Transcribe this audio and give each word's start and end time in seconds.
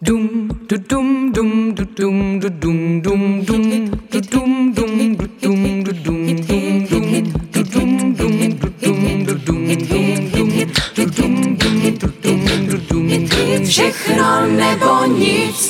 Dum 0.00 0.48
du 0.68 0.76
dum 0.88 1.32
dum 1.32 1.74
du 1.74 1.84
dum 1.96 2.38
du 2.38 2.48
dum 2.48 3.02
dum 3.02 3.44
dum 3.44 3.90
du 4.12 4.20
dum 4.30 4.72
dum 4.72 5.16
du 5.18 5.26
dum 5.42 5.82
du 5.82 5.92
dum 6.04 6.44
dum 6.46 6.86
dum 6.86 7.24
du 7.52 7.62
dum 7.64 8.14
dum 8.14 8.44
du 8.46 8.68
dum 8.84 9.24
du 9.26 9.34
dum 9.34 9.66
dum 9.66 10.06
dum 10.30 10.48
du 10.94 11.04
dum 11.16 11.56
dum 11.58 11.98
du 11.98 12.08
dum 12.22 12.68
du 12.68 12.78
dum 12.88 13.26
dum 13.26 13.64
všechno 13.66 14.46
nebo 14.46 15.06
nic. 15.18 15.67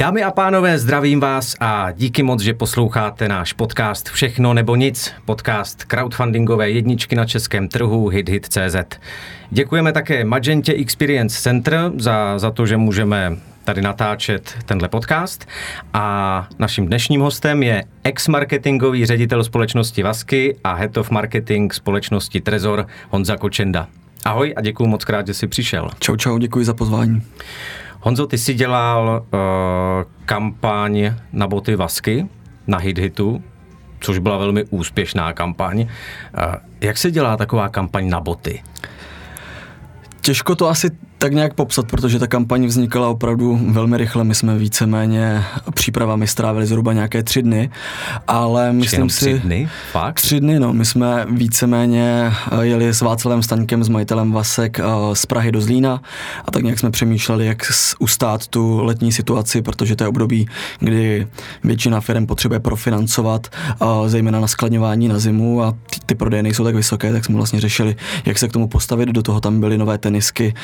Dámy 0.00 0.22
a 0.22 0.30
pánové, 0.30 0.78
zdravím 0.78 1.20
vás 1.20 1.56
a 1.60 1.92
díky 1.92 2.22
moc, 2.22 2.40
že 2.42 2.54
posloucháte 2.54 3.28
náš 3.28 3.52
podcast 3.52 4.08
Všechno 4.08 4.54
nebo 4.54 4.76
nic, 4.76 5.12
podcast 5.24 5.84
crowdfundingové 5.84 6.70
jedničky 6.70 7.16
na 7.16 7.24
českém 7.24 7.68
trhu 7.68 8.08
HitHit.cz. 8.08 8.98
Děkujeme 9.50 9.92
také 9.92 10.24
Magentě 10.24 10.72
Experience 10.72 11.42
Center 11.42 11.92
za, 11.96 12.38
za 12.38 12.50
to, 12.50 12.66
že 12.66 12.76
můžeme 12.76 13.36
tady 13.64 13.82
natáčet 13.82 14.54
tenhle 14.64 14.88
podcast 14.88 15.48
a 15.92 16.48
naším 16.58 16.86
dnešním 16.86 17.20
hostem 17.20 17.62
je 17.62 17.84
ex-marketingový 18.04 19.06
ředitel 19.06 19.44
společnosti 19.44 20.02
Vasky 20.02 20.56
a 20.64 20.74
head 20.74 20.96
of 20.96 21.10
marketing 21.10 21.72
společnosti 21.72 22.40
Trezor 22.40 22.86
Honza 23.10 23.36
Kočenda. 23.36 23.86
Ahoj 24.24 24.54
a 24.56 24.60
děkuji 24.60 24.86
moc 24.86 25.04
krát, 25.04 25.26
že 25.26 25.34
jsi 25.34 25.46
přišel. 25.46 25.90
Čau, 25.98 26.16
čau, 26.16 26.38
děkuji 26.38 26.64
za 26.64 26.74
pozvání. 26.74 27.22
Honzo, 28.00 28.26
ty 28.26 28.38
jsi 28.38 28.54
dělal 28.54 29.26
uh, 29.32 29.38
kampaň 30.24 31.14
na 31.32 31.46
boty 31.46 31.76
Vasky 31.76 32.28
na 32.66 32.78
HitHitu, 32.78 33.44
což 34.00 34.18
byla 34.18 34.38
velmi 34.38 34.64
úspěšná 34.64 35.32
kampaň. 35.32 35.80
Uh, 35.80 36.54
jak 36.80 36.98
se 36.98 37.10
dělá 37.10 37.36
taková 37.36 37.68
kampaň 37.68 38.08
na 38.08 38.20
boty? 38.20 38.62
Těžko 40.20 40.54
to 40.54 40.68
asi 40.68 40.90
tak 41.20 41.32
nějak 41.32 41.54
popsat, 41.54 41.86
protože 41.86 42.18
ta 42.18 42.26
kampaň 42.26 42.66
vznikala 42.66 43.08
opravdu 43.08 43.60
velmi 43.68 43.96
rychle. 43.96 44.24
My 44.24 44.34
jsme 44.34 44.58
víceméně 44.58 45.44
přípravami 45.74 46.26
strávili 46.26 46.66
zhruba 46.66 46.92
nějaké 46.92 47.22
tři 47.22 47.42
dny, 47.42 47.70
ale 48.28 48.72
myslím 48.72 49.10
si... 49.10 49.18
Tři 49.18 49.38
dny? 49.38 49.68
Fakt? 49.92 50.14
Tři 50.16 50.40
dny, 50.40 50.60
no. 50.60 50.72
My 50.72 50.84
jsme 50.84 51.26
víceméně 51.30 52.32
eh, 52.52 52.66
jeli 52.66 52.88
s 52.88 53.00
Václavem 53.00 53.42
Staňkem, 53.42 53.84
s 53.84 53.88
majitelem 53.88 54.32
Vasek 54.32 54.80
eh, 54.80 54.84
z 55.12 55.26
Prahy 55.26 55.52
do 55.52 55.60
Zlína 55.60 56.02
a 56.44 56.50
tak 56.50 56.62
nějak 56.62 56.78
jsme 56.78 56.90
přemýšleli, 56.90 57.46
jak 57.46 57.58
ustát 57.98 58.46
tu 58.46 58.84
letní 58.84 59.12
situaci, 59.12 59.62
protože 59.62 59.96
to 59.96 60.04
je 60.04 60.08
období, 60.08 60.48
kdy 60.78 61.26
většina 61.64 62.00
firm 62.00 62.26
potřebuje 62.26 62.60
profinancovat, 62.60 63.46
eh, 63.82 63.86
zejména 64.06 64.40
na 64.40 64.46
skladňování 64.46 65.08
na 65.08 65.18
zimu 65.18 65.62
a 65.62 65.72
ty, 65.72 66.00
ty 66.06 66.14
prodeje 66.14 66.42
nejsou 66.42 66.64
tak 66.64 66.74
vysoké, 66.74 67.12
tak 67.12 67.24
jsme 67.24 67.36
vlastně 67.36 67.60
řešili, 67.60 67.96
jak 68.24 68.38
se 68.38 68.48
k 68.48 68.52
tomu 68.52 68.68
postavit. 68.68 69.08
Do 69.08 69.22
toho 69.22 69.40
tam 69.40 69.60
byly 69.60 69.78
nové 69.78 69.98
tenisky, 69.98 70.54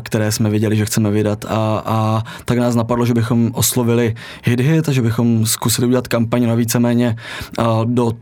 které 0.00 0.32
jsme 0.32 0.50
věděli, 0.50 0.76
že 0.76 0.86
chceme 0.86 1.10
vydat 1.10 1.44
a, 1.44 1.82
a 1.84 2.24
tak 2.44 2.58
nás 2.58 2.74
napadlo, 2.74 3.06
že 3.06 3.14
bychom 3.14 3.50
oslovili 3.54 4.14
hit 4.44 4.60
hit 4.60 4.88
a 4.88 4.92
že 4.92 5.02
bychom 5.02 5.46
zkusili 5.46 5.86
udělat 5.86 6.08
kampaň 6.08 6.46
na 6.46 6.54
víceméně 6.54 7.16
do 7.84 8.12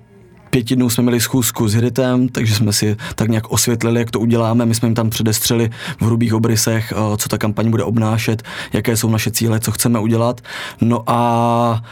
pěti 0.50 0.76
dnů 0.76 0.90
jsme 0.90 1.02
měli 1.02 1.20
schůzku 1.20 1.68
s 1.68 1.74
Hiritem, 1.74 2.28
takže 2.28 2.54
jsme 2.54 2.72
si 2.72 2.96
tak 3.14 3.28
nějak 3.28 3.50
osvětlili, 3.50 4.00
jak 4.00 4.10
to 4.10 4.20
uděláme. 4.20 4.66
My 4.66 4.74
jsme 4.74 4.88
jim 4.88 4.94
tam 4.94 5.10
předestřeli 5.10 5.70
v 6.00 6.02
hrubých 6.02 6.34
obrysech, 6.34 6.92
co 7.16 7.28
ta 7.28 7.38
kampaň 7.38 7.70
bude 7.70 7.84
obnášet, 7.84 8.42
jaké 8.72 8.96
jsou 8.96 9.10
naše 9.10 9.30
cíle, 9.30 9.60
co 9.60 9.72
chceme 9.72 9.98
udělat. 9.98 10.40
No 10.80 11.02
a 11.06 11.82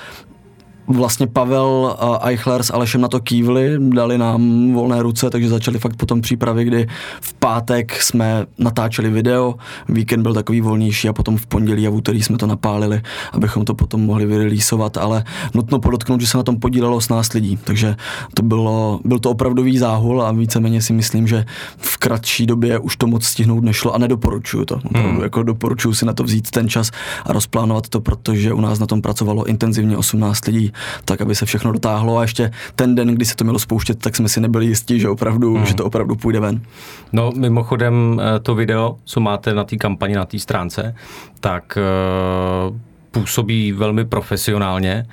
vlastně 0.88 1.26
Pavel 1.26 1.96
a 1.98 2.28
Eichler 2.28 2.62
s 2.62 2.72
Alešem 2.72 3.00
na 3.00 3.08
to 3.08 3.20
kývli, 3.20 3.76
dali 3.78 4.18
nám 4.18 4.72
volné 4.72 5.02
ruce, 5.02 5.30
takže 5.30 5.48
začali 5.48 5.78
fakt 5.78 5.96
potom 5.96 6.20
přípravy, 6.20 6.64
kdy 6.64 6.86
v 7.20 7.34
pátek 7.34 8.02
jsme 8.02 8.46
natáčeli 8.58 9.10
video, 9.10 9.54
víkend 9.88 10.22
byl 10.22 10.34
takový 10.34 10.60
volnější 10.60 11.08
a 11.08 11.12
potom 11.12 11.36
v 11.36 11.46
pondělí 11.46 11.86
a 11.86 11.90
v 11.90 11.94
úterý 11.94 12.22
jsme 12.22 12.38
to 12.38 12.46
napálili, 12.46 13.00
abychom 13.32 13.64
to 13.64 13.74
potom 13.74 14.00
mohli 14.00 14.26
vyrelísovat, 14.26 14.96
ale 14.96 15.24
nutno 15.54 15.78
podotknout, 15.78 16.20
že 16.20 16.26
se 16.26 16.36
na 16.36 16.42
tom 16.42 16.60
podílelo 16.60 17.00
s 17.00 17.08
nás 17.08 17.32
lidí, 17.32 17.58
takže 17.64 17.96
to 18.34 18.42
bylo, 18.42 19.00
byl 19.04 19.18
to 19.18 19.30
opravdový 19.30 19.78
záhul 19.78 20.22
a 20.22 20.32
víceméně 20.32 20.82
si 20.82 20.92
myslím, 20.92 21.26
že 21.26 21.44
v 21.76 21.96
kratší 21.96 22.46
době 22.46 22.78
už 22.78 22.96
to 22.96 23.06
moc 23.06 23.24
stihnout 23.24 23.64
nešlo 23.64 23.94
a 23.94 23.98
nedoporučuju 23.98 24.64
to. 24.64 24.74
Opravdu, 24.74 25.10
hmm. 25.10 25.22
jako 25.22 25.42
doporučuju 25.42 25.94
si 25.94 26.06
na 26.06 26.12
to 26.12 26.24
vzít 26.24 26.50
ten 26.50 26.68
čas 26.68 26.90
a 27.24 27.32
rozplánovat 27.32 27.88
to, 27.88 28.00
protože 28.00 28.52
u 28.52 28.60
nás 28.60 28.78
na 28.78 28.86
tom 28.86 29.02
pracovalo 29.02 29.44
intenzivně 29.44 29.96
18 29.96 30.46
lidí 30.46 30.72
tak 31.04 31.20
aby 31.20 31.34
se 31.34 31.46
všechno 31.46 31.72
dotáhlo 31.72 32.18
a 32.18 32.22
ještě 32.22 32.50
ten 32.74 32.94
den, 32.94 33.08
kdy 33.08 33.24
se 33.24 33.36
to 33.36 33.44
mělo 33.44 33.58
spouštět, 33.58 33.98
tak 33.98 34.16
jsme 34.16 34.28
si 34.28 34.40
nebyli 34.40 34.66
jistí, 34.66 35.00
že 35.00 35.08
opravdu, 35.08 35.54
hmm. 35.54 35.66
že 35.66 35.74
to 35.74 35.84
opravdu 35.84 36.16
půjde 36.16 36.40
ven. 36.40 36.60
No 37.12 37.32
mimochodem 37.36 38.20
eh, 38.20 38.40
to 38.40 38.54
video, 38.54 38.96
co 39.04 39.20
máte 39.20 39.54
na 39.54 39.64
té 39.64 39.76
kampani, 39.76 40.14
na 40.14 40.24
té 40.24 40.38
stránce, 40.38 40.94
tak 41.40 41.78
uh, 42.70 42.76
působí 43.10 43.72
velmi 43.72 44.04
profesionálně. 44.04 45.06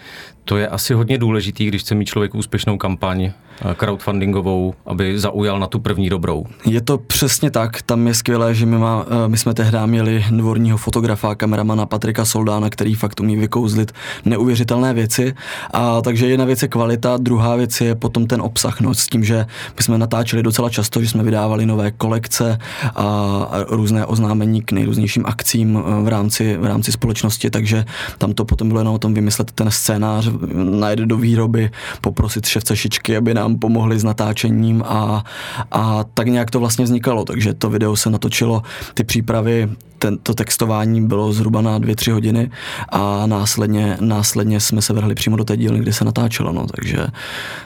To 0.46 0.58
je 0.58 0.68
asi 0.68 0.94
hodně 0.94 1.18
důležitý, 1.18 1.66
když 1.66 1.82
chce 1.82 1.96
mít 1.96 2.06
člověk 2.06 2.36
úspěšnou 2.36 2.78
kampaň 2.78 3.24
eh, 3.24 3.76
crowdfundingovou, 3.76 4.74
aby 4.86 5.20
zaujal 5.20 5.60
na 5.60 5.68
tu 5.68 5.80
první 5.80 6.10
dobrou. 6.10 6.46
Je 6.66 6.82
to 6.82 6.98
přesně 6.98 7.52
tak. 7.52 7.82
Tam 7.82 8.08
je 8.08 8.14
skvělé, 8.14 8.54
že 8.54 8.66
my, 8.66 8.78
má, 8.78 9.06
eh, 9.08 9.28
my 9.28 9.38
jsme 9.38 9.54
tehdy 9.54 9.78
měli 9.86 10.26
dvorního 10.32 10.78
fotografa, 10.78 11.36
kameramana 11.36 11.86
Patrika 11.86 12.26
Soldána, 12.26 12.70
který 12.70 12.96
fakt 12.96 13.20
umí 13.20 13.36
vykouzlit 13.36 13.92
neuvěřitelné 14.26 14.94
věci. 14.94 15.34
A 15.74 16.02
takže 16.02 16.28
jedna 16.28 16.46
věc 16.46 16.62
je 16.62 16.68
kvalita, 16.68 17.18
druhá 17.18 17.56
věc 17.56 17.82
je 17.82 17.96
potom 17.96 18.28
ten 18.28 18.42
obsah. 18.42 18.82
No, 18.82 18.94
s 18.94 19.08
tím, 19.08 19.24
že 19.24 19.46
my 19.78 19.84
jsme 19.84 19.98
natáčeli 19.98 20.44
docela 20.44 20.70
často, 20.70 21.02
že 21.02 21.10
jsme 21.10 21.24
vydávali 21.24 21.66
nové 21.66 21.92
kolekce 21.92 22.58
a 22.96 23.50
různé 23.68 24.06
oznámení 24.06 24.62
k 24.62 24.72
nejrůznějším 24.72 25.24
akcím 25.26 25.78
eh, 25.78 26.04
v 26.04 26.08
rámci, 26.08 26.58
v 26.58 26.66
rámci 26.66 26.92
společnosti, 26.92 27.50
takže 27.50 27.86
tam 28.18 28.34
to 28.34 28.46
potom 28.46 28.68
bylo 28.68 28.80
jenom 28.80 28.96
o 28.96 29.00
tom 29.00 29.14
vymyslet 29.14 29.52
ten 29.52 29.72
scénář, 29.72 30.30
najde 30.54 31.06
do 31.06 31.18
výroby, 31.18 31.70
poprosit 32.02 32.46
ševce 32.46 32.76
šičky, 32.76 33.18
aby 33.18 33.34
nám 33.34 33.60
pomohli 33.60 34.00
s 34.00 34.04
natáčením 34.04 34.84
a, 34.88 35.24
a 35.72 36.04
tak 36.14 36.28
nějak 36.28 36.52
to 36.52 36.60
vlastně 36.60 36.86
vznikalo, 36.86 37.26
takže 37.26 37.54
to 37.54 37.70
video 37.70 37.96
se 37.96 38.10
natočilo, 38.10 38.64
ty 38.94 39.04
přípravy 39.04 39.70
tento 40.04 40.34
textování 40.34 41.08
bylo 41.08 41.34
zhruba 41.34 41.62
na 41.62 41.80
dvě, 41.80 41.96
tři 41.96 42.12
hodiny 42.12 42.52
a 42.90 43.26
následně, 43.26 43.98
následně 44.00 44.60
jsme 44.60 44.82
se 44.82 44.94
vrhli 44.94 45.16
přímo 45.16 45.36
do 45.36 45.44
té 45.44 45.58
dílny, 45.58 45.80
kde 45.80 45.94
se 45.94 46.06
natáčelo. 46.06 46.52
No, 46.52 46.68
takže, 46.68 47.08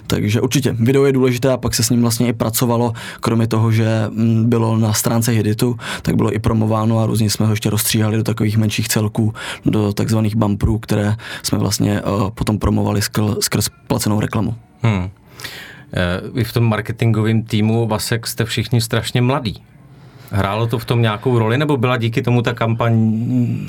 takže 0.08 0.42
určitě 0.42 0.76
video 0.80 1.06
je 1.06 1.12
důležité 1.12 1.52
a 1.52 1.58
pak 1.58 1.76
se 1.76 1.84
s 1.84 1.90
ním 1.90 2.02
vlastně 2.02 2.28
i 2.28 2.34
pracovalo, 2.34 2.94
kromě 3.20 3.48
toho, 3.48 3.72
že 3.72 4.06
mm, 4.10 4.50
bylo 4.50 4.78
na 4.78 4.94
stránce 4.94 5.32
Heditu, 5.32 5.78
tak 6.02 6.16
bylo 6.16 6.34
i 6.34 6.40
promováno 6.40 7.00
a 7.00 7.06
různě 7.06 7.30
jsme 7.30 7.46
ho 7.46 7.52
ještě 7.52 7.70
rozstříhali 7.70 8.18
do 8.18 8.24
takových 8.24 8.58
menších 8.58 8.88
celků, 8.88 9.34
do 9.66 9.94
takzvaných 9.94 10.36
bumperů, 10.36 10.80
které 10.80 11.16
jsme 11.44 11.58
vlastně 11.58 12.02
uh, 12.02 12.30
potom 12.30 12.60
promovali 12.60 13.02
skr, 13.02 13.24
skrz 13.40 13.70
placenou 13.88 14.20
reklamu. 14.20 14.56
Hmm. 14.82 15.10
Vy 16.34 16.44
v 16.44 16.54
tom 16.54 16.64
marketingovém 16.64 17.44
týmu 17.44 17.88
Vasek 17.88 18.28
jste 18.28 18.46
všichni 18.46 18.82
strašně 18.82 19.22
mladí. 19.22 19.64
Hrálo 20.32 20.68
to 20.68 20.80
v 20.80 20.86
tom 20.86 21.02
nějakou 21.02 21.40
roli, 21.40 21.58
nebo 21.58 21.78
byla 21.78 21.98
díky 21.98 22.22
tomu 22.22 22.42
ta 22.42 22.54
kampaň 22.54 22.94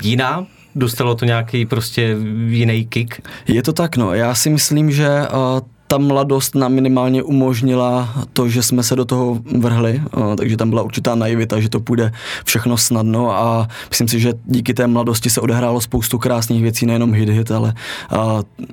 jiná? 0.03 0.45
Dostalo 0.75 1.15
to 1.15 1.25
nějaký 1.25 1.65
prostě 1.65 2.17
jiný 2.47 2.85
kick? 2.85 3.21
Je 3.47 3.63
to 3.63 3.73
tak, 3.73 3.97
no. 3.97 4.13
Já 4.13 4.35
si 4.35 4.49
myslím, 4.49 4.91
že 4.91 5.07
uh, 5.07 5.59
ta 5.87 5.97
mladost 5.97 6.55
nám 6.55 6.73
minimálně 6.73 7.23
umožnila 7.23 8.13
to, 8.33 8.49
že 8.49 8.63
jsme 8.63 8.83
se 8.83 8.95
do 8.95 9.05
toho 9.05 9.39
vrhli, 9.57 10.01
takže 10.37 10.57
tam 10.57 10.69
byla 10.69 10.81
určitá 10.81 11.15
naivita, 11.15 11.59
že 11.59 11.69
to 11.69 11.79
půjde 11.79 12.11
všechno 12.45 12.77
snadno 12.77 13.31
a 13.31 13.67
myslím 13.89 14.07
si, 14.07 14.19
že 14.19 14.33
díky 14.45 14.73
té 14.73 14.87
mladosti 14.87 15.29
se 15.29 15.41
odehrálo 15.41 15.81
spoustu 15.81 16.17
krásných 16.17 16.61
věcí, 16.61 16.85
nejenom 16.85 17.13
hit 17.13 17.29
hit, 17.29 17.51
ale 17.51 17.73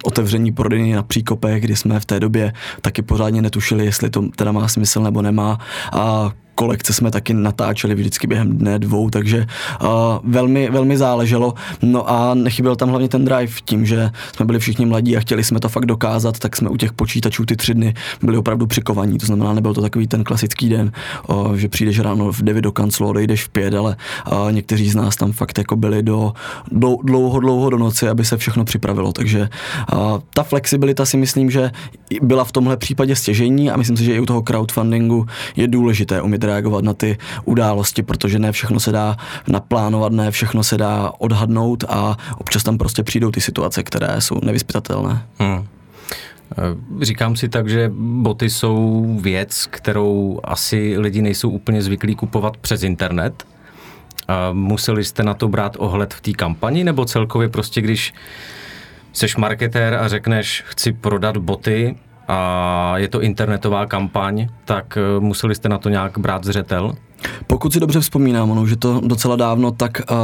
otevření 0.04 0.52
prodejny 0.52 0.92
na 0.92 1.02
příkopech, 1.02 1.62
kdy 1.62 1.76
jsme 1.76 2.00
v 2.00 2.04
té 2.04 2.20
době 2.20 2.52
taky 2.80 3.02
pořádně 3.02 3.42
netušili, 3.42 3.84
jestli 3.84 4.10
to 4.10 4.22
teda 4.36 4.52
má 4.52 4.68
smysl 4.68 5.02
nebo 5.02 5.22
nemá 5.22 5.58
a 5.92 6.30
kolekce 6.56 6.92
jsme 6.92 7.10
taky 7.10 7.34
natáčeli 7.34 7.94
vždycky 7.94 8.26
během 8.26 8.58
dne, 8.58 8.78
dvou, 8.78 9.10
takže 9.10 9.46
uh, 9.82 9.88
velmi, 10.24 10.70
velmi 10.70 10.98
záleželo. 10.98 11.54
No 11.82 12.10
a 12.10 12.34
nechyběl 12.34 12.76
tam 12.76 12.88
hlavně 12.88 13.08
ten 13.08 13.24
drive 13.24 13.52
tím, 13.64 13.86
že 13.86 14.10
jsme 14.36 14.46
byli 14.46 14.58
všichni 14.58 14.86
mladí 14.86 15.16
a 15.16 15.20
chtěli 15.20 15.44
jsme 15.44 15.60
to 15.60 15.68
fakt 15.68 15.86
dokázat, 15.86 16.38
tak 16.38 16.56
jsme 16.56 16.68
u 16.68 16.76
těch 16.76 16.92
počítačů 16.92 17.44
ty 17.44 17.56
tři 17.56 17.74
dny 17.74 17.94
byli 18.22 18.38
opravdu 18.38 18.66
přikovaní. 18.66 19.18
To 19.18 19.26
znamená, 19.26 19.52
nebyl 19.52 19.74
to 19.74 19.82
takový 19.82 20.06
ten 20.06 20.24
klasický 20.24 20.68
den, 20.68 20.92
uh, 21.28 21.54
že 21.54 21.68
přijdeš 21.68 22.00
ráno 22.00 22.32
v 22.32 22.42
9 22.42 22.60
do 22.62 22.72
kanclu, 22.72 23.08
odejdeš 23.08 23.44
v 23.44 23.48
5, 23.48 23.74
ale 23.74 23.96
uh, 24.32 24.52
někteří 24.52 24.90
z 24.90 24.94
nás 24.94 25.16
tam 25.16 25.32
fakt 25.32 25.58
jako 25.58 25.76
byli 25.76 26.02
do 26.02 26.32
dlouho, 27.02 27.40
dlouho 27.40 27.70
do 27.70 27.78
noci, 27.78 28.08
aby 28.08 28.24
se 28.24 28.36
všechno 28.36 28.64
připravilo. 28.64 29.12
Takže 29.12 29.48
uh, 29.92 29.98
ta 30.34 30.42
flexibilita 30.42 31.06
si 31.06 31.16
myslím, 31.16 31.50
že 31.50 31.70
byla 32.22 32.44
v 32.44 32.52
tomhle 32.52 32.76
případě 32.76 33.16
stěžení 33.16 33.70
a 33.70 33.76
myslím 33.76 33.96
si, 33.96 34.04
že 34.04 34.14
i 34.14 34.20
u 34.20 34.26
toho 34.26 34.42
crowdfundingu 34.42 35.26
je 35.56 35.68
důležité 35.68 36.22
umět 36.22 36.45
reagovat 36.46 36.84
na 36.84 36.94
ty 36.94 37.18
události, 37.44 38.02
protože 38.02 38.38
ne 38.38 38.52
všechno 38.52 38.80
se 38.80 38.92
dá 38.92 39.16
naplánovat, 39.48 40.12
ne 40.12 40.30
všechno 40.30 40.64
se 40.64 40.78
dá 40.78 41.12
odhadnout 41.18 41.84
a 41.88 42.16
občas 42.38 42.62
tam 42.62 42.78
prostě 42.78 43.02
přijdou 43.02 43.30
ty 43.30 43.40
situace, 43.40 43.82
které 43.82 44.20
jsou 44.20 44.40
nevyspytatelné. 44.44 45.22
Hmm. 45.38 45.66
Eh, 46.52 47.04
říkám 47.04 47.36
si 47.36 47.48
tak, 47.48 47.68
že 47.68 47.90
boty 47.96 48.50
jsou 48.50 49.04
věc, 49.22 49.66
kterou 49.70 50.40
asi 50.44 50.98
lidi 50.98 51.22
nejsou 51.22 51.50
úplně 51.50 51.82
zvyklí 51.82 52.14
kupovat 52.14 52.56
přes 52.56 52.82
internet, 52.82 53.44
A 54.28 54.52
museli 54.52 55.04
jste 55.04 55.22
na 55.22 55.34
to 55.34 55.48
brát 55.48 55.76
ohled 55.78 56.14
v 56.14 56.20
té 56.20 56.32
kampani, 56.32 56.84
nebo 56.84 57.04
celkově 57.04 57.48
prostě, 57.48 57.80
když 57.80 58.14
seš 59.12 59.36
marketér 59.36 59.94
a 59.94 60.08
řekneš, 60.08 60.64
chci 60.66 60.92
prodat 60.92 61.36
boty 61.36 61.96
a 62.28 62.98
je 62.98 63.08
to 63.08 63.22
internetová 63.22 63.86
kampaň, 63.86 64.48
tak 64.64 64.96
eh, 64.96 65.20
museli 65.20 65.54
jste 65.54 65.68
na 65.68 65.78
to 65.78 65.88
nějak 65.88 66.18
brát 66.18 66.44
zřetel? 66.44 66.94
Pokud 67.46 67.72
si 67.72 67.80
dobře 67.80 68.00
vzpomínám, 68.00 68.50
ono 68.50 68.62
už 68.62 68.70
je 68.70 68.76
to 68.76 69.00
docela 69.04 69.36
dávno, 69.36 69.70
tak 69.70 70.00
uh, 70.10 70.16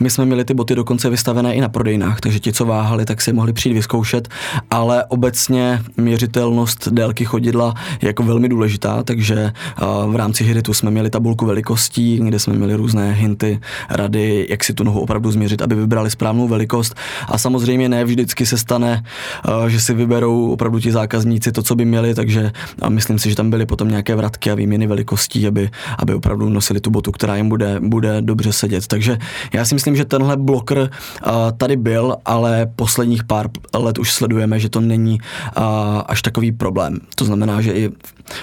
my 0.00 0.10
jsme 0.10 0.24
měli 0.24 0.44
ty 0.44 0.54
boty 0.54 0.74
dokonce 0.74 1.10
vystavené 1.10 1.54
i 1.54 1.60
na 1.60 1.68
prodejnách, 1.68 2.20
takže 2.20 2.40
ti, 2.40 2.52
co 2.52 2.66
váhali, 2.66 3.04
tak 3.04 3.20
si 3.20 3.32
mohli 3.32 3.52
přijít 3.52 3.74
vyzkoušet, 3.74 4.28
ale 4.70 5.04
obecně 5.04 5.82
měřitelnost 5.96 6.88
délky 6.88 7.24
chodidla 7.24 7.74
je 8.02 8.06
jako 8.06 8.22
velmi 8.22 8.48
důležitá, 8.48 9.02
takže 9.02 9.52
uh, 9.82 10.12
v 10.12 10.16
rámci 10.16 10.44
Hiritu 10.44 10.74
jsme 10.74 10.90
měli 10.90 11.10
tabulku 11.10 11.46
velikostí, 11.46 12.20
kde 12.22 12.38
jsme 12.38 12.54
měli 12.54 12.74
různé 12.74 13.12
hinty, 13.12 13.60
rady, 13.90 14.46
jak 14.50 14.64
si 14.64 14.74
tu 14.74 14.84
nohu 14.84 15.00
opravdu 15.00 15.30
změřit, 15.30 15.62
aby 15.62 15.74
vybrali 15.74 16.10
správnou 16.10 16.48
velikost. 16.48 16.94
A 17.28 17.38
samozřejmě 17.38 17.88
ne 17.88 18.04
vždycky 18.04 18.46
se 18.46 18.58
stane, 18.58 19.04
uh, 19.48 19.66
že 19.66 19.80
si 19.80 19.94
vyberou 19.94 20.52
opravdu 20.52 20.80
ti 20.80 20.92
zákazníci 20.92 21.52
to, 21.52 21.62
co 21.62 21.74
by 21.74 21.84
měli, 21.84 22.14
takže 22.14 22.52
uh, 22.82 22.90
myslím 22.90 23.18
si, 23.18 23.30
že 23.30 23.36
tam 23.36 23.50
byly 23.50 23.66
potom 23.66 23.88
nějaké 23.88 24.14
vratky 24.14 24.50
a 24.50 24.54
výměny 24.54 24.86
velikostí, 24.86 25.46
aby, 25.46 25.70
aby 25.98 26.14
opravdu 26.22 26.48
nosili 26.48 26.80
tu 26.80 26.90
botu, 26.90 27.12
která 27.12 27.36
jim 27.36 27.48
bude, 27.48 27.80
bude 27.80 28.22
dobře 28.22 28.52
sedět. 28.52 28.86
Takže 28.86 29.18
já 29.52 29.64
si 29.64 29.74
myslím, 29.74 29.96
že 29.96 30.04
tenhle 30.04 30.36
bloker 30.36 30.78
uh, 30.78 31.32
tady 31.56 31.76
byl, 31.76 32.16
ale 32.24 32.70
posledních 32.76 33.24
pár 33.24 33.50
let 33.74 33.98
už 33.98 34.12
sledujeme, 34.12 34.60
že 34.60 34.68
to 34.68 34.80
není 34.80 35.18
uh, 35.18 35.62
až 36.06 36.22
takový 36.22 36.52
problém. 36.52 36.98
To 37.14 37.24
znamená, 37.24 37.60
že 37.60 37.72
i 37.72 37.90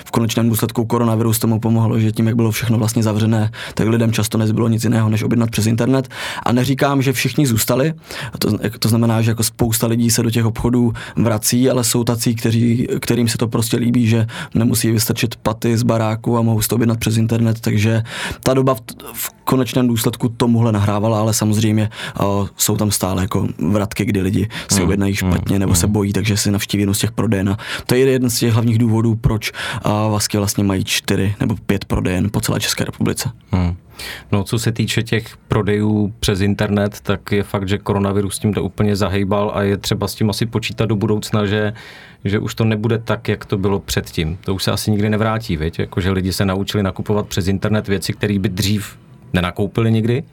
v 0.10 0.12
konečném 0.12 0.50
důsledku 0.50 0.86
koronavirus 0.86 1.40
tomu 1.40 1.60
pomohlo, 1.60 2.00
že 2.00 2.12
tím, 2.12 2.28
jak 2.28 2.36
bylo 2.36 2.52
všechno 2.52 2.78
vlastně 2.78 3.04
zavřené, 3.04 3.52
tak 3.74 3.88
lidem 3.88 4.12
často 4.12 4.38
nezbylo 4.38 4.68
nic 4.68 4.84
jiného, 4.84 5.10
než 5.10 5.24
objednat 5.24 5.52
přes 5.52 5.66
internet. 5.66 6.10
A 6.44 6.52
neříkám, 6.52 7.02
že 7.02 7.14
všichni 7.14 7.48
zůstali, 7.48 7.94
to, 8.40 8.58
to 8.80 8.90
znamená, 8.90 9.22
že 9.22 9.32
jako 9.32 9.44
spousta 9.44 9.88
lidí 9.88 10.10
se 10.10 10.24
do 10.24 10.32
těch 10.32 10.46
obchodů 10.46 10.94
vrací, 11.16 11.70
ale 11.70 11.84
jsou 11.84 12.04
tací, 12.04 12.36
kteří, 12.36 12.88
kterým 13.00 13.28
se 13.28 13.38
to 13.38 13.48
prostě 13.48 13.78
líbí, 13.78 14.08
že 14.08 14.28
nemusí 14.54 14.92
vystačit 14.92 15.36
paty 15.36 15.78
z 15.78 15.84
baráku 15.84 16.38
a 16.38 16.42
mohou 16.42 16.62
si 16.62 16.68
to 16.68 16.76
objednat 16.76 17.00
přes 17.00 17.18
internet, 17.18 17.60
takže 17.60 18.04
ta 18.44 18.54
doba 18.54 18.76
v, 18.76 18.82
v 19.14 19.30
konečném 19.44 19.88
důsledku 19.88 20.30
tomuhle 20.30 20.72
nahrávala, 20.72 21.20
ale 21.20 21.34
samozřejmě 21.34 21.90
uh, 22.22 22.48
jsou 22.58 22.78
tam 22.78 22.92
stále 22.92 23.22
jako 23.22 23.48
vratky, 23.58 24.06
kdy 24.06 24.22
lidi 24.22 24.48
si 24.68 24.76
hmm, 24.76 24.84
objednají 24.84 25.16
hmm, 25.22 25.32
špatně 25.32 25.60
nebo 25.60 25.76
se 25.76 25.86
hmm. 25.86 25.94
bojí, 25.94 26.14
takže 26.14 26.38
si 26.38 26.52
navštíví 26.52 26.82
jednu 26.82 26.94
z 26.94 27.00
těch 27.00 27.12
prodejen. 27.12 27.58
To 27.86 27.96
je 27.96 28.02
jeden 28.02 28.30
z 28.30 28.40
těch 28.40 28.54
hlavních 28.54 28.78
důvodů, 28.78 29.16
proč 29.16 29.52
uh, 29.86 29.92
Vasky 30.12 30.38
vlastně 30.38 30.64
mají 30.64 30.84
čtyři 30.84 31.36
nebo 31.40 31.56
pět 31.66 31.86
prodejen 31.86 32.30
po 32.30 32.42
celé 32.42 32.60
České 32.60 32.84
republice. 32.86 33.32
Hmm. 33.52 33.76
No, 34.32 34.44
co 34.44 34.60
se 34.60 34.72
týče 34.72 35.04
těch 35.04 35.38
prodejů 35.38 36.14
přes 36.20 36.42
internet, 36.42 37.00
tak 37.02 37.32
je 37.32 37.44
fakt, 37.44 37.68
že 37.68 37.78
koronavirus 37.78 38.40
tím 38.40 38.54
to 38.54 38.64
úplně 38.64 38.96
zahejbal 38.96 39.52
a 39.56 39.62
je 39.62 39.78
třeba 39.78 40.08
s 40.08 40.16
tím 40.16 40.30
asi 40.30 40.46
počítat 40.46 40.86
do 40.86 40.96
budoucna, 40.96 41.46
že, 41.46 41.74
že 42.26 42.40
už 42.40 42.56
to 42.56 42.66
nebude 42.66 42.98
tak, 42.98 43.28
jak 43.28 43.46
to 43.46 43.58
bylo 43.58 43.80
předtím. 43.80 44.38
To 44.42 44.56
už 44.56 44.64
se 44.64 44.72
asi 44.72 44.92
nikdy 44.92 45.10
nevrátí, 45.10 45.58
viď? 45.58 45.80
Jako, 45.80 46.02
že 46.02 46.12
lidi 46.12 46.34
se 46.34 46.46
naučili 46.46 46.84
nakupovat 46.84 47.28
přes 47.28 47.48
internet 47.48 47.88
věci, 47.88 48.14
které 48.14 48.40
by 48.40 48.50
dřív 48.50 48.98
nenakoupili 49.34 49.92
nikdy 49.92 50.24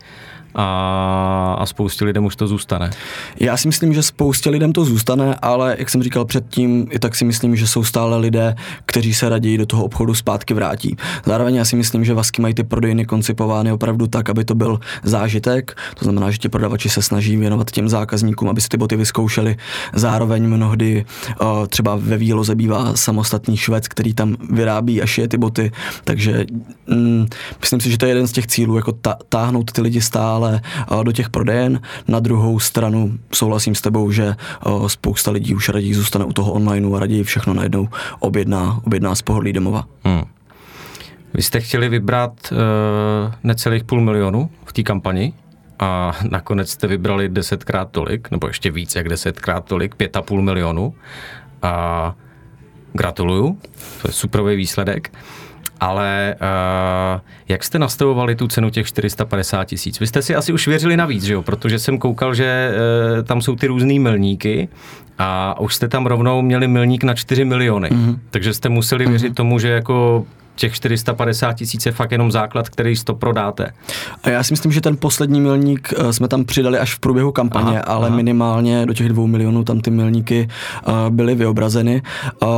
a, 0.56 1.56
a 1.58 1.66
spoustě 1.66 2.04
lidem 2.04 2.24
už 2.24 2.36
to 2.36 2.46
zůstane. 2.46 2.90
Já 3.40 3.56
si 3.56 3.68
myslím, 3.68 3.94
že 3.94 4.02
spoustě 4.02 4.50
lidem 4.50 4.72
to 4.72 4.84
zůstane, 4.84 5.34
ale 5.42 5.76
jak 5.78 5.90
jsem 5.90 6.02
říkal 6.02 6.24
předtím, 6.24 6.86
i 6.90 6.98
tak 6.98 7.14
si 7.14 7.24
myslím, 7.24 7.56
že 7.56 7.66
jsou 7.66 7.84
stále 7.84 8.18
lidé, 8.18 8.54
kteří 8.86 9.14
se 9.14 9.28
raději 9.28 9.58
do 9.58 9.66
toho 9.66 9.84
obchodu 9.84 10.14
zpátky 10.14 10.54
vrátí. 10.54 10.96
Zároveň 11.26 11.54
já 11.54 11.64
si 11.64 11.76
myslím, 11.76 12.04
že 12.04 12.14
Vasky 12.14 12.42
mají 12.42 12.54
ty 12.54 12.64
prodejny 12.64 13.04
koncipovány 13.04 13.72
opravdu 13.72 14.06
tak, 14.06 14.30
aby 14.30 14.44
to 14.44 14.54
byl 14.54 14.80
zážitek. 15.02 15.76
To 15.98 16.04
znamená, 16.04 16.30
že 16.30 16.38
ti 16.38 16.48
prodavači 16.48 16.88
se 16.88 17.02
snaží 17.02 17.36
věnovat 17.36 17.70
těm 17.70 17.88
zákazníkům, 17.88 18.48
aby 18.48 18.60
si 18.60 18.68
ty 18.68 18.76
boty 18.76 18.96
vyzkoušeli. 18.96 19.56
Zároveň 19.94 20.48
mnohdy 20.48 21.04
uh, 21.40 21.66
třeba 21.66 21.96
ve 21.96 22.16
výloze 22.16 22.54
bývá 22.54 22.96
samostatný 22.96 23.56
švec, 23.56 23.88
který 23.88 24.14
tam 24.14 24.36
vyrábí 24.50 25.02
a 25.02 25.06
šije 25.06 25.28
ty 25.28 25.38
boty. 25.38 25.72
Takže 26.04 26.46
mm, 26.86 27.26
myslím 27.60 27.80
si, 27.80 27.90
že 27.90 27.98
to 27.98 28.06
je 28.06 28.10
jeden 28.10 28.26
z 28.26 28.32
těch 28.32 28.46
cílů, 28.46 28.76
jako 28.76 28.92
ta, 28.92 29.16
táhnout 29.28 29.72
ty 29.72 29.80
lidi 29.80 30.00
stále 30.00 30.45
dále 30.46 30.60
do 31.04 31.12
těch 31.12 31.30
prodejen. 31.30 31.80
Na 32.08 32.20
druhou 32.20 32.58
stranu 32.58 33.18
souhlasím 33.34 33.74
s 33.74 33.80
tebou, 33.80 34.10
že 34.10 34.36
spousta 34.86 35.30
lidí 35.30 35.54
už 35.54 35.68
raději 35.68 35.94
zůstane 35.94 36.24
u 36.24 36.32
toho 36.32 36.52
onlineu 36.52 36.94
a 36.94 37.00
raději 37.00 37.22
všechno 37.22 37.54
najednou 37.54 37.88
objedná, 38.20 38.80
objedná 38.84 39.14
z 39.14 39.22
pohodlí 39.22 39.52
domova. 39.52 39.84
Hmm. 40.04 40.22
Vy 41.34 41.42
jste 41.42 41.60
chtěli 41.60 41.88
vybrat 41.88 42.32
uh, 42.52 42.58
necelých 43.44 43.84
půl 43.84 44.00
milionu 44.00 44.50
v 44.64 44.72
té 44.72 44.82
kampani 44.82 45.32
a 45.78 46.12
nakonec 46.30 46.70
jste 46.70 46.86
vybrali 46.86 47.28
desetkrát 47.28 47.90
tolik, 47.90 48.30
nebo 48.30 48.46
ještě 48.46 48.70
víc 48.70 48.94
jak 48.94 49.08
desetkrát 49.08 49.64
tolik, 49.64 49.94
pět 49.94 50.16
a 50.16 50.22
půl 50.22 50.42
milionu. 50.42 50.94
A 51.62 52.14
gratuluju, 52.92 53.58
to 54.02 54.08
je 54.08 54.12
superový 54.12 54.56
výsledek 54.56 55.12
ale 55.80 56.34
uh, 56.40 57.20
jak 57.48 57.64
jste 57.64 57.78
nastavovali 57.78 58.36
tu 58.36 58.48
cenu 58.48 58.70
těch 58.70 58.86
450 58.86 59.64
tisíc? 59.64 60.00
Vy 60.00 60.06
jste 60.06 60.22
si 60.22 60.34
asi 60.34 60.52
už 60.52 60.68
věřili 60.68 60.96
navíc, 60.96 61.24
že 61.24 61.34
jo? 61.34 61.42
Protože 61.42 61.78
jsem 61.78 61.98
koukal, 61.98 62.34
že 62.34 62.70
uh, 63.18 63.22
tam 63.22 63.40
jsou 63.40 63.56
ty 63.56 63.66
různé 63.66 63.98
milníky 63.98 64.68
a 65.18 65.60
už 65.60 65.74
jste 65.74 65.88
tam 65.88 66.06
rovnou 66.06 66.42
měli 66.42 66.68
milník 66.68 67.04
na 67.04 67.14
4 67.14 67.44
miliony. 67.44 67.88
Mm-hmm. 67.88 68.18
Takže 68.30 68.54
jste 68.54 68.68
museli 68.68 69.06
věřit 69.06 69.32
mm-hmm. 69.32 69.36
tomu, 69.36 69.58
že 69.58 69.68
jako 69.68 70.26
těch 70.56 70.74
450 70.74 71.52
tisíc 71.52 71.86
je 71.86 71.92
fakt 71.92 72.12
jenom 72.12 72.32
základ, 72.32 72.68
který 72.68 72.94
to 73.04 73.14
prodáte. 73.14 73.72
A 74.22 74.30
já 74.30 74.42
si 74.42 74.52
myslím, 74.52 74.72
že 74.72 74.80
ten 74.80 74.96
poslední 74.96 75.40
milník 75.40 75.94
eh, 75.96 76.12
jsme 76.12 76.28
tam 76.28 76.44
přidali 76.44 76.78
až 76.78 76.94
v 76.94 76.98
průběhu 76.98 77.32
kampaně, 77.32 77.80
aha, 77.80 77.94
ale 77.94 78.06
aha. 78.08 78.16
minimálně 78.16 78.86
do 78.86 78.94
těch 78.94 79.08
dvou 79.08 79.26
milionů 79.26 79.64
tam 79.64 79.80
ty 79.80 79.90
milníky 79.90 80.48
uh, 80.88 80.94
byly 81.10 81.34
vyobrazeny. 81.34 82.02
Uh, 82.42 82.48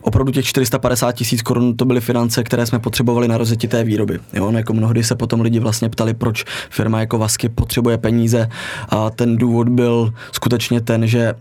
opravdu 0.00 0.32
těch 0.32 0.44
450 0.44 1.12
tisíc 1.12 1.42
korun 1.42 1.76
to 1.76 1.84
byly 1.84 2.00
finance, 2.00 2.44
které 2.44 2.66
jsme 2.66 2.78
potřebovali 2.78 3.28
na 3.28 3.38
rozjetí 3.38 3.68
té 3.68 3.84
výroby. 3.84 4.18
Jo, 4.32 4.50
no, 4.50 4.58
jako 4.58 4.72
mnohdy 4.74 5.04
se 5.04 5.14
potom 5.14 5.40
lidi 5.40 5.58
vlastně 5.58 5.88
ptali, 5.88 6.14
proč 6.14 6.44
firma 6.70 7.00
jako 7.00 7.18
Vasky 7.18 7.48
potřebuje 7.48 7.98
peníze 7.98 8.48
a 8.88 9.10
ten 9.10 9.36
důvod 9.36 9.68
byl 9.68 10.12
skutečně 10.32 10.80
ten, 10.80 11.06
že 11.06 11.34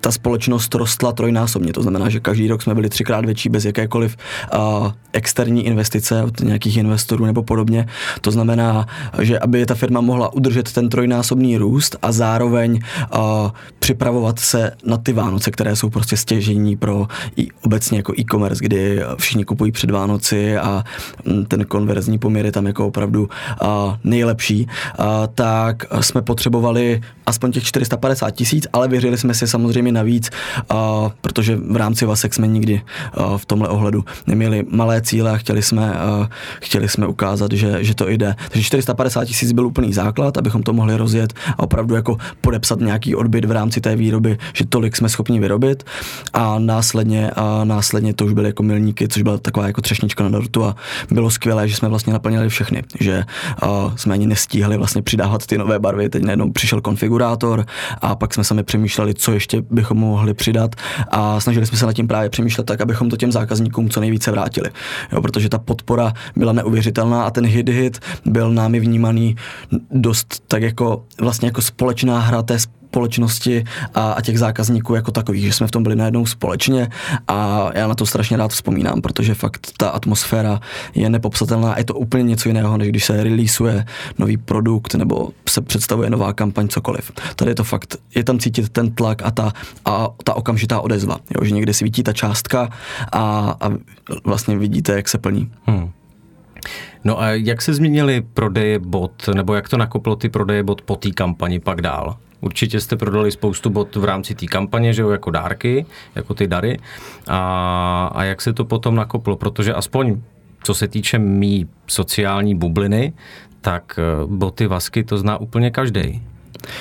ta 0.00 0.12
společnost 0.12 0.74
rostla 0.74 1.12
trojnásobně. 1.12 1.72
To 1.72 1.82
znamená, 1.82 2.08
že 2.08 2.20
každý 2.20 2.48
rok 2.48 2.62
jsme 2.62 2.74
byli 2.74 2.88
třikrát 2.88 3.24
větší 3.24 3.48
bez 3.48 3.64
jakékoliv 3.64 4.16
uh, 4.54 4.92
externí 5.12 5.66
investice 5.66 6.22
od 6.22 6.40
nějakých 6.40 6.76
investorů 6.76 7.24
nebo 7.24 7.42
podobně. 7.42 7.86
To 8.20 8.30
znamená, 8.30 8.86
že 9.22 9.38
aby 9.38 9.66
ta 9.66 9.74
firma 9.74 10.00
mohla 10.00 10.32
udržet 10.32 10.72
ten 10.72 10.88
trojnásobný 10.88 11.56
růst 11.56 11.96
a 12.02 12.12
zároveň 12.12 12.80
uh, 13.14 13.50
připravovat 13.90 14.38
se 14.38 14.72
na 14.86 14.96
ty 14.96 15.12
Vánoce, 15.12 15.50
které 15.50 15.76
jsou 15.76 15.90
prostě 15.90 16.16
stěžení 16.16 16.76
pro 16.76 17.06
i 17.36 17.48
obecně 17.62 17.98
jako 17.98 18.12
e-commerce, 18.18 18.64
kdy 18.64 19.02
všichni 19.18 19.44
kupují 19.44 19.72
před 19.72 19.90
Vánoci 19.90 20.58
a 20.58 20.84
ten 21.48 21.64
konverzní 21.64 22.18
poměr 22.18 22.46
je 22.46 22.52
tam 22.52 22.66
jako 22.66 22.86
opravdu 22.86 23.22
uh, 23.22 23.68
nejlepší, 24.04 24.66
uh, 24.98 25.04
tak 25.34 25.84
jsme 26.00 26.22
potřebovali 26.22 27.00
aspoň 27.30 27.52
těch 27.52 27.64
450 27.64 28.30
tisíc, 28.30 28.66
ale 28.72 28.88
věřili 28.88 29.18
jsme 29.18 29.34
si 29.34 29.46
samozřejmě 29.46 29.92
navíc, 29.92 30.30
a, 30.68 31.10
protože 31.20 31.56
v 31.56 31.76
rámci 31.76 32.06
Vasek 32.06 32.34
jsme 32.34 32.46
nikdy 32.46 32.82
a, 33.14 33.38
v 33.38 33.44
tomhle 33.46 33.68
ohledu 33.68 34.04
neměli 34.26 34.66
malé 34.70 35.02
cíle 35.02 35.30
a 35.30 35.36
chtěli 35.36 35.62
jsme, 35.62 35.94
a, 35.94 36.28
chtěli 36.60 36.88
jsme 36.88 37.06
ukázat, 37.06 37.52
že, 37.52 37.84
že 37.84 37.94
to 37.94 38.08
jde. 38.08 38.34
Takže 38.50 38.66
450 38.66 39.24
tisíc 39.24 39.52
byl 39.52 39.66
úplný 39.66 39.92
základ, 39.92 40.38
abychom 40.38 40.62
to 40.62 40.72
mohli 40.72 40.96
rozjet 40.96 41.32
a 41.58 41.62
opravdu 41.62 41.94
jako 41.94 42.16
podepsat 42.40 42.80
nějaký 42.80 43.14
odbyt 43.14 43.44
v 43.44 43.50
rámci 43.50 43.79
té 43.80 43.96
výroby, 43.96 44.38
že 44.52 44.66
tolik 44.66 44.96
jsme 44.96 45.08
schopni 45.08 45.40
vyrobit 45.40 45.84
a 46.32 46.58
následně, 46.58 47.30
a 47.30 47.64
následně 47.64 48.14
to 48.14 48.26
už 48.26 48.32
byly 48.32 48.48
jako 48.48 48.62
milníky, 48.62 49.08
což 49.08 49.22
byla 49.22 49.38
taková 49.38 49.66
jako 49.66 49.80
třešnička 49.80 50.24
na 50.24 50.30
dortu 50.30 50.64
a 50.64 50.76
bylo 51.10 51.30
skvělé, 51.30 51.68
že 51.68 51.76
jsme 51.76 51.88
vlastně 51.88 52.12
naplnili 52.12 52.48
všechny, 52.48 52.82
že 53.00 53.24
a, 53.62 53.92
jsme 53.96 54.14
ani 54.14 54.26
nestíhali 54.26 54.76
vlastně 54.76 55.02
přidávat 55.02 55.46
ty 55.46 55.58
nové 55.58 55.78
barvy, 55.78 56.08
teď 56.08 56.22
najednou 56.22 56.52
přišel 56.52 56.80
konfigurátor 56.80 57.66
a 58.00 58.14
pak 58.14 58.34
jsme 58.34 58.44
sami 58.44 58.62
přemýšleli, 58.62 59.14
co 59.14 59.32
ještě 59.32 59.62
by 59.62 59.80
bychom 59.80 59.98
mohli 59.98 60.34
přidat 60.34 60.74
a 61.08 61.40
snažili 61.40 61.66
jsme 61.66 61.78
se 61.78 61.86
nad 61.86 61.92
tím 61.92 62.08
právě 62.08 62.30
přemýšlet 62.30 62.64
tak, 62.64 62.80
abychom 62.80 63.10
to 63.10 63.16
těm 63.16 63.32
zákazníkům 63.32 63.90
co 63.90 64.00
nejvíce 64.00 64.30
vrátili. 64.30 64.70
Jo, 65.12 65.22
protože 65.22 65.48
ta 65.48 65.58
podpora 65.58 66.12
byla 66.36 66.52
neuvěřitelná 66.52 67.24
a 67.24 67.30
ten 67.30 67.46
hit 67.46 67.68
hit 67.68 67.98
byl 68.24 68.52
námi 68.52 68.80
vnímaný 68.80 69.36
dost 69.90 70.42
tak 70.48 70.62
jako 70.62 71.04
vlastně 71.20 71.48
jako 71.48 71.62
společná 71.62 72.18
hra 72.20 72.42
té 72.42 72.58
společnosti 72.90 73.64
a, 73.94 74.12
a 74.12 74.20
těch 74.20 74.38
zákazníků 74.38 74.94
jako 74.94 75.10
takových, 75.10 75.44
že 75.44 75.52
jsme 75.52 75.66
v 75.66 75.70
tom 75.70 75.82
byli 75.82 75.96
najednou 75.96 76.26
společně 76.26 76.88
a 77.28 77.70
já 77.74 77.88
na 77.88 77.94
to 77.94 78.06
strašně 78.06 78.36
rád 78.36 78.50
vzpomínám, 78.50 79.00
protože 79.00 79.34
fakt 79.34 79.70
ta 79.76 79.88
atmosféra 79.90 80.60
je 80.94 81.10
nepopsatelná 81.10 81.78
je 81.78 81.84
to 81.84 81.94
úplně 81.94 82.22
něco 82.22 82.48
jiného, 82.48 82.78
než 82.78 82.88
když 82.88 83.04
se 83.04 83.24
releaseuje 83.24 83.84
nový 84.18 84.36
produkt 84.36 84.94
nebo 84.94 85.30
se 85.48 85.60
představuje 85.60 86.10
nová 86.10 86.32
kampaň, 86.32 86.68
cokoliv. 86.68 87.12
Tady 87.36 87.50
je 87.50 87.54
to 87.54 87.64
fakt, 87.64 87.96
je 88.14 88.24
tam 88.24 88.38
cítit 88.38 88.68
ten 88.68 88.90
tlak 88.90 89.22
a 89.22 89.30
ta, 89.30 89.52
a 89.84 90.08
ta 90.24 90.34
okamžitá 90.34 90.80
odezva, 90.80 91.16
jo, 91.36 91.44
že 91.44 91.54
někde 91.54 91.74
si 91.74 91.84
vidí 91.84 92.02
ta 92.02 92.12
částka 92.12 92.68
a, 93.12 93.54
a 93.60 93.70
vlastně 94.24 94.58
vidíte, 94.58 94.92
jak 94.92 95.08
se 95.08 95.18
plní. 95.18 95.50
Hmm. 95.66 95.90
No 97.04 97.20
a 97.20 97.30
jak 97.30 97.62
se 97.62 97.74
změnily 97.74 98.20
prodeje 98.20 98.78
bot, 98.78 99.28
nebo 99.34 99.54
jak 99.54 99.68
to 99.68 99.76
nakoplo 99.76 100.16
ty 100.16 100.28
prodeje 100.28 100.62
bot 100.62 100.82
po 100.82 100.96
té 100.96 101.10
kampani 101.10 101.60
pak 101.60 101.82
dál? 101.82 102.16
Určitě 102.40 102.80
jste 102.80 102.96
prodali 102.96 103.30
spoustu 103.30 103.70
bot 103.70 103.96
v 103.96 104.04
rámci 104.04 104.34
té 104.34 104.46
kampaně, 104.46 104.92
že 104.92 105.02
jo, 105.02 105.10
jako 105.10 105.30
dárky, 105.30 105.86
jako 106.14 106.34
ty 106.34 106.46
dary. 106.46 106.78
A, 107.28 108.10
a 108.14 108.24
jak 108.24 108.40
se 108.40 108.52
to 108.52 108.64
potom 108.64 108.94
nakoplo? 108.94 109.36
Protože 109.36 109.74
aspoň 109.74 110.20
co 110.62 110.74
se 110.74 110.88
týče 110.88 111.18
mý 111.18 111.68
sociální 111.86 112.54
bubliny, 112.54 113.12
tak 113.60 113.98
eh, 113.98 114.26
boty 114.26 114.66
Vasky 114.66 115.04
to 115.04 115.18
zná 115.18 115.38
úplně 115.38 115.70
každý. 115.70 116.22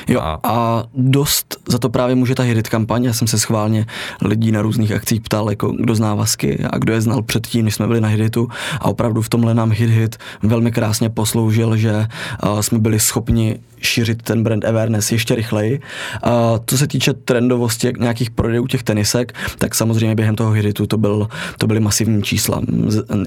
Jo, 0.07 0.21
a 0.43 0.83
dost 0.93 1.57
za 1.69 1.77
to 1.77 1.89
právě 1.89 2.15
může 2.15 2.35
ta 2.35 2.43
hit 2.43 2.69
kampaň. 2.69 3.03
Já 3.03 3.13
jsem 3.13 3.27
se 3.27 3.39
schválně 3.39 3.85
lidí 4.21 4.51
na 4.51 4.61
různých 4.61 4.91
akcích 4.91 5.21
ptal, 5.21 5.49
jako 5.49 5.71
kdo 5.71 5.95
zná 5.95 6.15
Vasky 6.15 6.63
a 6.69 6.77
kdo 6.77 6.93
je 6.93 7.01
znal 7.01 7.21
předtím, 7.21 7.65
než 7.65 7.75
jsme 7.75 7.87
byli 7.87 8.01
na 8.01 8.07
Hitu. 8.07 8.47
A 8.79 8.85
opravdu 8.85 9.21
v 9.21 9.29
tomhle 9.29 9.53
nám 9.53 9.71
Hit 9.71 9.89
Hit 9.89 10.17
velmi 10.43 10.71
krásně 10.71 11.09
posloužil, 11.09 11.77
že 11.77 12.07
jsme 12.61 12.79
byli 12.79 12.99
schopni 12.99 13.59
šířit 13.81 14.21
ten 14.21 14.43
brand 14.43 14.65
awareness 14.65 15.11
ještě 15.11 15.35
rychleji. 15.35 15.81
A 16.23 16.59
co 16.65 16.77
se 16.77 16.87
týče 16.87 17.13
trendovosti 17.13 17.93
nějakých 17.99 18.31
prodejů 18.31 18.67
těch 18.67 18.83
tenisek, 18.83 19.33
tak 19.57 19.75
samozřejmě 19.75 20.15
během 20.15 20.35
toho 20.35 20.51
hitu 20.51 20.87
to, 20.87 20.97
byl, 20.97 21.27
to 21.57 21.67
byly 21.67 21.79
masivní 21.79 22.23
čísla, 22.23 22.61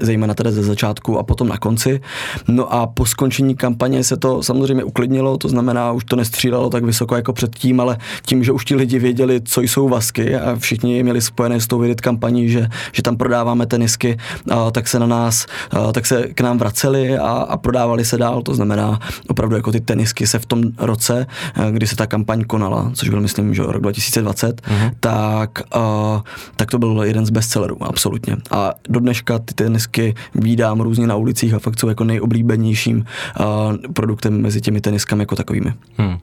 zejména 0.00 0.34
tedy 0.34 0.52
ze 0.52 0.62
začátku 0.62 1.18
a 1.18 1.22
potom 1.22 1.48
na 1.48 1.56
konci. 1.56 2.00
No 2.48 2.72
a 2.72 2.86
po 2.86 3.06
skončení 3.06 3.54
kampaně 3.54 4.04
se 4.04 4.16
to 4.16 4.42
samozřejmě 4.42 4.84
uklidnilo, 4.84 5.36
to 5.36 5.48
znamená, 5.48 5.92
už 5.92 6.04
to 6.04 6.16
nestřílelo 6.42 6.70
tak 6.70 6.84
vysoko 6.84 7.16
jako 7.16 7.32
předtím, 7.32 7.80
ale 7.80 7.98
tím, 8.22 8.44
že 8.44 8.52
už 8.52 8.64
ti 8.64 8.74
lidi 8.74 8.98
věděli, 8.98 9.40
co 9.44 9.60
jsou 9.60 9.88
vasky 9.88 10.36
a 10.36 10.56
všichni 10.56 11.02
měli 11.02 11.20
spojené 11.20 11.60
s 11.60 11.66
tou 11.66 11.78
vidět 11.78 12.00
kampaní, 12.00 12.48
že, 12.48 12.68
že 12.92 13.02
tam 13.02 13.16
prodáváme 13.16 13.66
tenisky, 13.66 14.16
a, 14.50 14.70
tak 14.70 14.88
se 14.88 14.98
na 14.98 15.06
nás, 15.06 15.46
a, 15.70 15.92
tak 15.92 16.06
se 16.06 16.22
k 16.34 16.40
nám 16.40 16.58
vraceli 16.58 17.18
a, 17.18 17.28
a 17.28 17.56
prodávali 17.56 18.04
se 18.04 18.18
dál, 18.18 18.42
to 18.42 18.54
znamená 18.54 18.98
opravdu 19.28 19.56
jako 19.56 19.72
ty 19.72 19.80
tenisky 19.80 20.26
se 20.26 20.38
v 20.38 20.46
tom 20.46 20.62
roce, 20.78 21.26
kdy 21.70 21.86
se 21.86 21.96
ta 21.96 22.06
kampaň 22.06 22.44
konala, 22.44 22.90
což 22.94 23.08
byl 23.08 23.20
myslím, 23.20 23.54
že 23.54 23.62
rok 23.62 23.82
2020, 23.82 24.60
uh-huh. 24.60 24.72
Mhm. 24.72 24.90
tak, 25.00 25.50
uh, 25.76 26.20
tak 26.56 26.70
to 26.70 26.78
byl 26.78 27.02
jeden 27.04 27.26
z 27.26 27.30
bestsellerů, 27.30 27.82
absolutně. 27.82 28.36
A 28.50 28.74
do 28.88 29.00
dneška 29.00 29.38
ty 29.38 29.54
tenisky 29.54 30.14
vídám 30.34 30.80
různě 30.80 31.06
na 31.06 31.16
ulicích 31.16 31.54
a 31.54 31.58
fakt 31.58 31.80
jsou 31.80 31.88
jako 31.88 32.04
nejoblíbenějším 32.04 33.04
uh, 33.40 33.44
produktem 33.92 34.42
mezi 34.42 34.60
těmi 34.60 34.80
teniskami 34.80 35.22
jako 35.22 35.36
takovými. 35.36 35.72
Hmm. 35.96 36.18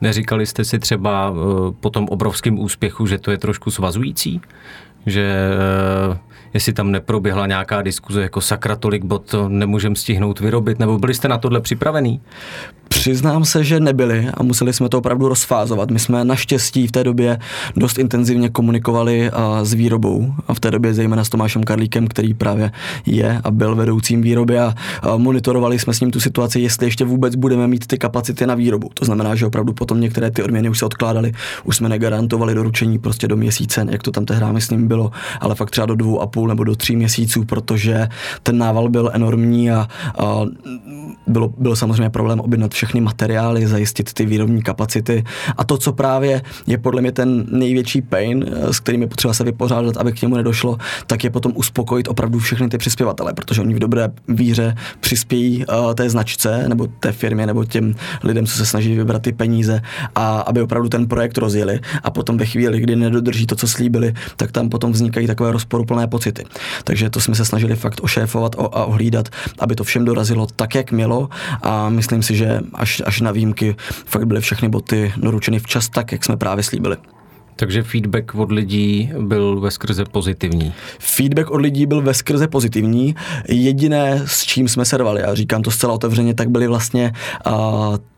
Neříkali 0.00 0.46
jste 0.46 0.64
si 0.64 0.78
třeba 0.78 1.30
uh, 1.30 1.36
po 1.80 1.90
tom 1.90 2.04
obrovském 2.08 2.58
úspěchu, 2.58 3.06
že 3.06 3.18
to 3.18 3.30
je 3.30 3.38
trošku 3.38 3.70
svazující? 3.70 4.40
Že 5.06 5.50
uh, 6.10 6.16
jestli 6.54 6.72
tam 6.72 6.90
neproběhla 6.90 7.46
nějaká 7.46 7.82
diskuze 7.82 8.22
jako 8.22 8.40
sakra 8.40 8.76
tolik 8.76 9.04
bot 9.04 9.30
to 9.30 9.48
nemůžeme 9.48 9.96
stihnout 9.96 10.40
vyrobit, 10.40 10.78
nebo 10.78 10.98
byli 10.98 11.14
jste 11.14 11.28
na 11.28 11.38
tohle 11.38 11.60
připravený? 11.60 12.20
Přiznám 12.98 13.44
se, 13.44 13.64
že 13.64 13.80
nebyli 13.80 14.28
a 14.34 14.42
museli 14.42 14.72
jsme 14.72 14.88
to 14.88 14.98
opravdu 14.98 15.28
rozfázovat. 15.28 15.90
My 15.90 15.98
jsme 15.98 16.24
naštěstí 16.24 16.86
v 16.86 16.92
té 16.92 17.04
době 17.04 17.38
dost 17.76 17.98
intenzivně 17.98 18.48
komunikovali 18.48 19.30
s 19.62 19.74
výrobou 19.74 20.34
a 20.48 20.54
v 20.54 20.60
té 20.60 20.70
době 20.70 20.94
zejména 20.94 21.24
s 21.24 21.28
Tomášem 21.28 21.64
Karlíkem, 21.64 22.08
který 22.08 22.34
právě 22.34 22.70
je 23.06 23.40
a 23.44 23.50
byl 23.50 23.74
vedoucím 23.74 24.22
výroby 24.22 24.58
a 24.58 24.74
monitorovali 25.16 25.78
jsme 25.78 25.94
s 25.94 26.00
ním 26.00 26.10
tu 26.10 26.20
situaci, 26.20 26.60
jestli 26.60 26.86
ještě 26.86 27.04
vůbec 27.04 27.34
budeme 27.34 27.66
mít 27.66 27.86
ty 27.86 27.98
kapacity 27.98 28.46
na 28.46 28.54
výrobu. 28.54 28.90
To 28.94 29.04
znamená, 29.04 29.34
že 29.34 29.46
opravdu 29.46 29.72
potom 29.72 30.00
některé 30.00 30.30
ty 30.30 30.42
odměny 30.42 30.68
už 30.68 30.78
se 30.78 30.86
odkládaly, 30.86 31.32
už 31.64 31.76
jsme 31.76 31.88
negarantovali 31.88 32.54
doručení 32.54 32.98
prostě 32.98 33.28
do 33.28 33.36
měsíce, 33.36 33.86
jak 33.90 34.02
to 34.02 34.10
tam 34.10 34.24
tehdy 34.24 34.46
myslím 34.50 34.88
bylo, 34.88 35.10
ale 35.40 35.54
fakt 35.54 35.70
třeba 35.70 35.86
do 35.86 35.94
dvou 35.94 36.20
a 36.20 36.26
půl 36.26 36.48
nebo 36.48 36.64
do 36.64 36.76
tří 36.76 36.96
měsíců, 36.96 37.44
protože 37.44 38.08
ten 38.42 38.58
nával 38.58 38.88
byl 38.88 39.10
enormní 39.12 39.70
a, 39.70 39.88
a 40.18 40.40
bylo, 41.26 41.52
bylo 41.58 41.76
samozřejmě 41.76 42.10
problém 42.10 42.40
objednat 42.40 42.74
všechny 42.88 43.00
materiály, 43.00 43.66
zajistit 43.66 44.12
ty 44.12 44.26
výrobní 44.26 44.62
kapacity. 44.62 45.24
A 45.56 45.64
to, 45.64 45.76
co 45.78 45.92
právě 45.92 46.42
je 46.66 46.78
podle 46.78 47.00
mě 47.00 47.12
ten 47.12 47.44
největší 47.50 48.02
pain, 48.02 48.44
eh, 48.48 48.72
s 48.72 48.80
kterým 48.80 49.02
je 49.02 49.06
potřeba 49.06 49.34
se 49.34 49.44
vypořádat, 49.44 49.96
aby 49.96 50.12
k 50.12 50.22
němu 50.22 50.36
nedošlo, 50.36 50.78
tak 51.06 51.24
je 51.24 51.30
potom 51.30 51.52
uspokojit 51.54 52.08
opravdu 52.08 52.38
všechny 52.38 52.68
ty 52.68 52.78
přispěvatele, 52.78 53.32
protože 53.32 53.60
oni 53.60 53.74
v 53.74 53.78
dobré 53.78 54.08
víře 54.28 54.74
přispějí 55.00 55.66
uh, 55.66 55.94
té 55.94 56.10
značce 56.10 56.68
nebo 56.68 56.86
té 57.00 57.12
firmě 57.12 57.46
nebo 57.46 57.64
těm 57.64 57.94
lidem, 58.24 58.46
co 58.46 58.56
se 58.56 58.66
snaží 58.66 58.96
vybrat 58.96 59.22
ty 59.22 59.32
peníze 59.32 59.80
a 60.14 60.40
aby 60.40 60.62
opravdu 60.62 60.88
ten 60.88 61.06
projekt 61.06 61.38
rozjeli 61.38 61.80
a 62.02 62.10
potom 62.10 62.38
ve 62.38 62.46
chvíli, 62.46 62.80
kdy 62.80 62.96
nedodrží 62.96 63.46
to, 63.46 63.56
co 63.56 63.68
slíbili, 63.68 64.14
tak 64.36 64.52
tam 64.52 64.68
potom 64.68 64.92
vznikají 64.92 65.26
takové 65.26 65.52
rozporuplné 65.52 66.06
pocity. 66.06 66.44
Takže 66.84 67.10
to 67.10 67.20
jsme 67.20 67.34
se 67.34 67.44
snažili 67.44 67.76
fakt 67.76 68.00
ošéfovat 68.02 68.56
a 68.58 68.84
ohlídat, 68.84 69.28
aby 69.58 69.74
to 69.74 69.84
všem 69.84 70.04
dorazilo 70.04 70.46
tak, 70.56 70.74
jak 70.74 70.92
mělo 70.92 71.28
a 71.62 71.88
myslím 71.88 72.22
si, 72.22 72.36
že 72.36 72.60
až, 72.74 73.02
až 73.06 73.20
na 73.20 73.32
výjimky 73.32 73.76
fakt 74.06 74.26
byly 74.26 74.40
všechny 74.40 74.68
boty 74.68 75.12
doručeny 75.16 75.58
včas 75.58 75.88
tak, 75.88 76.12
jak 76.12 76.24
jsme 76.24 76.36
právě 76.36 76.64
slíbili. 76.64 76.96
Takže 77.60 77.82
feedback 77.82 78.34
od 78.34 78.52
lidí 78.52 79.10
byl 79.20 79.60
ve 79.60 79.70
skrze 79.70 80.04
pozitivní. 80.04 80.72
Feedback 80.98 81.50
od 81.50 81.56
lidí 81.56 81.86
byl 81.86 82.02
ve 82.02 82.14
skrze 82.14 82.48
pozitivní. 82.48 83.14
Jediné, 83.48 84.22
s 84.26 84.44
čím 84.44 84.68
jsme 84.68 84.84
se 84.84 84.96
rvali, 84.96 85.22
a 85.22 85.34
říkám 85.34 85.62
to 85.62 85.70
zcela 85.70 85.92
otevřeně, 85.94 86.34
tak 86.34 86.50
byly 86.50 86.66
vlastně 86.66 87.12
uh, 87.46 87.52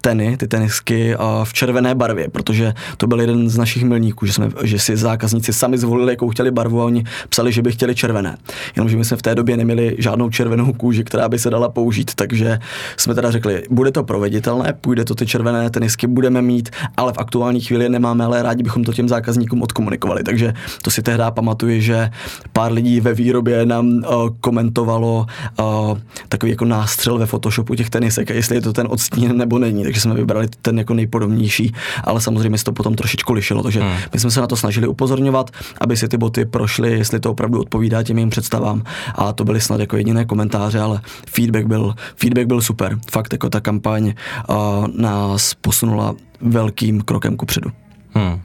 teny, 0.01 0.37
ty 0.37 0.49
tenisky 0.49 1.17
uh, 1.17 1.45
v 1.45 1.53
červené 1.53 1.95
barvě, 1.95 2.29
protože 2.29 2.73
to 2.97 3.07
byl 3.07 3.21
jeden 3.21 3.49
z 3.49 3.59
našich 3.59 3.85
milníků, 3.85 4.27
že, 4.27 4.33
jsme, 4.33 4.51
že 4.63 4.79
si 4.79 4.97
zákazníci 4.97 5.53
sami 5.53 5.79
zvolili, 5.79 6.13
jakou 6.13 6.29
chtěli 6.29 6.51
barvu 6.51 6.83
a 6.83 6.85
oni 6.85 7.05
psali, 7.29 7.53
že 7.53 7.63
by 7.63 7.73
chtěli 7.73 7.95
červené. 7.95 8.37
Jenomže 8.77 8.97
my 8.97 9.05
jsme 9.05 9.17
v 9.17 9.23
té 9.23 9.35
době 9.35 9.57
neměli 9.57 9.97
žádnou 9.99 10.31
červenou 10.31 10.73
kůži, 10.73 11.05
která 11.05 11.29
by 11.29 11.39
se 11.39 11.51
dala 11.51 11.69
použít, 11.69 12.15
takže 12.15 12.59
jsme 12.97 13.15
teda 13.15 13.31
řekli, 13.31 13.63
bude 13.71 13.93
to 13.93 14.05
proveditelné, 14.05 14.73
půjde 14.81 15.05
to 15.05 15.15
ty 15.15 15.27
červené 15.27 15.71
tenisky, 15.71 16.07
budeme 16.07 16.43
mít, 16.43 16.71
ale 16.97 17.13
v 17.13 17.19
aktuální 17.19 17.61
chvíli 17.61 17.89
nemáme, 17.89 18.25
ale 18.25 18.43
rádi 18.43 18.63
bychom 18.63 18.85
to 18.85 18.93
těm 18.93 19.09
zákazníkům 19.09 19.30
zákazníkům 19.31 19.63
odkomunikovali. 19.63 20.23
Takže 20.23 20.55
to 20.83 20.91
si 20.91 21.03
tehdy 21.03 21.23
pamatuju, 21.31 21.81
že 21.81 22.11
pár 22.53 22.73
lidí 22.73 23.01
ve 23.01 23.15
výrobě 23.15 23.67
nám 23.67 23.87
uh, 23.87 24.03
komentovalo 24.41 25.27
uh, 25.59 25.99
takový 26.29 26.53
jako 26.53 26.65
nástřel 26.65 27.19
ve 27.19 27.27
Photoshopu 27.27 27.75
těch 27.75 27.91
tenisek, 27.91 28.31
jestli 28.31 28.57
je 28.57 28.61
to 28.61 28.73
ten 28.73 28.87
odstín 28.91 29.37
nebo 29.37 29.59
není. 29.59 29.85
Takže 29.85 30.01
jsme 30.01 30.15
vybrali 30.15 30.49
ten 30.63 30.79
jako 30.79 30.95
nejpodobnější, 30.95 31.75
ale 32.05 32.21
samozřejmě 32.21 32.59
se 32.59 32.65
to 32.65 32.73
potom 32.73 32.95
trošičku 32.95 33.33
lišilo. 33.33 33.63
Takže 33.63 33.81
hmm. 33.81 33.97
my 34.13 34.21
jsme 34.21 34.31
se 34.31 34.41
na 34.41 34.47
to 34.47 34.57
snažili 34.57 34.87
upozorňovat, 34.87 35.51
aby 35.81 35.97
si 35.97 36.09
ty 36.09 36.17
boty 36.17 36.45
prošly, 36.45 36.99
jestli 36.99 37.21
to 37.21 37.31
opravdu 37.31 37.61
odpovídá 37.61 38.03
těm 38.03 38.19
jejím 38.19 38.31
představám. 38.31 38.83
A 39.15 39.33
to 39.33 39.45
byly 39.45 39.61
snad 39.61 39.81
jako 39.81 39.97
jediné 39.97 40.25
komentáře, 40.25 40.81
ale 40.81 41.01
feedback 41.29 41.67
byl, 41.67 41.95
feedback 42.17 42.47
byl 42.47 42.61
super. 42.61 42.99
Fakt 43.11 43.33
jako 43.33 43.51
ta 43.51 43.61
kampaň 43.61 44.15
uh, 44.49 44.87
nás 44.97 45.55
posunula 45.55 46.15
velkým 46.41 47.01
krokem 47.01 47.37
kupředu. 47.37 47.71
Hmm. 48.15 48.41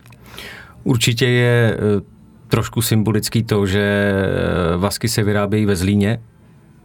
Určitě 0.86 1.26
je 1.26 1.78
eh, 1.78 2.02
trošku 2.48 2.82
symbolický 2.82 3.44
to, 3.44 3.66
že 3.66 4.14
eh, 4.14 4.78
vasky 4.78 5.10
se 5.10 5.24
vyrábějí 5.24 5.66
ve 5.66 5.76
Zlíně, 5.76 6.22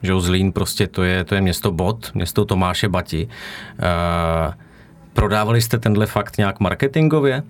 že 0.03 0.13
Zlín 0.21 0.53
prostě 0.53 0.87
to 0.87 1.03
je, 1.03 1.25
to 1.25 1.35
je 1.35 1.41
město 1.41 1.71
Bot, 1.71 2.11
město 2.15 2.45
Tomáše 2.45 2.89
Bati. 2.89 3.29
Uh, 3.29 4.55
prodávali 5.13 5.61
jste 5.61 5.79
tenhle 5.79 6.07
fakt 6.07 6.39
nějak 6.39 6.61
marketingově? 6.61 7.43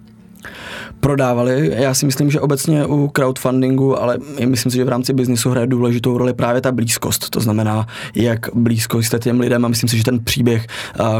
Prodávali. 1.00 1.70
Já 1.74 1.94
si 1.94 2.06
myslím, 2.06 2.30
že 2.30 2.40
obecně 2.40 2.86
u 2.86 3.08
crowdfundingu, 3.08 4.02
ale 4.02 4.18
myslím 4.46 4.70
si, 4.70 4.76
že 4.76 4.84
v 4.84 4.88
rámci 4.88 5.12
biznisu 5.12 5.50
hraje 5.50 5.66
důležitou 5.66 6.18
roli 6.18 6.32
právě 6.32 6.60
ta 6.60 6.72
blízkost. 6.72 7.30
To 7.30 7.40
znamená, 7.40 7.86
jak 8.14 8.54
blízko 8.54 8.98
jste 8.98 9.18
těm 9.18 9.40
lidem 9.40 9.64
a 9.64 9.68
myslím 9.68 9.88
si, 9.88 9.96
že 9.96 10.04
ten 10.04 10.24
příběh, 10.24 10.66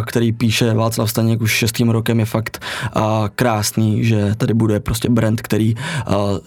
který 0.07 0.33
píše 0.33 0.75
Václav 0.75 1.11
Staněk 1.11 1.41
už 1.41 1.50
šestým 1.53 1.91
rokem 1.91 2.21
je 2.21 2.27
fakt 2.27 2.65
krásný, 3.35 4.05
že 4.05 4.35
tady 4.35 4.55
bude 4.55 4.81
prostě 4.81 5.09
brand, 5.09 5.43
který 5.43 5.75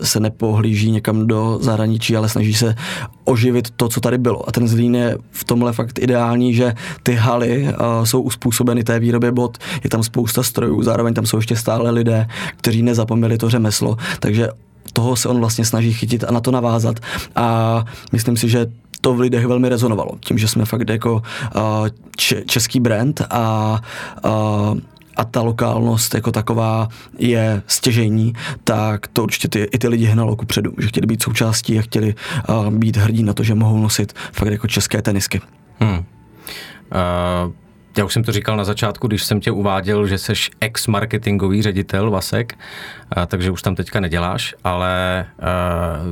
se 0.01 0.19
nepohlíží 0.19 0.91
někam 0.91 1.27
do 1.27 1.57
zahraničí, 1.61 2.17
ale 2.17 2.29
snaží 2.29 2.53
se 2.53 2.75
oživit 3.23 3.69
to, 3.69 3.89
co 3.89 4.01
tady 4.01 4.17
bylo. 4.17 4.49
A 4.49 4.51
ten 4.51 4.67
Zlín 4.67 4.95
je 4.95 5.17
v 5.31 5.43
tomhle 5.43 5.73
fakt 5.73 5.99
ideální, 5.99 6.53
že 6.53 6.73
ty 7.03 7.15
haly 7.15 7.67
jsou 8.03 8.21
uspůsobeny 8.21 8.83
té 8.83 8.99
výrobě 8.99 9.31
bot, 9.31 9.57
je 9.83 9.89
tam 9.89 10.03
spousta 10.03 10.43
strojů, 10.43 10.83
zároveň 10.83 11.13
tam 11.13 11.25
jsou 11.25 11.37
ještě 11.37 11.55
stále 11.55 11.91
lidé, 11.91 12.27
kteří 12.63 12.83
nezapomněli 12.83 13.37
to 13.37 13.49
řemeslo, 13.49 13.97
takže 14.19 14.47
toho 14.93 15.15
se 15.15 15.29
on 15.29 15.39
vlastně 15.39 15.65
snaží 15.65 15.93
chytit 15.93 16.23
a 16.23 16.31
na 16.31 16.39
to 16.39 16.51
navázat. 16.51 16.99
A 17.35 17.85
myslím 18.11 18.37
si, 18.37 18.49
že 18.49 18.67
to 19.01 19.13
v 19.13 19.19
lidech 19.19 19.45
velmi 19.45 19.69
rezonovalo. 19.69 20.11
Tím, 20.19 20.37
že 20.37 20.47
jsme 20.47 20.65
fakt 20.65 20.89
jako 20.89 21.21
český 22.45 22.79
brand 22.79 23.21
a 23.29 23.81
a 25.15 25.23
ta 25.23 25.41
lokálnost 25.41 26.15
jako 26.15 26.31
taková 26.31 26.87
je 27.19 27.61
stěžení, 27.67 28.33
tak 28.63 29.07
to 29.07 29.23
určitě 29.23 29.47
ty, 29.47 29.67
i 29.71 29.77
ty 29.77 29.87
lidi 29.87 30.05
hnalo 30.05 30.35
ku 30.35 30.45
předu, 30.45 30.71
že 30.77 30.87
chtěli 30.87 31.07
být 31.07 31.23
součástí 31.23 31.79
a 31.79 31.81
chtěli 31.81 32.15
uh, 32.49 32.69
být 32.69 32.97
hrdí 32.97 33.23
na 33.23 33.33
to, 33.33 33.43
že 33.43 33.55
mohou 33.55 33.77
nosit 33.77 34.13
fakt 34.31 34.51
jako 34.51 34.67
české 34.67 35.01
tenisky. 35.01 35.41
Hmm. 35.79 35.97
Uh, 35.97 36.03
já 37.97 38.05
už 38.05 38.13
jsem 38.13 38.23
to 38.23 38.31
říkal 38.31 38.57
na 38.57 38.63
začátku, 38.63 39.07
když 39.07 39.23
jsem 39.23 39.39
tě 39.39 39.51
uváděl, 39.51 40.07
že 40.07 40.17
jsi 40.17 40.33
ex-marketingový 40.61 41.61
ředitel 41.61 42.11
Vasek, 42.11 42.57
a, 43.11 43.25
takže 43.25 43.51
už 43.51 43.61
tam 43.61 43.75
teďka 43.75 43.99
neděláš, 43.99 44.55
ale 44.63 45.25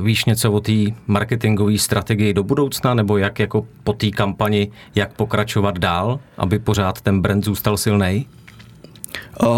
víš 0.02 0.24
něco 0.24 0.52
o 0.52 0.60
té 0.60 0.72
marketingové 1.06 1.78
strategii 1.78 2.34
do 2.34 2.42
budoucna, 2.42 2.94
nebo 2.94 3.18
jak 3.18 3.38
jako 3.38 3.66
po 3.84 3.92
té 3.92 4.10
kampani, 4.10 4.70
jak 4.94 5.12
pokračovat 5.12 5.78
dál, 5.78 6.20
aby 6.38 6.58
pořád 6.58 7.00
ten 7.00 7.20
brand 7.20 7.44
zůstal 7.44 7.76
silný? 7.76 8.26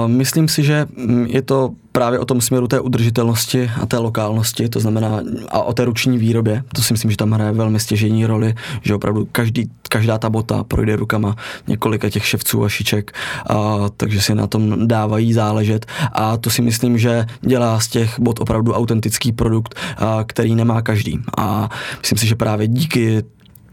Myslím 0.07 0.49
si, 0.49 0.63
že 0.63 0.87
mm, 0.97 1.27
je 1.27 1.43
to 1.43 1.71
právě 1.93 2.19
o 2.19 2.25
tom 2.25 2.41
směru 2.41 2.69
té 2.69 2.81
udržitelnosti 2.81 3.71
a 3.81 3.87
té 3.87 3.99
lokálnosti, 3.99 4.69
to 4.69 4.81
znamená 4.81 5.21
a 5.49 5.63
o 5.63 5.73
té 5.73 5.85
ruční 5.85 6.19
výrobě. 6.19 6.63
To 6.75 6.83
si 6.83 6.95
myslím, 6.95 7.11
že 7.11 7.17
tam 7.17 7.33
hraje 7.33 7.53
velmi 7.53 7.81
stěžení 7.81 8.27
roli, 8.27 8.55
že 8.83 8.95
opravdu 8.95 9.29
každý, 9.33 9.71
každá 9.89 10.19
ta 10.19 10.31
bota 10.31 10.65
projde 10.65 10.97
rukama 10.97 11.37
několika 11.67 12.11
těch 12.11 12.27
ševců 12.27 12.65
a 12.65 12.69
šiček, 12.69 13.13
a, 13.49 13.77
takže 13.97 14.21
si 14.21 14.35
na 14.35 14.47
tom 14.47 14.89
dávají 14.89 15.33
záležet 15.33 15.87
a 16.13 16.37
to 16.37 16.51
si 16.51 16.63
myslím, 16.63 16.99
že 16.99 17.27
dělá 17.41 17.81
z 17.81 17.89
těch 17.89 18.21
bot 18.21 18.41
opravdu 18.41 18.73
autentický 18.73 19.33
produkt, 19.33 19.75
a, 19.97 20.25
který 20.25 20.55
nemá 20.55 20.83
každý. 20.83 21.19
A 21.39 21.71
myslím 22.01 22.19
si, 22.19 22.27
že 22.27 22.35
právě 22.35 22.69
díky 22.69 23.23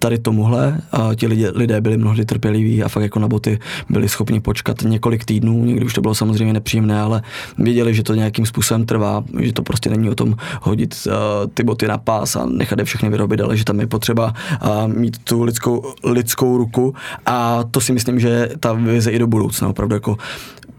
tady 0.02 0.18
tomuhle 0.18 0.82
a 0.92 1.10
ti 1.16 1.28
lidé, 1.28 1.52
lidé 1.56 1.82
byli 1.82 1.98
mnohdy 1.98 2.26
trpěliví 2.26 2.84
a 2.84 2.90
fakt 2.90 3.04
jako 3.04 3.20
na 3.20 3.28
boty 3.28 3.60
byli 3.90 4.10
schopni 4.10 4.40
počkat 4.40 4.82
několik 4.82 5.26
týdnů, 5.26 5.66
někdy 5.66 5.86
už 5.86 5.94
to 5.94 6.02
bylo 6.02 6.16
samozřejmě 6.16 6.54
nepříjemné, 6.54 7.02
ale 7.02 7.22
věděli, 7.58 7.94
že 7.94 8.04
to 8.04 8.16
nějakým 8.16 8.46
způsobem 8.46 8.86
trvá, 8.86 9.24
že 9.40 9.54
to 9.54 9.64
prostě 9.64 9.90
není 9.90 10.10
o 10.10 10.16
tom 10.16 10.36
hodit 10.62 11.08
uh, 11.08 11.14
ty 11.54 11.64
boty 11.64 11.88
na 11.88 11.98
pás 11.98 12.36
a 12.36 12.46
nechat 12.46 12.80
je 12.80 12.86
všechny 12.86 13.10
vyrobit, 13.10 13.42
ale 13.42 13.58
že 13.58 13.66
tam 13.66 13.80
je 13.80 13.88
potřeba 13.88 14.34
uh, 14.64 14.88
mít 14.88 15.18
tu 15.18 15.44
lidskou, 15.44 15.94
lidskou 16.04 16.58
ruku. 16.58 16.96
A 17.26 17.64
to 17.72 17.82
si 17.82 17.94
myslím, 17.94 18.20
že 18.20 18.50
ta 18.60 18.74
vize 18.74 19.12
i 19.12 19.20
do 19.20 19.28
budoucna 19.28 19.70
opravdu 19.70 19.96
jako 19.96 20.18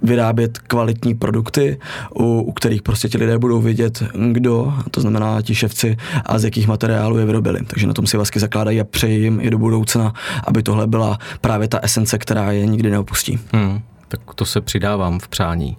vyrábět 0.02 0.58
kvalitní 0.58 1.14
produkty, 1.14 1.78
u, 2.14 2.40
u 2.40 2.52
kterých 2.52 2.82
prostě 2.82 3.08
ti 3.08 3.18
lidé 3.18 3.38
budou 3.38 3.60
vědět, 3.60 4.02
kdo, 4.32 4.74
to 4.90 5.00
znamená 5.00 5.42
ti 5.42 5.54
ševci 5.54 5.96
a 6.26 6.38
z 6.38 6.44
jakých 6.44 6.68
materiálů 6.68 7.18
je 7.18 7.26
vyrobili. 7.26 7.60
Takže 7.66 7.86
na 7.86 7.92
tom 7.92 8.06
si 8.06 8.16
vlastně 8.16 8.40
zakládají 8.40 8.80
a 8.80 8.84
přeji 8.84 9.22
jim 9.22 9.40
i 9.40 9.50
do 9.50 9.58
budoucna, 9.58 10.12
aby 10.44 10.62
tohle 10.62 10.86
byla 10.86 11.18
právě 11.40 11.68
ta 11.68 11.78
esence, 11.82 12.18
která 12.18 12.52
je 12.52 12.66
nikdy 12.66 12.90
neopustí. 12.90 13.38
Hmm, 13.52 13.80
tak 14.08 14.20
to 14.34 14.44
se 14.44 14.60
přidávám 14.60 15.18
v 15.18 15.28
přání. 15.28 15.76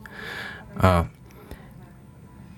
A 0.77 1.05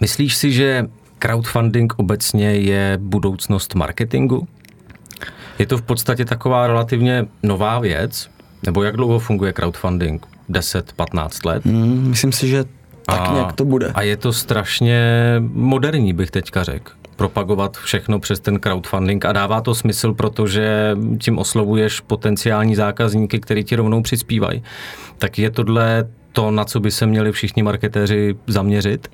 myslíš 0.02 0.36
si, 0.36 0.52
že 0.52 0.86
crowdfunding 1.20 1.94
obecně 1.98 2.52
je 2.52 2.98
budoucnost 3.02 3.76
marketingu? 3.76 4.48
Je 5.60 5.66
to 5.66 5.78
v 5.78 5.82
podstatě 5.82 6.26
taková 6.26 6.68
relativně 6.68 7.26
nová 7.44 7.80
věc? 7.80 8.30
Nebo 8.66 8.84
jak 8.84 8.96
dlouho 8.96 9.20
funguje 9.20 9.54
crowdfunding? 9.54 10.35
10-15 10.50 11.46
let? 11.46 11.66
Hmm, 11.66 12.10
myslím 12.10 12.32
si, 12.32 12.48
že 12.48 12.64
tak 13.06 13.22
a, 13.30 13.34
nějak 13.34 13.54
to 13.54 13.66
bude. 13.66 13.92
A 13.96 14.02
je 14.02 14.18
to 14.18 14.34
strašně 14.34 15.02
moderní, 15.54 16.14
bych 16.14 16.32
teďka 16.32 16.64
řekl 16.64 16.92
propagovat 17.16 17.78
všechno 17.78 18.20
přes 18.20 18.40
ten 18.40 18.60
crowdfunding 18.60 19.26
a 19.26 19.32
dává 19.32 19.62
to 19.62 19.76
smysl, 19.76 20.14
protože 20.14 20.96
tím 21.20 21.38
oslovuješ 21.38 22.00
potenciální 22.00 22.76
zákazníky, 22.76 23.40
který 23.40 23.64
ti 23.64 23.76
rovnou 23.76 24.02
přispívají. 24.02 24.64
Tak 25.18 25.40
je 25.40 25.52
tohle 25.52 26.10
to, 26.32 26.52
na 26.52 26.66
co 26.66 26.80
by 26.80 26.92
se 26.92 27.06
měli 27.06 27.32
všichni 27.32 27.64
marketéři 27.64 28.36
zaměřit? 28.48 29.08